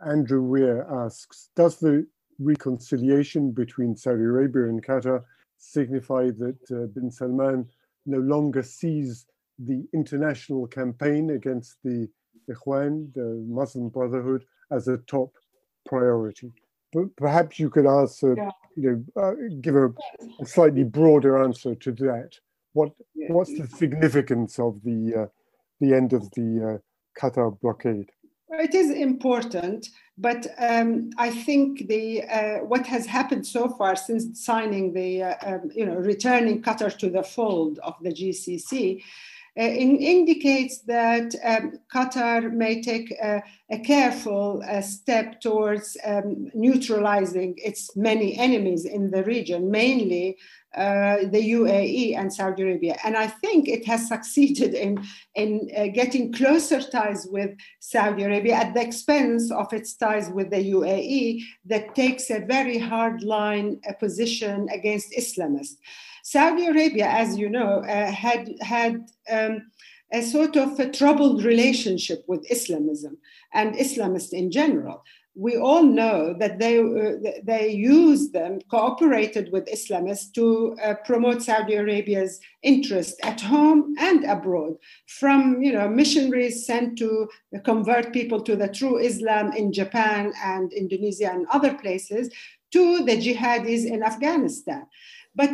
Andrew 0.06 0.40
Weir 0.40 0.86
asks, 0.88 1.50
does 1.56 1.80
the 1.80 2.06
reconciliation 2.38 3.50
between 3.50 3.96
Saudi 3.96 4.22
Arabia 4.22 4.66
and 4.66 4.86
Qatar 4.86 5.24
signify 5.58 6.30
that 6.38 6.58
uh, 6.70 6.86
bin 6.94 7.10
Salman 7.10 7.68
no 8.06 8.18
longer 8.18 8.62
sees 8.62 9.26
the 9.58 9.84
international 9.94 10.68
campaign 10.68 11.30
against 11.30 11.78
the 11.82 12.08
Ikhwan, 12.48 13.12
the 13.14 13.44
Muslim 13.48 13.88
Brotherhood, 13.88 14.44
as 14.70 14.86
a 14.86 14.98
top 14.98 15.32
priority? 15.86 16.52
Perhaps 17.16 17.58
you 17.58 17.68
could 17.68 17.86
answer, 17.86 18.36
yeah. 18.36 18.50
You 18.76 19.04
know, 19.16 19.22
uh, 19.22 19.32
give 19.60 19.74
a, 19.74 19.88
a, 20.40 20.46
slightly 20.46 20.84
broader 20.84 21.42
answer 21.42 21.74
to 21.74 21.92
that. 21.92 22.30
What 22.74 22.92
what's 23.28 23.56
the 23.58 23.66
significance 23.66 24.58
of 24.58 24.80
the 24.84 25.14
uh, 25.22 25.26
the 25.80 25.94
end 25.94 26.12
of 26.12 26.30
the 26.32 26.80
uh, 26.80 27.20
Qatar 27.20 27.58
blockade? 27.60 28.10
It 28.50 28.74
is 28.74 28.90
important, 28.90 29.88
but 30.18 30.46
um, 30.58 31.10
I 31.18 31.30
think 31.30 31.88
the 31.88 32.22
uh, 32.24 32.58
what 32.58 32.86
has 32.86 33.06
happened 33.06 33.46
so 33.46 33.68
far 33.68 33.96
since 33.96 34.44
signing 34.44 34.92
the 34.92 35.22
uh, 35.22 35.34
um, 35.42 35.70
you 35.74 35.86
know 35.86 35.94
returning 35.94 36.62
Qatar 36.62 36.96
to 36.98 37.10
the 37.10 37.22
fold 37.22 37.78
of 37.80 37.94
the 38.02 38.10
GCC 38.10 39.02
in, 39.56 39.96
indicates 39.96 40.80
that 40.82 41.34
um, 41.42 41.78
Qatar 41.92 42.52
may 42.52 42.82
take 42.82 43.10
a, 43.12 43.42
a 43.70 43.78
careful 43.78 44.62
uh, 44.68 44.82
step 44.82 45.40
towards 45.40 45.96
um, 46.04 46.50
neutralizing 46.54 47.54
its 47.56 47.96
many 47.96 48.36
enemies 48.36 48.84
in 48.84 49.10
the 49.10 49.24
region, 49.24 49.70
mainly 49.70 50.36
uh, 50.74 51.18
the 51.30 51.52
UAE 51.52 52.16
and 52.18 52.32
Saudi 52.32 52.62
Arabia. 52.62 52.96
And 53.04 53.16
I 53.16 53.28
think 53.28 53.68
it 53.68 53.86
has 53.86 54.08
succeeded 54.14 54.74
in, 54.74 55.02
in 55.34 55.70
uh, 55.76 55.86
getting 55.86 56.32
closer 56.32 56.80
ties 56.80 57.26
with 57.30 57.50
Saudi 57.80 58.24
Arabia 58.24 58.54
at 58.56 58.74
the 58.74 58.82
expense 58.82 59.50
of 59.50 59.72
its 59.72 59.94
ties 59.94 60.28
with 60.30 60.50
the 60.50 60.72
UAE, 60.72 61.42
that 61.64 61.94
takes 61.94 62.30
a 62.30 62.40
very 62.40 62.78
hard 62.78 63.22
line 63.22 63.80
uh, 63.88 63.92
position 63.94 64.68
against 64.72 65.12
Islamists. 65.12 65.76
Saudi 66.22 66.66
Arabia, 66.66 67.06
as 67.06 67.38
you 67.38 67.48
know, 67.48 67.84
uh, 67.84 68.10
had 68.10 68.50
had 68.60 69.08
um, 69.30 69.70
a 70.12 70.22
sort 70.22 70.56
of 70.56 70.78
a 70.78 70.90
troubled 70.90 71.44
relationship 71.44 72.24
with 72.26 72.50
Islamism 72.50 73.16
and 73.54 73.74
Islamists 73.74 74.32
in 74.32 74.50
general. 74.50 75.04
We 75.38 75.58
all 75.58 75.82
know 75.82 76.34
that 76.38 76.58
they, 76.58 76.78
uh, 76.78 77.40
they 77.44 77.68
used 77.68 78.32
them, 78.32 78.58
cooperated 78.70 79.52
with 79.52 79.66
Islamists 79.66 80.32
to 80.32 80.74
uh, 80.82 80.94
promote 81.04 81.42
Saudi 81.42 81.74
Arabia's 81.74 82.40
interest 82.62 83.20
at 83.22 83.42
home 83.42 83.94
and 83.98 84.24
abroad, 84.24 84.76
from 85.06 85.60
you 85.60 85.72
know, 85.72 85.88
missionaries 85.88 86.64
sent 86.64 86.96
to 86.98 87.28
convert 87.64 88.14
people 88.14 88.40
to 88.44 88.56
the 88.56 88.68
true 88.68 88.96
Islam 88.96 89.52
in 89.52 89.74
Japan 89.74 90.32
and 90.42 90.72
Indonesia 90.72 91.30
and 91.30 91.46
other 91.52 91.74
places, 91.74 92.30
to 92.72 93.04
the 93.04 93.16
jihadis 93.16 93.84
in 93.84 94.02
Afghanistan. 94.02 94.86
But 95.34 95.50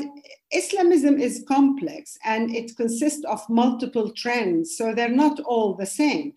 Islamism 0.53 1.21
is 1.21 1.45
complex 1.49 2.17
and 2.25 2.55
it 2.55 2.77
consists 2.77 3.25
of 3.25 3.41
multiple 3.49 4.13
trends, 4.13 4.77
so 4.77 4.95
they're 4.95 5.09
not 5.09 5.41
all 5.41 5.75
the 5.75 5.87
same. 5.87 6.35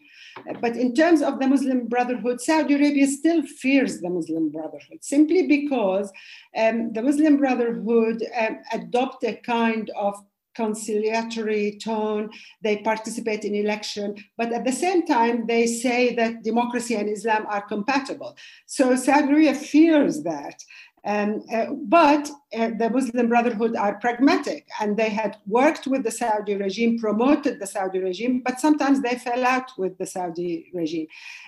But 0.62 0.76
in 0.76 0.94
terms 0.94 1.22
of 1.22 1.40
the 1.40 1.48
Muslim 1.48 1.88
Brotherhood, 1.88 2.42
Saudi 2.42 2.76
Arabia 2.76 3.08
still 3.08 3.42
fears 3.44 4.02
the 4.02 4.10
Muslim 4.10 4.50
Brotherhood 4.50 5.00
simply 5.02 5.48
because 5.48 6.12
um, 6.58 6.94
the 6.94 7.02
Muslim 7.02 7.38
Brotherhood 7.38 8.24
um, 8.38 8.60
adopt 8.72 9.24
a 9.24 9.36
kind 9.36 9.90
of 9.96 10.16
conciliatory 10.56 11.78
tone. 11.84 12.30
They 12.62 12.78
participate 12.78 13.44
in 13.44 13.56
election, 13.56 14.16
but 14.38 14.52
at 14.54 14.66
the 14.66 14.72
same 14.72 15.06
time, 15.06 15.46
they 15.48 15.68
say 15.68 16.16
that 16.16 16.44
democracy 16.44 16.96
and 16.96 17.10
Islam 17.10 17.46
are 17.48 17.62
compatible. 17.62 18.36
So 18.66 18.96
Saudi 18.96 19.28
Arabia 19.28 19.54
fears 19.54 20.24
that. 20.24 20.64
Um, 21.06 21.44
uh, 21.54 21.68
but 21.84 22.32
uh, 22.58 22.72
the 22.80 22.90
Muslim 22.90 23.30
Brotherhood 23.30 23.76
are 23.76 24.00
pragmatic 24.00 24.68
and 24.80 24.98
they 24.98 25.10
had 25.10 25.38
worked 25.46 25.86
with 25.86 26.04
the 26.04 26.10
Saudi 26.10 26.56
regime, 26.56 26.98
promoted 26.98 27.60
the 27.60 27.68
Saudi 27.68 28.00
regime, 28.00 28.42
but 28.44 28.60
sometimes 28.60 29.02
they 29.02 29.16
fell 29.16 29.46
out 29.46 29.70
with 29.78 29.96
the 30.00 30.08
Saudi 30.08 30.72
regime. 30.74 31.06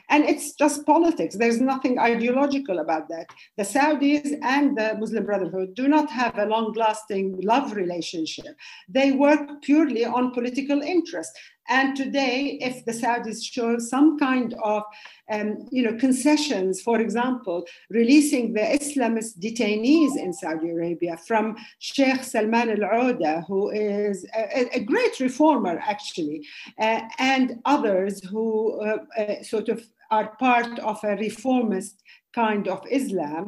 And 0.09 0.23
it's 0.25 0.53
just 0.53 0.85
politics. 0.85 1.35
There's 1.35 1.59
nothing 1.59 1.97
ideological 1.97 2.77
about 2.79 3.09
that. 3.09 3.27
The 3.57 3.63
Saudis 3.63 4.37
and 4.43 4.77
the 4.77 4.95
Muslim 4.99 5.25
Brotherhood 5.25 5.73
do 5.73 5.87
not 5.87 6.11
have 6.11 6.37
a 6.37 6.45
long 6.45 6.73
lasting 6.73 7.41
love 7.41 7.73
relationship. 7.73 8.55
They 8.87 9.11
work 9.11 9.63
purely 9.63 10.05
on 10.05 10.31
political 10.31 10.81
interest. 10.81 11.31
And 11.69 11.95
today, 11.95 12.57
if 12.61 12.85
the 12.85 12.91
Saudis 12.91 13.43
show 13.43 13.77
some 13.79 14.17
kind 14.17 14.53
of 14.63 14.83
um, 15.29 15.67
you 15.71 15.83
know, 15.83 15.97
concessions, 15.97 16.81
for 16.81 16.99
example, 16.99 17.65
releasing 17.89 18.53
the 18.53 18.61
Islamist 18.61 19.39
detainees 19.39 20.15
in 20.15 20.31
Saudi 20.31 20.69
Arabia 20.69 21.17
from 21.17 21.57
Sheikh 21.79 22.23
Salman 22.23 22.69
al-Auda, 22.81 23.45
who 23.47 23.69
is 23.71 24.25
a, 24.33 24.77
a, 24.77 24.79
great 24.79 25.19
reformer, 25.19 25.79
actually, 25.85 26.45
uh, 26.79 27.01
and 27.19 27.59
others 27.65 28.23
who 28.23 28.79
uh, 28.81 28.97
uh, 29.17 29.43
sort 29.43 29.67
of 29.69 29.85
are 30.11 30.35
part 30.37 30.79
of 30.79 31.03
a 31.03 31.17
reformist 31.17 32.01
kind 32.43 32.65
of 32.73 32.79
Islam, 32.99 33.43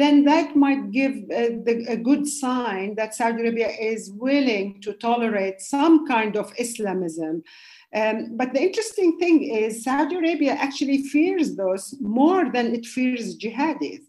then 0.00 0.16
that 0.30 0.48
might 0.64 0.82
give 0.98 1.14
uh, 1.40 1.52
the, 1.66 1.74
a 1.96 1.98
good 2.08 2.24
sign 2.42 2.86
that 2.98 3.14
Saudi 3.18 3.38
Arabia 3.42 3.70
is 3.92 4.02
willing 4.26 4.66
to 4.84 4.90
tolerate 5.08 5.58
some 5.74 5.94
kind 6.14 6.32
of 6.40 6.46
Islamism. 6.64 7.34
Um, 8.00 8.16
but 8.40 8.50
the 8.52 8.62
interesting 8.68 9.10
thing 9.20 9.36
is, 9.62 9.84
Saudi 9.88 10.14
Arabia 10.22 10.54
actually 10.66 11.00
fears 11.14 11.48
those 11.62 11.84
more 12.20 12.44
than 12.54 12.66
it 12.76 12.86
fears 12.94 13.36
jihadis, 13.42 14.02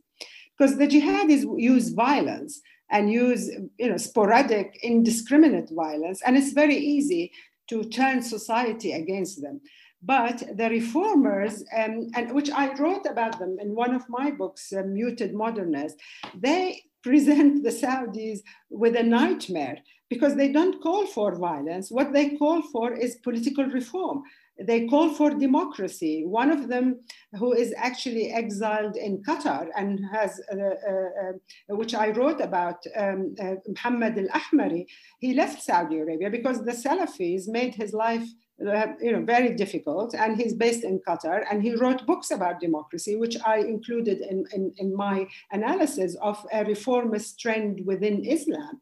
because 0.54 0.74
the 0.78 0.92
jihadis 0.94 1.44
use 1.74 1.88
violence 2.08 2.54
and 2.96 3.04
use 3.24 3.44
you 3.82 3.90
know, 3.90 4.02
sporadic, 4.10 4.68
indiscriminate 4.92 5.70
violence, 5.86 6.20
and 6.26 6.34
it's 6.38 6.54
very 6.64 6.80
easy 6.96 7.24
to 7.72 7.78
turn 8.00 8.18
society 8.22 8.92
against 9.02 9.36
them. 9.44 9.58
But 10.04 10.44
the 10.58 10.70
reformers, 10.70 11.64
um, 11.78 12.08
and 12.16 12.34
which 12.34 12.50
I 12.50 12.74
wrote 12.74 13.06
about 13.06 13.38
them 13.40 13.58
in 13.60 13.76
one 13.76 13.94
of 13.94 14.10
my 14.10 14.32
books, 14.32 14.74
uh, 14.74 14.84
Muted 14.84 15.34
Modernists, 15.34 16.02
they 16.36 16.84
present 17.04 17.64
the 17.64 17.72
Saudis 17.72 18.40
with 18.70 18.96
a 18.96 19.04
nightmare 19.04 19.80
because 20.10 20.36
they 20.36 20.52
don't 20.52 20.82
call 20.84 21.08
for 21.08 21.36
violence. 21.36 21.90
What 21.90 22.14
they 22.14 22.36
call 22.38 22.62
for 22.62 22.94
is 22.94 23.16
political 23.24 23.66
reform. 23.66 24.24
They 24.60 24.88
call 24.88 25.10
for 25.14 25.32
democracy. 25.32 26.24
One 26.26 26.52
of 26.52 26.68
them, 26.68 27.00
who 27.40 27.54
is 27.54 27.74
actually 27.78 28.32
exiled 28.32 28.96
in 28.96 29.24
Qatar 29.24 29.70
and 29.76 30.00
has, 30.12 30.40
uh, 30.52 30.58
uh, 30.58 31.32
uh, 31.72 31.76
which 31.76 31.96
I 31.96 32.10
wrote 32.10 32.42
about, 32.42 32.86
um, 32.96 33.36
uh, 33.42 33.56
Muhammad 33.68 34.18
al 34.18 34.42
Ahmari, 34.42 34.86
he 35.20 35.34
left 35.34 35.64
Saudi 35.64 35.98
Arabia 36.00 36.30
because 36.30 36.64
the 36.64 36.74
Salafis 36.74 37.48
made 37.48 37.74
his 37.76 37.94
life 37.94 38.28
Uh, 38.62 38.94
you 39.02 39.12
know, 39.12 39.24
very 39.24 39.56
difficult. 39.56 40.14
And 40.14 40.38
he's 40.38 40.54
based 40.54 40.84
in 40.84 41.00
Qatar, 41.00 41.44
and 41.50 41.64
he 41.64 41.76
wrote 41.76 42.06
books 42.06 42.32
about 42.32 42.60
democracy, 42.60 43.16
which 43.16 43.38
I 43.46 43.58
included 43.60 44.22
in, 44.22 44.46
in, 44.54 44.74
in 44.78 44.96
my 44.96 45.28
analysis 45.52 46.16
of 46.22 46.46
a 46.54 46.64
reformist 46.64 47.40
trend 47.40 47.86
within 47.86 48.24
Islam. 48.26 48.80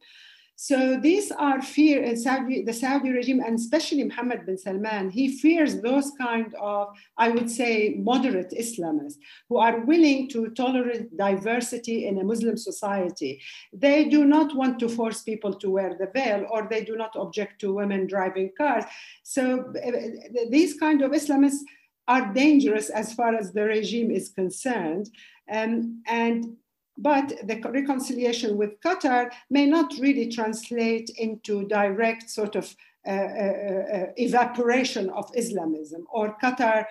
So 0.61 0.97
these 0.97 1.31
are 1.31 1.61
fear 1.61 2.03
in 2.03 2.17
Saudi, 2.17 2.63
the 2.63 2.73
Saudi 2.73 3.11
regime, 3.11 3.39
and 3.39 3.57
especially 3.57 4.03
Mohammed 4.03 4.45
bin 4.45 4.57
Salman. 4.57 5.09
He 5.09 5.37
fears 5.37 5.79
those 5.79 6.11
kind 6.19 6.53
of, 6.59 6.89
I 7.17 7.29
would 7.29 7.49
say, 7.49 7.95
moderate 7.97 8.51
Islamists 8.51 9.15
who 9.47 9.55
are 9.55 9.79
willing 9.85 10.27
to 10.31 10.49
tolerate 10.49 11.15
diversity 11.15 12.07
in 12.07 12.19
a 12.19 12.25
Muslim 12.25 12.57
society. 12.57 13.41
They 13.71 14.09
do 14.09 14.25
not 14.25 14.53
want 14.53 14.79
to 14.79 14.89
force 14.89 15.21
people 15.21 15.53
to 15.53 15.69
wear 15.69 15.95
the 15.97 16.11
veil, 16.13 16.45
or 16.51 16.67
they 16.69 16.83
do 16.83 16.97
not 16.97 17.15
object 17.15 17.61
to 17.61 17.73
women 17.73 18.05
driving 18.05 18.51
cars. 18.57 18.83
So 19.23 19.73
these 20.49 20.73
kind 20.77 21.01
of 21.01 21.11
Islamists 21.11 21.63
are 22.09 22.33
dangerous 22.33 22.89
as 22.89 23.13
far 23.13 23.33
as 23.33 23.53
the 23.53 23.63
regime 23.63 24.11
is 24.11 24.27
concerned. 24.27 25.09
Um, 25.49 26.03
and 26.05 26.57
but 27.01 27.33
the 27.43 27.59
reconciliation 27.71 28.57
with 28.57 28.79
Qatar 28.81 29.31
may 29.49 29.65
not 29.65 29.93
really 29.99 30.29
translate 30.29 31.09
into 31.17 31.67
direct 31.67 32.29
sort 32.29 32.55
of 32.55 32.75
evaporation 34.17 35.09
of 35.09 35.31
Islamism 35.35 36.05
or 36.11 36.37
Qatar 36.41 36.85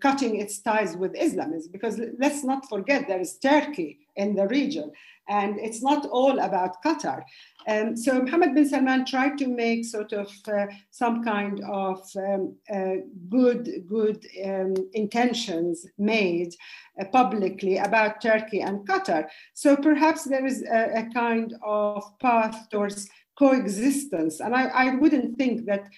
cutting 0.00 0.40
its 0.40 0.58
ties 0.60 0.96
with 0.96 1.14
Islamism. 1.16 1.70
Because 1.72 2.00
let's 2.18 2.42
not 2.44 2.68
forget 2.68 3.06
there 3.06 3.20
is 3.20 3.38
Turkey 3.38 3.98
in 4.16 4.34
the 4.34 4.48
region, 4.48 4.90
and 5.28 5.58
it's 5.60 5.82
not 5.82 6.06
all 6.06 6.38
about 6.40 6.82
Qatar. 6.82 7.22
Um, 7.68 7.96
so 7.96 8.22
Mohammed 8.22 8.54
bin 8.54 8.68
Salman 8.68 9.04
tried 9.04 9.36
to 9.38 9.46
make 9.46 9.84
sort 9.84 10.12
of 10.12 10.28
uh, 10.48 10.66
some 10.90 11.22
kind 11.22 11.60
of 11.64 12.00
um, 12.16 12.56
uh, 12.74 12.96
good, 13.28 13.84
good 13.86 14.26
um, 14.44 14.74
intentions 14.94 15.86
made 15.98 16.54
uh, 16.98 17.04
publicly 17.12 17.76
about 17.76 18.22
Turkey 18.22 18.62
and 18.62 18.86
Qatar. 18.88 19.28
So 19.54 19.76
perhaps 19.76 20.24
there 20.24 20.46
is 20.46 20.62
a, 20.62 21.02
a 21.02 21.10
kind 21.12 21.54
of 21.62 22.02
path 22.20 22.68
towards 22.70 23.08
coexistence. 23.38 24.40
And 24.40 24.54
I, 24.54 24.64
I 24.66 24.94
wouldn't 24.96 25.38
think 25.38 25.66
that 25.66 25.88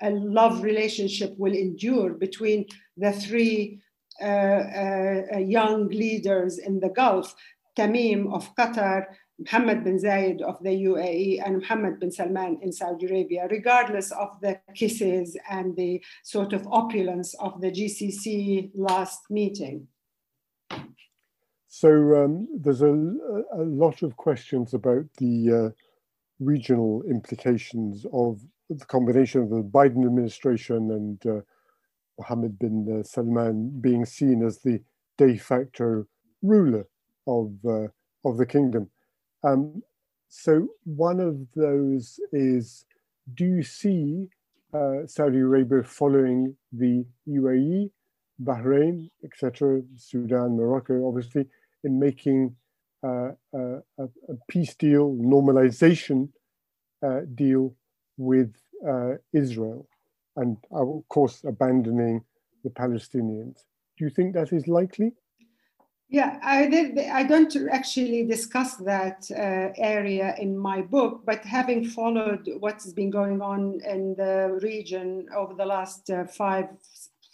a 0.00 0.10
love 0.10 0.62
relationship 0.62 1.34
will 1.38 1.54
endure 1.54 2.14
between 2.14 2.66
the 2.96 3.12
three 3.12 3.80
uh, 4.20 4.24
uh, 4.24 5.38
young 5.38 5.88
leaders 5.88 6.58
in 6.58 6.80
the 6.80 6.90
Gulf, 6.90 7.34
Tamim 7.76 8.32
of 8.32 8.54
Qatar, 8.54 9.06
Mohammed 9.38 9.82
bin 9.82 9.98
Zayed 9.98 10.40
of 10.42 10.62
the 10.62 10.70
UAE 10.70 11.44
and 11.44 11.60
Mohammed 11.60 11.98
bin 11.98 12.12
Salman 12.12 12.58
in 12.62 12.70
Saudi 12.70 13.06
Arabia, 13.06 13.48
regardless 13.50 14.12
of 14.12 14.40
the 14.40 14.60
kisses 14.76 15.36
and 15.50 15.74
the 15.74 16.00
sort 16.22 16.52
of 16.52 16.64
opulence 16.70 17.34
of 17.40 17.60
the 17.60 17.72
GCC 17.72 18.70
last 18.74 19.22
meeting. 19.30 19.88
So 21.66 21.90
um, 22.24 22.46
there's 22.56 22.82
a, 22.82 22.92
a, 22.92 23.64
lot 23.64 24.02
of 24.02 24.16
questions 24.16 24.74
about 24.74 25.06
the 25.18 25.72
uh, 25.74 25.83
regional 26.40 27.02
implications 27.08 28.06
of 28.12 28.40
the 28.70 28.84
combination 28.86 29.42
of 29.42 29.50
the 29.50 29.62
Biden 29.62 30.04
administration 30.04 30.90
and 30.90 31.26
uh, 31.26 31.40
Mohammed 32.18 32.58
bin 32.58 33.00
uh, 33.00 33.02
Salman 33.02 33.80
being 33.80 34.04
seen 34.04 34.44
as 34.44 34.58
the 34.58 34.80
de 35.18 35.36
facto 35.36 36.06
ruler 36.42 36.86
of, 37.26 37.52
uh, 37.64 37.88
of 38.24 38.36
the 38.36 38.46
kingdom. 38.46 38.90
Um, 39.42 39.82
so 40.28 40.68
one 40.84 41.20
of 41.20 41.38
those 41.54 42.18
is, 42.32 42.84
do 43.34 43.44
you 43.44 43.62
see 43.62 44.28
uh, 44.72 45.06
Saudi 45.06 45.38
Arabia 45.38 45.82
following 45.84 46.56
the 46.72 47.04
UAE, 47.28 47.90
Bahrain, 48.42 49.08
etc., 49.24 49.82
Sudan, 49.96 50.56
Morocco, 50.56 51.06
obviously, 51.06 51.46
in 51.84 52.00
making 52.00 52.56
uh, 53.06 53.30
peace 54.48 54.74
deal, 54.74 55.14
normalization 55.14 56.28
uh, 57.04 57.20
deal 57.34 57.74
with 58.16 58.54
uh, 58.86 59.14
Israel, 59.32 59.88
and 60.36 60.56
of 60.70 61.02
course 61.08 61.42
abandoning 61.44 62.24
the 62.62 62.70
Palestinians. 62.70 63.64
Do 63.96 64.04
you 64.04 64.10
think 64.10 64.34
that 64.34 64.52
is 64.52 64.66
likely? 64.68 65.12
Yeah, 66.08 66.38
I, 66.42 66.66
did, 66.66 66.98
I 66.98 67.24
don't 67.24 67.56
actually 67.72 68.24
discuss 68.24 68.76
that 68.76 69.28
uh, 69.30 69.72
area 69.76 70.34
in 70.38 70.56
my 70.56 70.82
book, 70.82 71.22
but 71.24 71.44
having 71.44 71.84
followed 71.86 72.48
what's 72.60 72.92
been 72.92 73.10
going 73.10 73.40
on 73.40 73.80
in 73.84 74.14
the 74.14 74.58
region 74.62 75.26
over 75.34 75.54
the 75.54 75.64
last 75.64 76.10
uh, 76.10 76.24
five, 76.26 76.66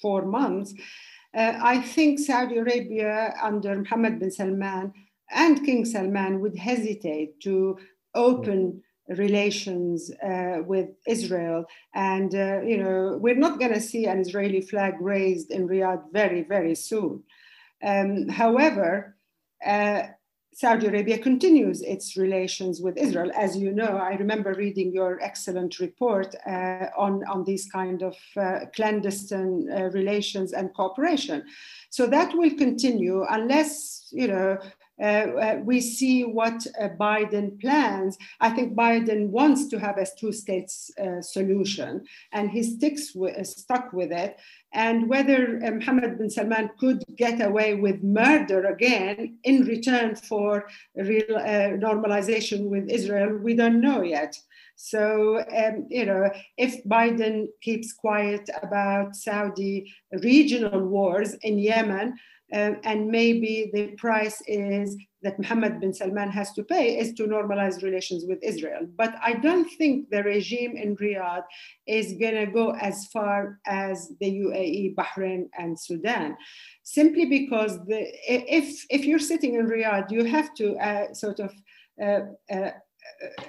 four 0.00 0.24
months, 0.24 0.72
uh, 1.36 1.58
I 1.60 1.80
think 1.80 2.18
Saudi 2.18 2.56
Arabia 2.56 3.34
under 3.42 3.76
Mohammed 3.76 4.18
bin 4.18 4.30
Salman 4.30 4.92
and 5.32 5.64
King 5.64 5.84
Salman 5.84 6.40
would 6.40 6.56
hesitate 6.56 7.40
to 7.40 7.78
open 8.14 8.82
relations 9.08 10.10
uh, 10.22 10.58
with 10.64 10.90
Israel. 11.06 11.64
And, 11.94 12.34
uh, 12.34 12.60
you 12.62 12.78
know, 12.78 13.18
we're 13.20 13.34
not 13.34 13.58
going 13.58 13.74
to 13.74 13.80
see 13.80 14.06
an 14.06 14.20
Israeli 14.20 14.60
flag 14.60 14.94
raised 15.00 15.50
in 15.50 15.68
Riyadh 15.68 16.12
very, 16.12 16.42
very 16.42 16.74
soon. 16.74 17.24
Um, 17.82 18.28
however, 18.28 19.16
uh, 19.64 20.02
Saudi 20.52 20.88
Arabia 20.88 21.16
continues 21.18 21.80
its 21.80 22.16
relations 22.16 22.80
with 22.80 22.98
Israel. 22.98 23.30
As 23.34 23.56
you 23.56 23.72
know, 23.72 23.96
I 23.96 24.14
remember 24.14 24.52
reading 24.52 24.92
your 24.92 25.18
excellent 25.22 25.78
report 25.78 26.34
uh, 26.46 26.86
on, 26.98 27.24
on 27.26 27.44
these 27.44 27.70
kind 27.70 28.02
of 28.02 28.16
uh, 28.36 28.60
clandestine 28.74 29.68
uh, 29.72 29.84
relations 29.92 30.52
and 30.52 30.74
cooperation. 30.74 31.44
So 31.90 32.06
that 32.08 32.34
will 32.36 32.54
continue 32.56 33.24
unless, 33.30 34.08
you 34.12 34.28
know, 34.28 34.58
Uh, 35.00 35.04
uh, 35.04 35.60
we 35.64 35.80
see 35.80 36.24
what 36.24 36.66
uh, 36.78 36.88
Biden 36.88 37.58
plans. 37.60 38.18
I 38.40 38.50
think 38.50 38.74
Biden 38.74 39.28
wants 39.28 39.68
to 39.68 39.78
have 39.78 39.96
a 39.96 40.06
two 40.18 40.32
states 40.32 40.90
uh, 40.98 41.22
solution 41.22 42.04
and 42.32 42.50
he 42.50 42.62
sticks 42.62 43.14
with, 43.14 43.46
stuck 43.46 43.92
with 43.92 44.12
it. 44.12 44.38
And 44.72 45.08
whether 45.08 45.58
Mohammed 45.58 46.18
bin 46.18 46.30
Salman 46.30 46.70
could 46.78 47.02
get 47.16 47.40
away 47.40 47.74
with 47.74 48.04
murder 48.04 48.66
again 48.66 49.38
in 49.42 49.64
return 49.64 50.14
for 50.14 50.68
real 50.94 51.36
normalization 51.86 52.68
with 52.68 52.88
Israel, 52.88 53.36
we 53.36 53.54
don't 53.54 53.80
know 53.80 54.02
yet. 54.02 54.36
So, 54.76 55.44
um, 55.54 55.86
you 55.90 56.06
know, 56.06 56.30
if 56.56 56.82
Biden 56.84 57.48
keeps 57.60 57.92
quiet 57.92 58.48
about 58.62 59.16
Saudi 59.16 59.92
regional 60.22 60.80
wars 60.86 61.34
in 61.42 61.58
Yemen, 61.58 62.16
um, 62.52 62.78
and 62.84 63.08
maybe 63.08 63.70
the 63.72 63.88
price 63.96 64.42
is 64.46 64.96
that 65.22 65.38
Mohammed 65.38 65.80
bin 65.80 65.92
Salman 65.92 66.30
has 66.30 66.52
to 66.54 66.64
pay 66.64 66.98
is 66.98 67.12
to 67.14 67.24
normalize 67.24 67.82
relations 67.82 68.24
with 68.26 68.38
Israel. 68.42 68.86
But 68.96 69.14
I 69.22 69.34
don't 69.34 69.68
think 69.78 70.10
the 70.10 70.22
regime 70.22 70.76
in 70.76 70.96
Riyadh 70.96 71.44
is 71.86 72.14
going 72.14 72.34
to 72.34 72.46
go 72.46 72.70
as 72.74 73.06
far 73.06 73.58
as 73.66 74.12
the 74.20 74.30
UAE, 74.40 74.94
Bahrain, 74.94 75.48
and 75.58 75.78
Sudan, 75.78 76.36
simply 76.82 77.26
because 77.26 77.78
the, 77.86 78.06
if, 78.26 78.84
if 78.88 79.04
you're 79.04 79.18
sitting 79.18 79.54
in 79.54 79.68
Riyadh, 79.68 80.10
you 80.10 80.24
have 80.24 80.54
to 80.54 80.76
uh, 80.76 81.12
sort 81.12 81.38
of 81.40 81.52
uh, 82.02 82.20
uh, 82.50 82.70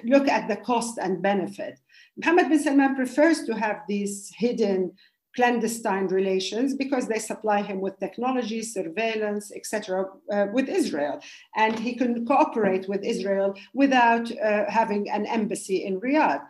look 0.03 0.27
at 0.27 0.47
the 0.47 0.57
cost 0.57 0.97
and 0.97 1.21
benefit. 1.21 1.79
Mohammed 2.17 2.49
bin 2.49 2.59
Salman 2.59 2.95
prefers 2.95 3.43
to 3.45 3.53
have 3.53 3.77
these 3.87 4.31
hidden 4.37 4.91
clandestine 5.35 6.07
relations 6.07 6.75
because 6.75 7.07
they 7.07 7.19
supply 7.19 7.61
him 7.61 7.79
with 7.79 7.99
technology, 7.99 8.61
surveillance, 8.61 9.51
etc., 9.55 10.05
uh, 10.31 10.47
with 10.53 10.67
Israel. 10.69 11.21
And 11.55 11.77
he 11.79 11.95
can 11.95 12.25
cooperate 12.25 12.87
with 12.89 13.03
Israel 13.03 13.55
without 13.73 14.31
uh, 14.37 14.65
having 14.69 15.09
an 15.09 15.25
embassy 15.25 15.85
in 15.85 15.99
Riyadh. 16.01 16.43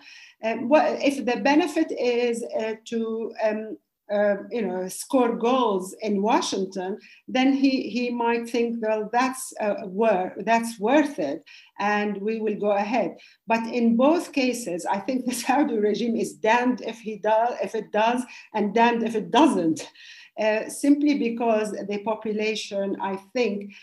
Um, 0.43 0.69
what, 0.69 0.85
if 1.01 1.25
the 1.25 1.37
benefit 1.41 1.91
is 1.91 2.43
uh, 2.43 2.73
to 2.85 3.33
um, 3.43 3.77
uh, 4.11 4.43
you 4.51 4.61
know, 4.61 4.87
score 4.87 5.35
goals 5.35 5.95
in 6.01 6.21
Washington, 6.21 6.97
then 7.27 7.53
he, 7.53 7.89
he 7.89 8.09
might 8.09 8.49
think, 8.49 8.77
well, 8.81 9.09
that's 9.11 9.53
uh, 9.61 9.75
worth, 9.85 10.33
that's 10.45 10.79
worth 10.79 11.17
it, 11.19 11.43
and 11.79 12.17
we 12.17 12.39
will 12.39 12.55
go 12.55 12.71
ahead. 12.71 13.15
But 13.47 13.65
in 13.67 13.95
both 13.95 14.33
cases, 14.33 14.85
I 14.85 14.99
think 14.99 15.25
the 15.25 15.33
Saudi 15.43 15.77
regime 15.77 16.15
is 16.15 16.33
damned 16.33 16.81
if 16.81 16.99
he 16.99 17.17
does, 17.17 17.55
if 17.63 17.75
it 17.75 17.91
does, 17.91 18.21
and 18.53 18.73
damned 18.73 19.03
if 19.03 19.15
it 19.15 19.31
doesn't. 19.31 19.87
Uh, 20.39 20.67
simply 20.69 21.17
because 21.17 21.71
the 21.71 21.99
population, 22.03 22.97
I 23.01 23.17
think, 23.33 23.73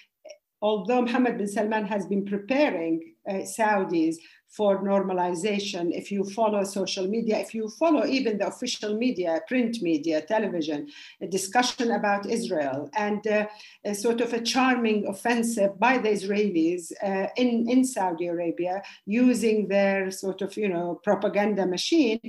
although 0.61 1.03
Mohammed 1.03 1.39
bin 1.39 1.47
Salman 1.47 1.87
has 1.87 2.07
been 2.07 2.25
preparing 2.25 3.15
uh, 3.29 3.45
Saudis 3.45 4.17
for 4.49 4.83
normalization, 4.83 5.91
if 5.93 6.11
you 6.11 6.25
follow 6.25 6.65
social 6.65 7.07
media, 7.07 7.39
if 7.39 7.55
you 7.55 7.69
follow 7.69 8.07
even 8.07 8.39
the 8.39 8.47
official 8.47 8.97
media, 8.97 9.41
print 9.47 9.83
media, 9.83 10.23
television, 10.23 10.89
a 11.21 11.27
discussion 11.27 11.91
about 11.93 12.27
Israel, 12.27 12.89
and 12.97 13.27
uh, 13.27 13.47
a 13.85 13.95
sort 13.95 14.21
of 14.21 14.33
a 14.33 14.41
charming 14.41 15.07
offensive 15.07 15.79
by 15.79 15.99
the 15.99 16.09
Israelis 16.09 16.93
uh, 17.03 17.29
in, 17.37 17.69
in 17.69 17.85
Saudi 17.85 18.27
Arabia 18.27 18.83
using 19.05 19.69
their 19.69 20.11
sort 20.11 20.41
of, 20.41 20.57
you 20.57 20.69
know, 20.69 20.99
propaganda 21.05 21.67
machine. 21.67 22.21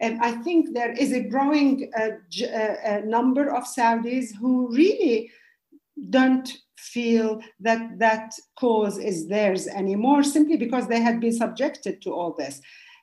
And 0.00 0.20
I 0.20 0.32
think 0.42 0.74
there 0.74 0.92
is 0.92 1.12
a 1.12 1.20
growing 1.20 1.90
uh, 1.96 2.10
uh 2.44 3.00
number 3.04 3.54
of 3.54 3.64
Saudis 3.64 4.34
who 4.40 4.68
really 4.74 5.30
don't 6.10 6.48
feel 6.78 7.40
that 7.60 7.98
that 7.98 8.32
cause 8.58 8.98
is 8.98 9.26
theirs 9.28 9.66
anymore 9.66 10.22
simply 10.22 10.56
because 10.56 10.86
they 10.86 11.00
had 11.00 11.20
been 11.20 11.32
subjected 11.32 12.00
to 12.02 12.10
all 12.12 12.34
this. 12.38 12.60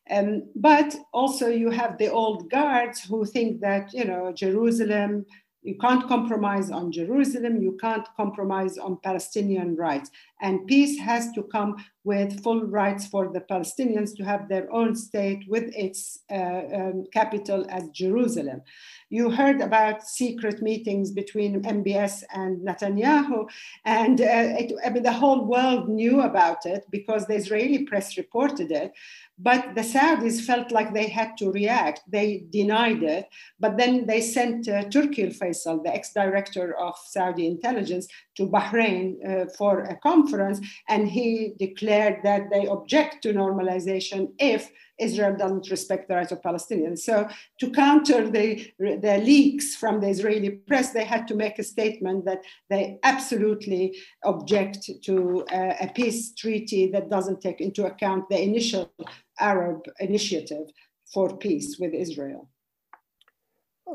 Um, 0.09 0.43
but 0.55 0.95
also 1.13 1.47
you 1.47 1.71
have 1.71 1.97
the 1.97 2.11
old 2.11 2.49
guards 2.49 3.03
who 3.03 3.25
think 3.25 3.61
that, 3.61 3.93
you 3.93 4.05
know, 4.05 4.31
Jerusalem, 4.31 5.25
you 5.63 5.75
can't 5.81 6.07
compromise 6.07 6.69
on 6.69 6.91
Jerusalem, 6.91 7.61
you 7.61 7.75
can't 7.81 8.07
compromise 8.15 8.77
on 8.77 8.99
Palestinian 9.03 9.75
rights. 9.75 10.11
And 10.41 10.67
peace 10.67 10.99
has 10.99 11.31
to 11.31 11.43
come 11.43 11.77
with 12.05 12.41
full 12.43 12.63
rights 12.67 13.07
for 13.07 13.33
the 13.33 13.41
Palestinians 13.41 14.15
to 14.15 14.23
have 14.23 14.47
their 14.47 14.71
own 14.71 14.95
state 14.95 15.43
with 15.49 15.63
its 15.75 16.19
uh, 16.31 16.61
um, 16.73 17.05
capital 17.11 17.65
at 17.69 17.91
Jerusalem. 17.91 18.61
You 19.09 19.31
heard 19.31 19.59
about 19.59 20.07
secret 20.07 20.61
meetings 20.61 21.11
between 21.11 21.63
MBS 21.63 22.23
and 22.33 22.65
Netanyahu, 22.65 23.49
and 23.85 24.21
uh, 24.21 24.61
it, 24.61 24.73
I 24.85 24.89
mean, 24.91 25.03
the 25.03 25.11
whole 25.11 25.45
world 25.45 25.89
knew 25.89 26.21
about 26.21 26.65
it 26.65 26.85
because 26.91 27.25
the 27.25 27.35
Israeli 27.35 27.85
press 27.85 28.17
reported 28.17 28.71
it. 28.71 28.93
But 29.37 29.75
the 29.75 29.81
Saudis 29.81 30.39
felt 30.39 30.71
like 30.71 30.93
they 30.93 31.07
had 31.07 31.37
to 31.39 31.51
react. 31.51 32.01
They 32.07 32.45
denied 32.51 33.03
it. 33.03 33.27
But 33.59 33.77
then 33.77 34.05
they 34.05 34.21
sent 34.21 34.69
uh, 34.69 34.83
Turki 34.83 35.27
Faisal, 35.27 35.83
the 35.83 35.93
ex 35.93 36.13
director 36.13 36.73
of 36.77 36.95
Saudi 37.05 37.45
intelligence, 37.45 38.07
to 38.37 38.47
Bahrain 38.47 39.15
uh, 39.27 39.45
for 39.57 39.81
a 39.81 39.97
conference. 39.97 40.61
And 40.87 41.09
he 41.09 41.53
declared 41.59 41.94
that 42.23 42.49
they 42.51 42.67
object 42.67 43.23
to 43.23 43.33
normalization 43.33 44.21
if 44.39 44.71
Israel 44.97 45.35
doesn't 45.37 45.69
respect 45.69 46.07
the 46.07 46.15
rights 46.15 46.31
of 46.31 46.41
Palestinians. 46.41 46.99
So 46.99 47.27
to 47.59 47.69
counter 47.71 48.29
the, 48.29 48.47
the 48.79 49.17
leaks 49.23 49.75
from 49.75 49.99
the 49.99 50.09
Israeli 50.15 50.51
press, 50.51 50.91
they 50.91 51.03
had 51.03 51.27
to 51.29 51.35
make 51.35 51.59
a 51.59 51.63
statement 51.63 52.25
that 52.25 52.41
they 52.69 52.83
absolutely 53.03 53.83
object 54.23 54.89
to 55.07 55.45
uh, 55.51 55.73
a 55.85 55.87
peace 55.93 56.33
treaty 56.33 56.83
that 56.91 57.09
doesn't 57.09 57.41
take 57.41 57.59
into 57.61 57.85
account 57.85 58.29
the 58.29 58.41
initial 58.41 58.91
Arab 59.39 59.79
initiative 59.99 60.67
for 61.13 61.37
peace 61.37 61.77
with 61.79 61.93
Israel. 61.93 62.49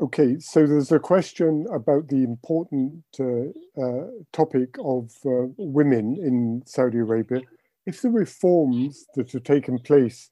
Okay, 0.01 0.39
so 0.39 0.65
there's 0.65 0.91
a 0.91 0.99
question 0.99 1.67
about 1.71 2.07
the 2.07 2.23
important 2.23 3.03
uh, 3.19 3.25
uh, 3.79 4.07
topic 4.31 4.77
of 4.83 5.11
uh, 5.25 5.47
women 5.57 6.15
in 6.15 6.63
Saudi 6.65 6.99
Arabia. 6.99 7.41
If 7.85 8.01
the 8.01 8.09
reforms 8.09 9.05
that 9.15 9.31
have 9.31 9.43
taken 9.43 9.79
place 9.79 10.29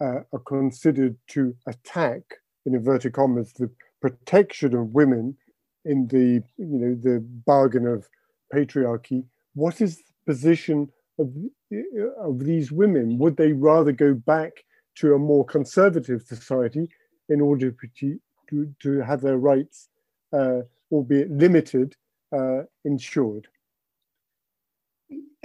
uh, 0.00 0.20
are 0.32 0.42
considered 0.46 1.16
to 1.28 1.54
attack, 1.66 2.22
in 2.66 2.74
inverted 2.74 3.12
commas, 3.12 3.52
the 3.52 3.70
protection 4.00 4.74
of 4.74 4.88
women 4.88 5.36
in 5.84 6.06
the 6.08 6.42
you 6.56 6.78
know 6.78 6.94
the 6.94 7.20
bargain 7.20 7.86
of 7.86 8.08
patriarchy, 8.52 9.24
what 9.54 9.80
is 9.80 9.98
the 9.98 10.02
position 10.26 10.88
of, 11.18 11.32
of 12.20 12.40
these 12.40 12.70
women? 12.72 13.18
Would 13.18 13.36
they 13.36 13.52
rather 13.52 13.92
go 13.92 14.14
back 14.14 14.64
to 14.96 15.14
a 15.14 15.18
more 15.18 15.44
conservative 15.44 16.22
society 16.22 16.88
in 17.28 17.40
order 17.40 17.70
to, 17.70 18.18
to, 18.50 18.74
to 18.82 19.00
have 19.00 19.20
their 19.20 19.38
rights, 19.38 19.88
uh, 20.32 20.60
albeit 20.90 21.30
limited, 21.30 21.94
uh, 22.36 22.62
ensured? 22.84 23.48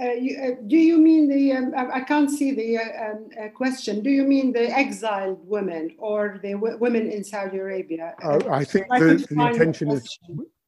Uh, 0.02 0.10
you, 0.10 0.36
uh, 0.42 0.60
do 0.66 0.76
you 0.76 0.98
mean 0.98 1.28
the, 1.28 1.52
um, 1.52 1.72
I 1.76 2.00
can't 2.00 2.28
see 2.28 2.52
the 2.52 2.78
uh, 2.78 3.12
um, 3.12 3.28
uh, 3.40 3.48
question, 3.50 4.02
do 4.02 4.10
you 4.10 4.24
mean 4.24 4.52
the 4.52 4.68
exiled 4.68 5.38
women 5.46 5.94
or 5.98 6.40
the 6.42 6.56
women 6.56 7.08
in 7.08 7.22
Saudi 7.22 7.58
Arabia? 7.58 8.14
I 8.20 8.64
think 8.64 8.88
the, 8.88 9.24
the 9.30 9.46
intention 9.46 9.88
the 9.90 9.94
is 9.94 10.18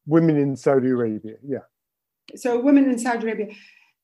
women 0.07 0.37
in 0.37 0.55
Saudi 0.55 0.91
Arabia, 0.91 1.35
yeah. 1.45 1.67
So 2.37 2.61
women 2.61 2.89
in 2.89 2.99
Saudi 3.01 3.27
Arabia. 3.27 3.49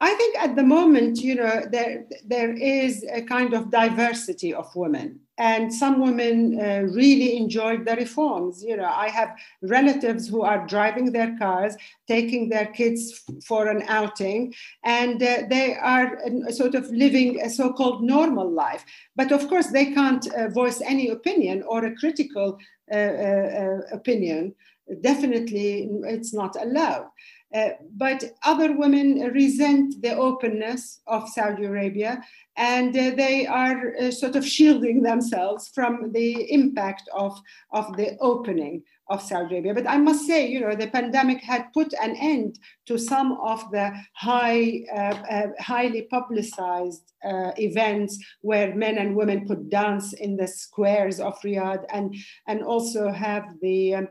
I 0.00 0.12
think 0.14 0.36
at 0.38 0.56
the 0.56 0.64
moment, 0.64 1.18
you 1.18 1.36
know, 1.36 1.66
there, 1.70 2.04
there 2.24 2.52
is 2.52 3.04
a 3.12 3.22
kind 3.22 3.54
of 3.54 3.70
diversity 3.70 4.52
of 4.52 4.74
women 4.74 5.20
and 5.38 5.72
some 5.72 6.00
women 6.00 6.60
uh, 6.60 6.82
really 6.92 7.36
enjoyed 7.36 7.84
the 7.84 7.96
reforms. 7.96 8.62
You 8.62 8.76
know 8.76 8.92
i 9.06 9.08
have 9.08 9.30
relatives 9.62 10.28
who 10.28 10.42
are 10.42 10.66
driving 10.66 11.12
their 11.12 11.36
cars 11.38 11.76
taking 12.08 12.48
their 12.48 12.66
kids 12.66 13.22
for 13.44 13.68
an 13.68 13.82
outing 13.88 14.52
and 14.84 15.22
uh, 15.22 15.42
they 15.48 15.74
are 15.76 16.18
uh, 16.18 16.50
sort 16.50 16.74
of 16.74 16.84
living 16.90 17.40
a 17.40 17.48
so-called 17.48 18.02
normal 18.02 18.50
life. 18.50 18.84
But 19.16 19.32
of 19.32 19.48
course 19.48 19.68
they 19.68 19.86
can't 19.92 20.24
uh, 20.34 20.48
voice 20.48 20.80
any 20.80 21.08
opinion 21.08 21.62
or 21.66 21.84
a 21.84 21.94
critical 21.96 22.58
uh, 22.92 22.96
uh, 22.96 23.80
opinion. 23.92 24.54
Definitely 25.00 25.88
it's 26.04 26.34
not 26.34 26.56
allowed 26.60 27.06
uh, 27.54 27.70
but 27.96 28.24
other 28.44 28.72
women 28.76 29.18
resent 29.32 30.00
the 30.02 30.14
openness 30.16 31.00
of 31.06 31.28
Saudi 31.28 31.64
Arabia 31.64 32.22
and 32.56 32.96
uh, 32.96 33.10
they 33.16 33.46
are 33.46 33.94
uh, 33.96 34.10
sort 34.10 34.36
of 34.36 34.46
shielding 34.46 35.02
themselves 35.02 35.68
from 35.74 36.12
the 36.12 36.52
impact 36.52 37.08
of, 37.14 37.38
of 37.72 37.96
the 37.96 38.16
opening 38.20 38.82
of 39.08 39.22
Saudi 39.22 39.56
Arabia. 39.56 39.74
But 39.74 39.88
I 39.88 39.98
must 39.98 40.26
say, 40.26 40.46
you 40.46 40.60
know, 40.60 40.74
the 40.74 40.86
pandemic 40.86 41.42
had 41.42 41.72
put 41.74 41.92
an 42.02 42.16
end 42.16 42.58
to 42.86 42.98
some 42.98 43.32
of 43.42 43.70
the 43.70 43.92
high, 44.14 44.82
uh, 44.94 45.16
uh, 45.30 45.46
highly 45.60 46.02
publicized 46.02 47.12
events 47.24 48.18
where 48.40 48.74
men 48.74 48.98
and 48.98 49.14
women 49.14 49.46
could 49.46 49.70
dance 49.70 50.12
in 50.12 50.36
the 50.36 50.48
squares 50.48 51.20
of 51.20 51.38
Riyadh 51.42 51.84
and, 51.92 52.14
and 52.48 52.62
also 52.62 53.12
have 53.12 53.44
the 53.60 53.94
um, 53.94 54.08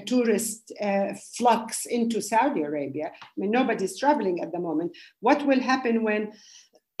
tourist 0.00 0.72
uh, 0.80 1.14
flux 1.36 1.86
into 1.86 2.20
Saudi 2.20 2.62
Arabia. 2.62 3.12
I 3.14 3.26
mean, 3.36 3.50
nobody's 3.50 3.98
traveling 3.98 4.40
at 4.40 4.52
the 4.52 4.60
moment. 4.60 4.96
What 5.20 5.46
will 5.46 5.60
happen 5.60 6.02
when 6.02 6.32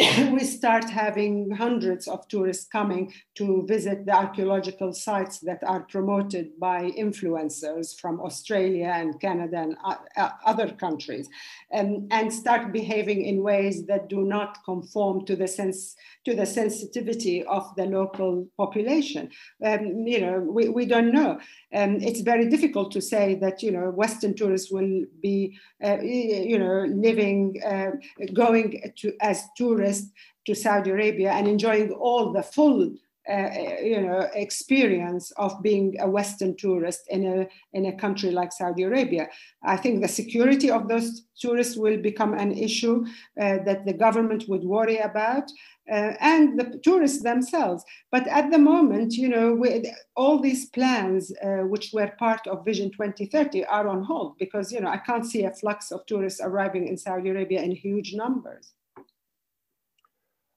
we 0.32 0.40
start 0.40 0.90
having 0.90 1.52
hundreds 1.52 2.08
of 2.08 2.26
tourists 2.26 2.66
coming 2.66 3.12
to 3.36 3.64
visit 3.68 4.04
the 4.06 4.12
archaeological 4.12 4.92
sites 4.92 5.38
that 5.38 5.62
are 5.64 5.82
promoted 5.82 6.58
by 6.58 6.90
influencers 6.98 7.96
from 8.00 8.20
Australia 8.20 8.90
and 8.92 9.20
Canada 9.20 9.56
and 9.58 9.76
uh, 10.16 10.30
other 10.44 10.68
countries, 10.72 11.28
um, 11.72 12.08
and 12.10 12.32
start 12.32 12.72
behaving 12.72 13.24
in 13.24 13.44
ways 13.44 13.86
that 13.86 14.08
do 14.08 14.24
not 14.24 14.58
conform 14.64 15.24
to 15.26 15.36
the 15.36 15.46
sense 15.46 15.94
to 16.24 16.34
the 16.34 16.46
sensitivity 16.46 17.44
of 17.44 17.72
the 17.76 17.84
local 17.84 18.48
population. 18.56 19.30
Um, 19.64 20.06
you 20.06 20.20
know, 20.20 20.40
we, 20.40 20.70
we 20.70 20.86
don't 20.86 21.12
know. 21.12 21.38
Um, 21.72 22.00
it's 22.00 22.22
very 22.22 22.48
difficult 22.48 22.90
to 22.92 23.00
say 23.00 23.36
that 23.36 23.62
you 23.62 23.70
know 23.70 23.90
Western 23.90 24.34
tourists 24.34 24.72
will 24.72 25.04
be 25.22 25.56
uh, 25.84 26.00
you 26.00 26.58
know 26.58 26.84
living 26.88 27.62
uh, 27.64 27.92
going 28.32 28.92
to 28.96 29.12
as 29.20 29.44
tourists 29.56 29.83
tourist 29.84 30.12
to 30.46 30.54
Saudi 30.54 30.90
Arabia 30.90 31.32
and 31.32 31.48
enjoying 31.48 31.90
all 31.92 32.32
the 32.32 32.42
full 32.42 32.90
uh, 33.26 33.48
you 33.82 34.02
know 34.02 34.28
experience 34.34 35.30
of 35.38 35.62
being 35.62 35.96
a 36.00 36.06
western 36.08 36.54
tourist 36.56 37.06
in 37.08 37.24
a 37.24 37.48
in 37.72 37.86
a 37.86 37.96
country 37.96 38.30
like 38.30 38.52
saudi 38.52 38.82
arabia. 38.82 39.28
I 39.62 39.78
think 39.78 40.02
the 40.02 40.08
security 40.08 40.70
of 40.70 40.88
those 40.88 41.22
tourists 41.40 41.74
will 41.74 41.96
become 41.96 42.34
an 42.34 42.52
issue 42.52 43.06
uh, 43.40 43.58
that 43.64 43.86
the 43.86 43.94
government 43.94 44.44
would 44.48 44.64
worry 44.64 44.98
about 44.98 45.50
uh, 45.90 46.12
and 46.20 46.58
the 46.58 46.78
tourists 46.84 47.22
themselves. 47.22 47.82
But 48.12 48.26
at 48.26 48.50
the 48.50 48.58
moment 48.58 49.14
you 49.14 49.30
know 49.30 49.54
we, 49.54 49.90
all 50.16 50.38
these 50.38 50.66
plans 50.66 51.32
uh, 51.42 51.64
which 51.72 51.94
were 51.94 52.12
part 52.18 52.46
of 52.46 52.66
vision 52.66 52.90
2030 52.90 53.64
are 53.64 53.88
on 53.88 54.04
hold 54.04 54.36
because 54.36 54.70
you 54.70 54.80
know 54.82 54.90
i 54.90 54.98
can't 54.98 55.24
see 55.24 55.44
a 55.44 55.50
flux 55.50 55.90
of 55.90 56.04
tourists 56.04 56.42
arriving 56.42 56.88
in 56.88 56.96
saudi 56.98 57.30
arabia 57.30 57.62
in 57.62 57.72
huge 57.72 58.12
numbers 58.14 58.73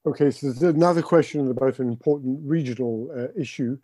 Okay, 0.08 0.32
so 0.32 0.48
there's 0.48 0.74
another 0.74 1.02
question 1.02 1.52
about 1.52 1.80
an 1.80 1.90
important 1.90 2.40
regional 2.42 3.12
uh, 3.14 3.28
issue. 3.38 3.78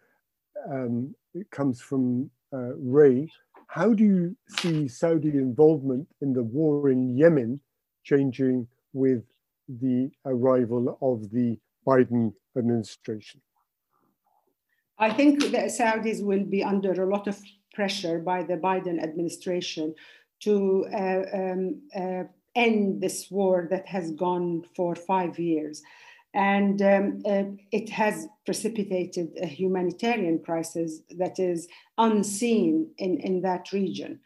Um, 0.72 1.14
it 1.34 1.52
comes 1.52 1.82
from 1.82 2.32
uh, 2.54 2.76
Ray. 2.78 3.30
How 3.68 3.94
do 3.94 4.06
you 4.06 4.38
see 4.48 4.88
Saudi 4.88 5.32
involvement 5.32 6.08
in 6.22 6.32
the 6.32 6.44
war 6.44 6.90
in 6.90 7.18
Yemen 7.18 7.60
changing 8.06 8.70
with 8.94 9.26
the 9.68 10.12
arrival 10.26 10.98
of 11.02 11.30
the 11.30 11.60
Biden 11.86 12.34
administration? 12.58 13.42
I 14.98 15.12
think 15.12 15.42
the 15.42 15.68
Saudis 15.78 16.24
will 16.24 16.46
be 16.46 16.64
under 16.64 16.94
a 17.04 17.06
lot 17.06 17.28
of 17.28 17.38
pressure 17.74 18.20
by 18.20 18.44
the 18.44 18.56
Biden 18.56 19.04
administration 19.04 19.94
to 20.44 20.86
uh, 20.94 21.24
um, 21.34 21.82
uh, 21.94 22.24
end 22.56 23.02
this 23.02 23.30
war 23.30 23.68
that 23.72 23.86
has 23.88 24.12
gone 24.12 24.64
for 24.74 24.96
five 24.96 25.38
years 25.38 25.84
and 26.34 26.82
um, 26.82 27.22
uh, 27.26 27.44
it 27.72 27.90
has 27.90 28.28
precipitated 28.46 29.30
a 29.42 29.46
humanitarian 29.46 30.40
crisis 30.40 31.02
that 31.18 31.40
is 31.40 31.68
unseen 31.98 32.90
in, 32.98 33.20
in 33.20 33.42
that 33.42 33.72
region. 33.72 34.20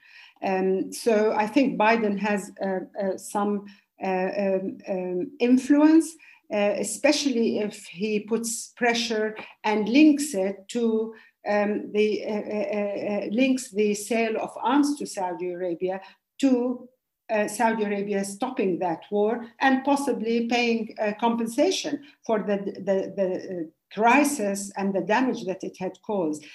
Um, 0.43 0.93
so 0.93 1.33
I 1.33 1.47
think 1.47 1.77
Biden 1.79 2.17
has 2.19 2.51
uh, 2.63 2.79
uh, 3.01 3.17
some 3.17 3.65
uh, 4.03 4.29
um, 4.37 4.77
um, 4.87 5.31
influence, 5.39 6.15
uh, 6.53 6.75
especially 6.77 7.59
if 7.59 7.85
he 7.85 8.19
puts 8.19 8.73
pressure 8.77 9.35
and 9.63 9.89
links 9.89 10.33
it 10.33 10.67
to 10.69 11.13
um, 11.47 11.91
the 11.93 12.25
uh, 12.25 13.27
links 13.33 13.71
the 13.71 13.93
sale 13.93 14.37
of 14.39 14.51
arms 14.61 14.97
to 14.99 15.05
Saudi 15.05 15.51
Arabia 15.51 16.01
to 16.39 16.87
uh, 17.29 17.47
Saudi 17.47 17.83
Arabia 17.83 18.23
stopping 18.23 18.79
that 18.79 19.03
war 19.11 19.45
and 19.59 19.83
possibly 19.83 20.47
paying 20.47 20.95
uh, 21.01 21.11
compensation 21.19 22.03
for 22.25 22.39
the, 22.39 22.57
the, 22.57 23.13
the 23.15 23.35
uh, 23.35 23.63
crisis 23.93 24.71
and 24.77 24.93
the 24.93 25.01
damage 25.01 25.45
that 25.45 25.63
it 25.63 25.77
had 25.79 25.97
caused. 26.05 26.45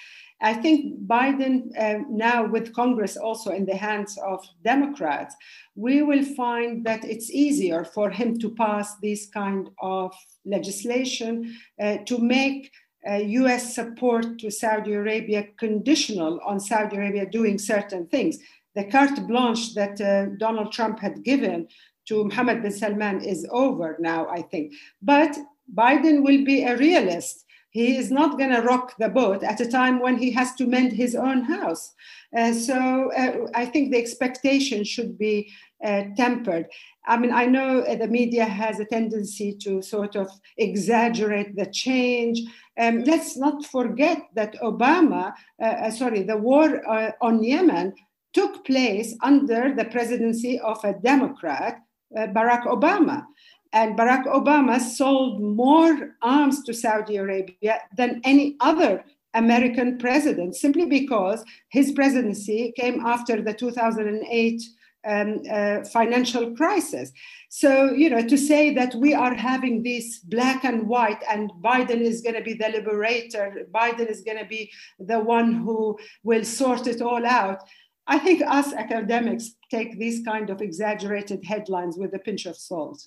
I 0.42 0.54
think 0.54 1.06
Biden, 1.06 1.70
uh, 1.78 2.00
now 2.10 2.44
with 2.44 2.74
Congress 2.74 3.16
also 3.16 3.52
in 3.52 3.64
the 3.64 3.76
hands 3.76 4.18
of 4.26 4.44
Democrats, 4.64 5.36
we 5.76 6.02
will 6.02 6.24
find 6.24 6.84
that 6.84 7.04
it's 7.04 7.30
easier 7.30 7.84
for 7.84 8.10
him 8.10 8.38
to 8.40 8.50
pass 8.50 8.96
this 8.96 9.28
kind 9.28 9.70
of 9.80 10.12
legislation 10.44 11.56
uh, 11.80 11.98
to 12.06 12.18
make 12.18 12.72
uh, 13.08 13.14
US 13.14 13.74
support 13.74 14.38
to 14.40 14.50
Saudi 14.50 14.94
Arabia 14.94 15.46
conditional 15.58 16.40
on 16.44 16.58
Saudi 16.58 16.96
Arabia 16.96 17.26
doing 17.26 17.56
certain 17.58 18.06
things. 18.08 18.38
The 18.74 18.84
carte 18.84 19.26
blanche 19.26 19.74
that 19.74 20.00
uh, 20.00 20.34
Donald 20.38 20.72
Trump 20.72 20.98
had 21.00 21.22
given 21.22 21.68
to 22.08 22.24
Mohammed 22.24 22.62
bin 22.62 22.72
Salman 22.72 23.22
is 23.22 23.46
over 23.50 23.96
now, 24.00 24.28
I 24.28 24.42
think. 24.42 24.74
But 25.00 25.36
Biden 25.74 26.22
will 26.22 26.44
be 26.44 26.64
a 26.64 26.76
realist 26.76 27.44
he 27.72 27.96
is 27.96 28.10
not 28.10 28.38
going 28.38 28.50
to 28.50 28.60
rock 28.60 28.94
the 28.98 29.08
boat 29.08 29.42
at 29.42 29.60
a 29.60 29.66
time 29.66 29.98
when 29.98 30.18
he 30.18 30.30
has 30.30 30.54
to 30.56 30.66
mend 30.66 30.92
his 30.92 31.14
own 31.14 31.42
house. 31.42 31.94
Uh, 32.36 32.52
so 32.52 33.10
uh, 33.12 33.48
I 33.54 33.64
think 33.64 33.90
the 33.90 33.98
expectation 33.98 34.84
should 34.84 35.18
be 35.18 35.50
uh, 35.82 36.04
tempered. 36.14 36.66
I 37.06 37.16
mean, 37.16 37.32
I 37.32 37.46
know 37.46 37.80
the 37.80 38.08
media 38.08 38.44
has 38.44 38.78
a 38.78 38.84
tendency 38.84 39.56
to 39.62 39.80
sort 39.80 40.16
of 40.16 40.30
exaggerate 40.58 41.56
the 41.56 41.66
change. 41.66 42.42
Um, 42.78 43.04
let's 43.04 43.38
not 43.38 43.64
forget 43.64 44.22
that 44.34 44.54
Obama, 44.60 45.32
uh, 45.60 45.64
uh, 45.64 45.90
sorry, 45.90 46.22
the 46.24 46.36
war 46.36 46.86
uh, 46.86 47.12
on 47.22 47.42
Yemen 47.42 47.94
took 48.32 48.64
place 48.64 49.14
under 49.22 49.74
the 49.74 49.84
presidency 49.86 50.58
of 50.60 50.82
a 50.84 50.94
Democrat, 50.94 51.80
Barack 52.14 52.64
Obama. 52.64 53.24
And 53.72 53.96
Barack 53.96 54.26
Obama 54.26 54.78
sold 54.80 55.40
more 55.40 56.16
arms 56.20 56.62
to 56.64 56.74
Saudi 56.74 57.16
Arabia 57.16 57.80
than 57.96 58.20
any 58.24 58.56
other 58.60 59.04
American 59.34 59.96
president, 59.98 60.56
simply 60.56 60.84
because 60.84 61.42
his 61.70 61.92
presidency 61.92 62.72
came 62.76 63.04
after 63.04 63.40
the 63.40 63.54
2008 63.54 64.62
um, 65.04 65.42
uh, 65.50 65.82
financial 65.84 66.54
crisis. 66.54 67.12
So, 67.48 67.92
you 67.92 68.08
know, 68.08 68.26
to 68.26 68.38
say 68.38 68.72
that 68.74 68.94
we 68.94 69.14
are 69.14 69.34
having 69.34 69.82
this 69.82 70.20
black 70.20 70.64
and 70.64 70.86
white 70.86 71.22
and 71.28 71.50
Biden 71.60 72.00
is 72.00 72.20
going 72.20 72.36
to 72.36 72.42
be 72.42 72.54
the 72.54 72.68
liberator, 72.68 73.66
Biden 73.74 74.08
is 74.08 74.22
going 74.22 74.38
to 74.38 74.44
be 74.44 74.70
the 74.98 75.18
one 75.18 75.54
who 75.54 75.98
will 76.22 76.44
sort 76.44 76.86
it 76.86 77.02
all 77.02 77.26
out. 77.26 77.62
I 78.06 78.18
think 78.18 78.42
us 78.42 78.72
academics 78.72 79.54
take 79.70 79.98
these 79.98 80.24
kind 80.24 80.50
of 80.50 80.60
exaggerated 80.60 81.44
headlines 81.44 81.96
with 81.96 82.14
a 82.14 82.18
pinch 82.18 82.46
of 82.46 82.56
salt 82.56 83.06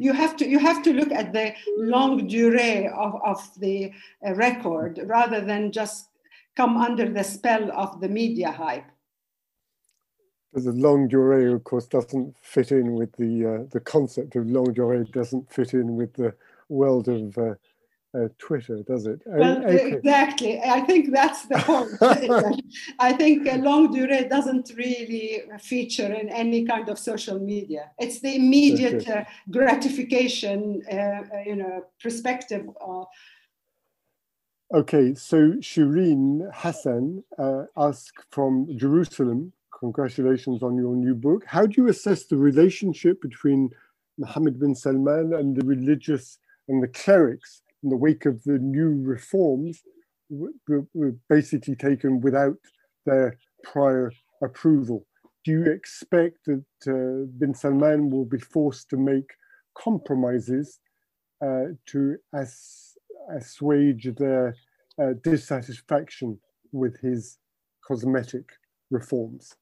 you 0.00 0.12
have 0.12 0.36
to 0.36 0.48
you 0.48 0.58
have 0.58 0.82
to 0.82 0.92
look 0.92 1.12
at 1.12 1.32
the 1.32 1.54
longue 1.76 2.28
durée 2.28 2.90
of, 2.92 3.20
of 3.24 3.50
the 3.58 3.92
uh, 4.26 4.34
record 4.34 5.00
rather 5.04 5.40
than 5.40 5.72
just 5.72 6.08
come 6.56 6.76
under 6.76 7.08
the 7.08 7.24
spell 7.24 7.70
of 7.72 8.00
the 8.00 8.08
media 8.08 8.50
hype. 8.50 8.84
But 10.52 10.64
the 10.64 10.72
longue 10.72 11.10
durée, 11.10 11.54
of 11.54 11.64
course, 11.64 11.86
doesn't 11.86 12.36
fit 12.42 12.72
in 12.72 12.94
with 12.94 13.12
the 13.16 13.46
uh, 13.46 13.68
the 13.70 13.80
concept 13.80 14.36
of 14.36 14.46
longue 14.46 14.74
durée. 14.74 15.10
Doesn't 15.12 15.52
fit 15.52 15.74
in 15.74 15.96
with 15.96 16.14
the 16.14 16.34
world 16.68 17.08
of 17.08 17.36
uh, 17.38 17.54
uh, 18.14 18.28
Twitter, 18.38 18.82
does 18.82 19.06
it? 19.06 19.20
Well, 19.24 19.64
okay. 19.64 19.92
exactly. 19.92 20.60
I 20.60 20.80
think 20.80 21.12
that's 21.12 21.46
the 21.46 21.58
point. 21.58 22.64
I 22.98 23.12
think 23.12 23.46
longue 23.62 23.94
durée 23.94 24.28
doesn't 24.28 24.72
really 24.76 25.42
feature 25.60 26.12
in 26.12 26.28
any 26.28 26.64
kind 26.64 26.88
of 26.88 26.98
social 26.98 27.38
media. 27.38 27.90
It's 27.98 28.20
the 28.20 28.36
immediate 28.36 29.08
uh, 29.08 29.24
gratification, 29.50 30.82
uh, 30.90 30.96
uh, 30.96 31.22
you 31.46 31.56
know, 31.56 31.84
perspective. 32.00 32.66
Okay, 34.74 35.14
so 35.14 35.52
Shireen 35.60 36.50
Hassan 36.54 37.22
uh, 37.38 37.64
asked 37.76 38.24
from 38.30 38.66
Jerusalem, 38.76 39.52
congratulations 39.78 40.62
on 40.62 40.76
your 40.76 40.94
new 40.96 41.14
book. 41.14 41.44
How 41.46 41.66
do 41.66 41.82
you 41.82 41.88
assess 41.88 42.24
the 42.24 42.36
relationship 42.36 43.20
between 43.20 43.70
Mohammed 44.18 44.58
bin 44.60 44.74
Salman 44.74 45.34
and 45.34 45.56
the 45.56 45.66
religious 45.66 46.38
and 46.68 46.82
the 46.82 46.88
clerics 46.88 47.62
in 47.82 47.90
the 47.90 47.96
wake 47.96 48.26
of 48.26 48.42
the 48.44 48.58
new 48.58 49.00
reforms 49.02 49.82
were 50.30 51.14
basically 51.28 51.74
taken 51.74 52.20
without 52.20 52.56
their 53.04 53.36
prior 53.64 54.12
approval. 54.42 55.06
Do 55.44 55.52
you 55.52 55.64
expect 55.64 56.38
that 56.46 56.64
uh, 56.86 57.26
bin 57.38 57.54
Salman 57.54 58.10
will 58.10 58.24
be 58.24 58.38
forced 58.38 58.88
to 58.90 58.96
make 58.96 59.30
compromises 59.76 60.78
uh, 61.44 61.74
to 61.86 62.16
as, 62.32 62.94
assuage 63.36 64.08
their 64.16 64.54
uh, 65.00 65.14
dissatisfaction 65.22 66.38
with 66.70 67.00
his 67.00 67.38
cosmetic 67.86 68.48
reforms? 68.90 69.56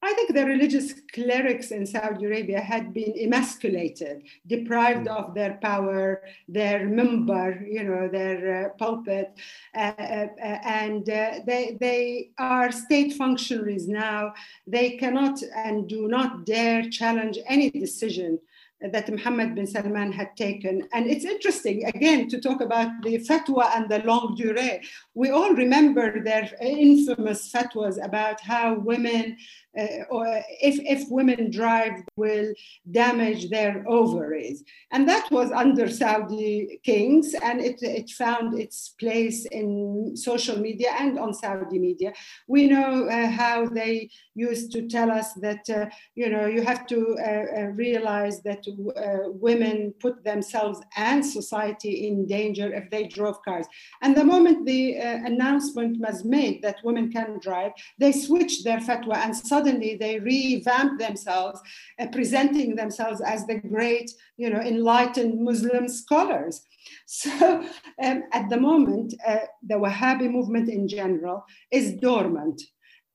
I 0.00 0.12
think 0.14 0.32
the 0.32 0.46
religious 0.46 0.94
clerics 1.12 1.72
in 1.72 1.84
Saudi 1.84 2.26
Arabia 2.26 2.60
had 2.60 2.94
been 2.94 3.14
emasculated, 3.18 4.22
deprived 4.46 5.08
mm. 5.08 5.16
of 5.16 5.34
their 5.34 5.58
power, 5.60 6.22
their 6.46 6.86
minbar, 6.86 7.66
you 7.68 7.82
know, 7.82 8.08
their 8.08 8.66
uh, 8.66 8.68
pulpit, 8.78 9.36
uh, 9.74 9.78
uh, 9.98 10.28
and 10.40 11.08
uh, 11.10 11.40
they, 11.44 11.76
they 11.80 12.30
are 12.38 12.70
state 12.70 13.14
functionaries 13.14 13.88
now. 13.88 14.32
They 14.68 14.90
cannot 14.98 15.42
and 15.42 15.88
do 15.88 16.06
not 16.06 16.46
dare 16.46 16.88
challenge 16.88 17.38
any 17.48 17.68
decision 17.70 18.38
that 18.80 19.10
Mohammed 19.10 19.54
bin 19.54 19.66
Salman 19.66 20.12
had 20.12 20.36
taken. 20.36 20.88
And 20.92 21.06
it's 21.06 21.24
interesting, 21.24 21.84
again, 21.86 22.28
to 22.28 22.40
talk 22.40 22.60
about 22.60 22.90
the 23.02 23.18
fatwa 23.18 23.76
and 23.76 23.88
the 23.88 23.98
longue 24.00 24.38
durée. 24.38 24.84
We 25.14 25.30
all 25.30 25.52
remember 25.52 26.22
their 26.22 26.50
infamous 26.60 27.50
fatwas 27.52 28.02
about 28.02 28.40
how 28.40 28.74
women, 28.74 29.36
or 30.10 30.26
if, 30.60 30.76
if 30.80 31.08
women 31.10 31.50
drive, 31.50 31.92
will 32.16 32.52
damage 32.90 33.48
their 33.50 33.84
ovaries. 33.88 34.64
And 34.92 35.08
that 35.08 35.30
was 35.30 35.50
under 35.52 35.88
Saudi 35.88 36.80
kings, 36.82 37.34
and 37.42 37.60
it, 37.60 37.82
it 37.82 38.10
found 38.10 38.58
its 38.58 38.90
place 39.00 39.46
in 39.46 40.16
social 40.16 40.58
media 40.58 40.90
and 40.98 41.18
on 41.18 41.32
Saudi 41.34 41.78
media. 41.78 42.12
We 42.46 42.66
know 42.66 43.08
uh, 43.08 43.28
how 43.28 43.66
they 43.66 44.10
used 44.34 44.72
to 44.72 44.88
tell 44.88 45.10
us 45.10 45.32
that, 45.34 45.68
uh, 45.70 45.86
you 46.14 46.28
know, 46.30 46.46
you 46.46 46.62
have 46.62 46.86
to 46.86 47.16
uh, 47.18 47.22
uh, 47.22 47.62
realize 47.74 48.42
that 48.42 48.62
uh, 48.68 49.30
women 49.30 49.94
put 50.00 50.24
themselves 50.24 50.80
and 50.96 51.24
society 51.24 52.08
in 52.08 52.26
danger 52.26 52.72
if 52.72 52.90
they 52.90 53.06
drove 53.06 53.42
cars. 53.42 53.66
And 54.02 54.16
the 54.16 54.24
moment 54.24 54.66
the 54.66 54.98
uh, 54.98 55.02
announcement 55.24 55.98
was 56.00 56.24
made 56.24 56.62
that 56.62 56.84
women 56.84 57.12
can 57.12 57.38
drive, 57.40 57.72
they 57.98 58.12
switched 58.12 58.64
their 58.64 58.78
fatwa 58.78 59.16
and 59.16 59.36
suddenly 59.36 59.67
they 59.76 60.18
revamped 60.18 60.98
themselves, 60.98 61.60
uh, 62.00 62.06
presenting 62.08 62.74
themselves 62.74 63.20
as 63.20 63.46
the 63.46 63.56
great, 63.56 64.10
you 64.36 64.50
know, 64.50 64.60
enlightened 64.60 65.44
Muslim 65.44 65.88
scholars. 65.88 66.62
So 67.06 67.64
um, 68.02 68.22
at 68.32 68.48
the 68.48 68.58
moment, 68.58 69.12
uh, 69.26 69.46
the 69.62 69.74
Wahhabi 69.74 70.30
movement 70.30 70.70
in 70.70 70.88
general 70.88 71.44
is 71.70 71.92
dormant. 71.92 72.62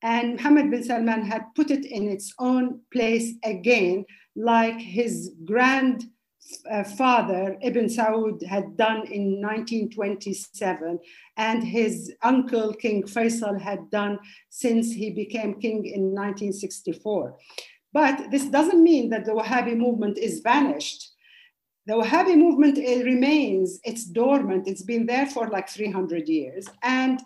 And 0.04 0.36
Mohammed 0.36 0.70
bin 0.70 0.84
Salman 0.84 1.24
had 1.24 1.43
put 1.56 1.72
it 1.72 1.86
in 1.86 2.08
its 2.08 2.34
own 2.38 2.82
place 2.91 3.34
again 3.43 4.06
like 4.36 4.80
his 4.80 5.32
grandfather 5.45 6.12
uh, 6.70 6.84
Ibn 7.62 7.86
Saud 7.88 8.44
had 8.46 8.78
done 8.78 9.08
in 9.08 9.41
1927 9.41 11.00
and 11.38 11.64
his 11.64 12.14
uncle 12.22 12.74
King 12.74 13.04
Faisal 13.04 13.60
had 13.60 13.89
done 13.89 14.20
since 14.50 14.91
he 14.91 15.10
became 15.10 15.60
king 15.60 15.86
in 15.86 16.14
1964. 16.14 17.38
But 17.91 18.32
this 18.32 18.46
doesn't 18.46 18.84
mean 18.84 19.10
that 19.10 19.26
the 19.26 19.34
Wahhabi 19.34 19.78
movement 19.78 20.18
is 20.18 20.39
vanished. 20.39 21.12
The 21.86 21.94
Wahhabi 21.94 22.38
movement 22.38 22.78
remains, 22.78 23.80
it's 23.84 24.06
dormant, 24.06 24.68
it's 24.68 24.84
been 24.84 25.06
there 25.06 25.28
for 25.28 25.50
like 25.50 25.70
300 25.70 26.28
years. 26.28 26.68
And 26.82 27.22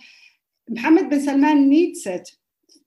Mohammed 0.67 1.09
bin 1.09 1.21
Salman 1.21 1.69
needs 1.69 2.05
it, 2.05 2.29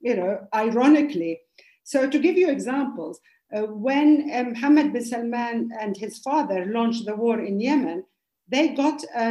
you 0.01 0.17
know, 0.17 0.47
ironically. 0.55 1.41
So 1.85 2.11
to 2.11 2.19
give 2.19 2.37
you 2.37 2.51
examples, 2.51 3.21
uh, 3.55 3.63
when 3.63 4.31
uh, 4.33 4.45
Mohammed 4.45 4.93
bin 4.93 5.05
Salman 5.05 5.71
and 5.79 5.97
his 5.97 6.19
father 6.19 6.67
launched 6.67 7.07
the 7.07 7.17
war 7.17 7.41
in 7.41 7.61
Yemen, 7.61 8.05
they 8.51 8.69
got 8.69 9.05
a, 9.17 9.29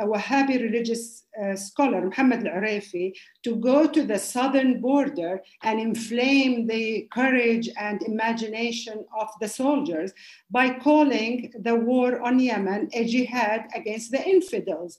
a 0.00 0.06
Wahhabi 0.06 0.60
religious 0.60 1.24
uh, 1.40 1.54
scholar, 1.54 2.00
Muhammad 2.00 2.44
al-Uraifi, 2.44 3.14
to 3.44 3.54
go 3.56 3.86
to 3.86 4.02
the 4.02 4.18
southern 4.18 4.80
border 4.80 5.40
and 5.62 5.78
inflame 5.78 6.66
the 6.66 7.08
courage 7.12 7.68
and 7.78 8.02
imagination 8.02 9.04
of 9.16 9.28
the 9.40 9.46
soldiers 9.48 10.12
by 10.50 10.70
calling 10.70 11.52
the 11.60 11.76
war 11.76 12.20
on 12.20 12.40
Yemen 12.40 12.88
a 12.92 13.04
jihad 13.04 13.68
against 13.76 14.10
the 14.10 14.28
infidels. 14.28 14.98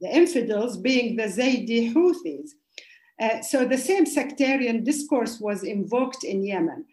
The 0.00 0.08
infidels 0.08 0.78
being 0.78 1.16
the 1.16 1.24
Zaydi 1.24 1.92
Houthis. 1.92 2.50
Uh, 3.20 3.42
so 3.42 3.66
the 3.66 3.76
same 3.76 4.06
sectarian 4.06 4.84
discourse 4.84 5.40
was 5.40 5.62
invoked 5.62 6.24
in 6.24 6.42
Yemen. 6.42 6.86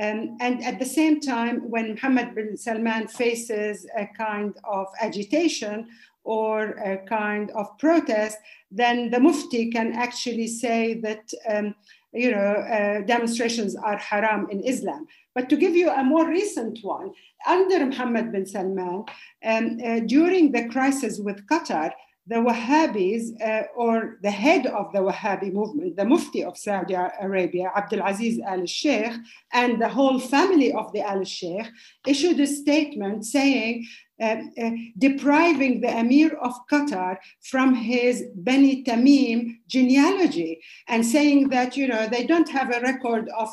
Um, 0.00 0.38
and 0.40 0.64
at 0.64 0.78
the 0.78 0.86
same 0.86 1.20
time, 1.20 1.68
when 1.70 1.90
Mohammed 1.90 2.34
bin 2.34 2.56
Salman 2.56 3.08
faces 3.08 3.86
a 3.96 4.06
kind 4.16 4.54
of 4.64 4.86
agitation 5.00 5.88
or 6.24 6.70
a 6.78 6.98
kind 7.06 7.50
of 7.50 7.76
protest, 7.78 8.38
then 8.70 9.10
the 9.10 9.20
Mufti 9.20 9.70
can 9.70 9.92
actually 9.92 10.48
say 10.48 10.94
that 10.94 11.30
um, 11.48 11.74
you 12.12 12.30
know 12.30 12.38
uh, 12.38 13.00
demonstrations 13.02 13.76
are 13.76 13.98
haram 13.98 14.48
in 14.50 14.60
Islam. 14.60 15.06
But 15.34 15.48
to 15.50 15.56
give 15.56 15.74
you 15.74 15.90
a 15.90 16.04
more 16.04 16.26
recent 16.26 16.78
one, 16.82 17.10
under 17.46 17.84
Mohammed 17.84 18.32
bin 18.32 18.46
Salman, 18.46 19.04
um, 19.44 19.78
uh, 19.84 20.00
during 20.00 20.52
the 20.52 20.68
crisis 20.68 21.18
with 21.18 21.46
Qatar, 21.46 21.92
the 22.26 22.36
Wahhabis, 22.36 23.40
uh, 23.44 23.64
or 23.76 24.18
the 24.22 24.30
head 24.30 24.66
of 24.66 24.92
the 24.92 25.00
Wahhabi 25.00 25.52
movement, 25.52 25.96
the 25.96 26.04
Mufti 26.04 26.44
of 26.44 26.56
Saudi 26.56 26.94
Arabia, 26.94 27.72
Abdulaziz 27.76 28.40
al 28.46 28.64
Sheikh, 28.64 29.12
and 29.52 29.82
the 29.82 29.88
whole 29.88 30.20
family 30.20 30.72
of 30.72 30.92
the 30.92 31.00
al 31.00 31.24
Sheikh, 31.24 31.66
issued 32.06 32.38
a 32.38 32.46
statement 32.46 33.24
saying, 33.24 33.86
uh, 34.20 34.36
uh, 34.62 34.70
depriving 34.98 35.80
the 35.80 35.98
Emir 35.98 36.36
of 36.36 36.52
Qatar 36.70 37.16
from 37.40 37.74
his 37.74 38.24
Bani 38.36 38.84
Tamim 38.84 39.56
genealogy 39.66 40.62
and 40.86 41.04
saying 41.04 41.48
that, 41.48 41.76
you 41.76 41.88
know, 41.88 42.06
they 42.06 42.24
don't 42.24 42.48
have 42.48 42.72
a 42.72 42.80
record 42.82 43.28
of 43.36 43.48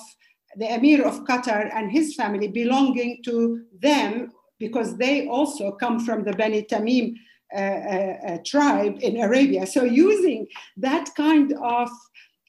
the 0.57 0.71
Emir 0.71 1.03
of 1.07 1.23
Qatar 1.25 1.73
and 1.73 1.91
his 1.91 2.13
family 2.13 2.47
belonging 2.47 3.23
to 3.23 3.63
them 3.81 4.31
because 4.59 4.95
they 4.97 5.27
also 5.27 5.71
come 5.71 5.99
from 5.99 6.23
the 6.23 6.33
Bani 6.33 6.61
Tamim 6.63 7.15
uh, 7.55 8.37
tribe 8.45 8.97
in 9.01 9.21
Arabia. 9.21 9.65
So 9.65 9.83
using 9.83 10.47
that 10.77 11.09
kind 11.15 11.53
of 11.61 11.89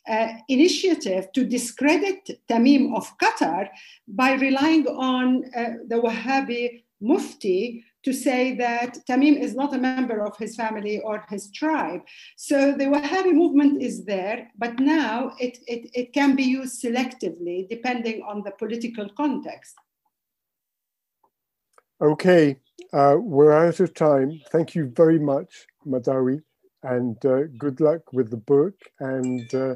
uh, 0.08 0.28
initiative 0.48 1.30
to 1.32 1.44
discredit 1.44 2.28
Tamim 2.48 2.96
of 2.96 3.06
Qatar 3.18 3.68
by 4.08 4.32
relying 4.32 4.86
on 4.86 5.44
uh, 5.56 5.74
the 5.88 5.96
Wahhabi 5.96 6.82
Mufti 7.00 7.84
to 8.02 8.12
say 8.12 8.54
that 8.56 8.96
Tamim 9.08 9.38
is 9.38 9.54
not 9.54 9.74
a 9.74 9.78
member 9.78 10.24
of 10.24 10.36
his 10.38 10.56
family 10.56 11.00
or 11.00 11.24
his 11.28 11.50
tribe. 11.52 12.00
So 12.36 12.72
the 12.72 12.86
Wahhabi 12.86 13.32
movement 13.32 13.82
is 13.82 14.04
there, 14.04 14.48
but 14.56 14.80
now 14.80 15.32
it, 15.38 15.58
it, 15.66 15.90
it 15.94 16.12
can 16.12 16.34
be 16.34 16.44
used 16.44 16.82
selectively 16.82 17.68
depending 17.68 18.22
on 18.22 18.42
the 18.42 18.52
political 18.52 19.08
context. 19.16 19.74
Okay, 22.00 22.56
uh, 22.92 23.16
we're 23.18 23.52
out 23.52 23.80
of 23.80 23.94
time. 23.94 24.40
Thank 24.50 24.74
you 24.74 24.92
very 24.94 25.18
much, 25.18 25.66
Madawi, 25.86 26.42
and 26.82 27.24
uh, 27.24 27.44
good 27.58 27.80
luck 27.80 28.12
with 28.12 28.30
the 28.30 28.36
book. 28.36 28.74
And 28.98 29.52
uh, 29.54 29.74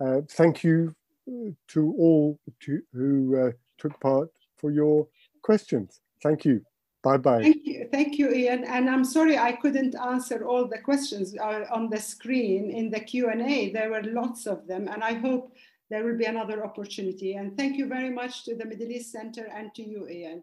uh 0.00 0.20
thank 0.30 0.64
you 0.64 0.94
uh, 1.28 1.50
to 1.68 1.94
all 1.98 2.38
to, 2.60 2.80
who 2.92 3.48
uh, 3.48 3.52
took 3.78 3.98
part 4.00 4.30
for 4.56 4.70
your 4.70 5.06
questions. 5.42 6.00
Thank 6.22 6.44
you. 6.44 6.64
Bye 7.02 7.16
bye. 7.16 7.42
Thank 7.42 7.64
you, 7.64 7.88
thank 7.92 8.18
you, 8.18 8.32
Ian. 8.32 8.64
And 8.64 8.90
I'm 8.90 9.04
sorry 9.04 9.38
I 9.38 9.52
couldn't 9.52 9.94
answer 9.94 10.44
all 10.44 10.66
the 10.66 10.80
questions 10.80 11.36
on 11.38 11.90
the 11.90 12.00
screen 12.00 12.70
in 12.70 12.90
the 12.90 13.00
Q 13.00 13.28
and 13.30 13.40
A. 13.40 13.72
There 13.72 13.90
were 13.90 14.02
lots 14.02 14.46
of 14.46 14.66
them, 14.66 14.88
and 14.88 15.04
I 15.04 15.14
hope 15.14 15.52
there 15.90 16.04
will 16.04 16.18
be 16.18 16.24
another 16.24 16.64
opportunity. 16.64 17.34
And 17.34 17.56
thank 17.56 17.76
you 17.76 17.86
very 17.86 18.10
much 18.10 18.44
to 18.46 18.56
the 18.56 18.64
Middle 18.64 18.90
East 18.90 19.12
Center 19.12 19.46
and 19.46 19.72
to 19.76 19.82
you, 19.82 20.08
Ian. 20.08 20.42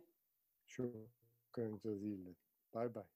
Sure. 0.68 0.88
Bye 2.74 2.88
bye. 2.90 3.15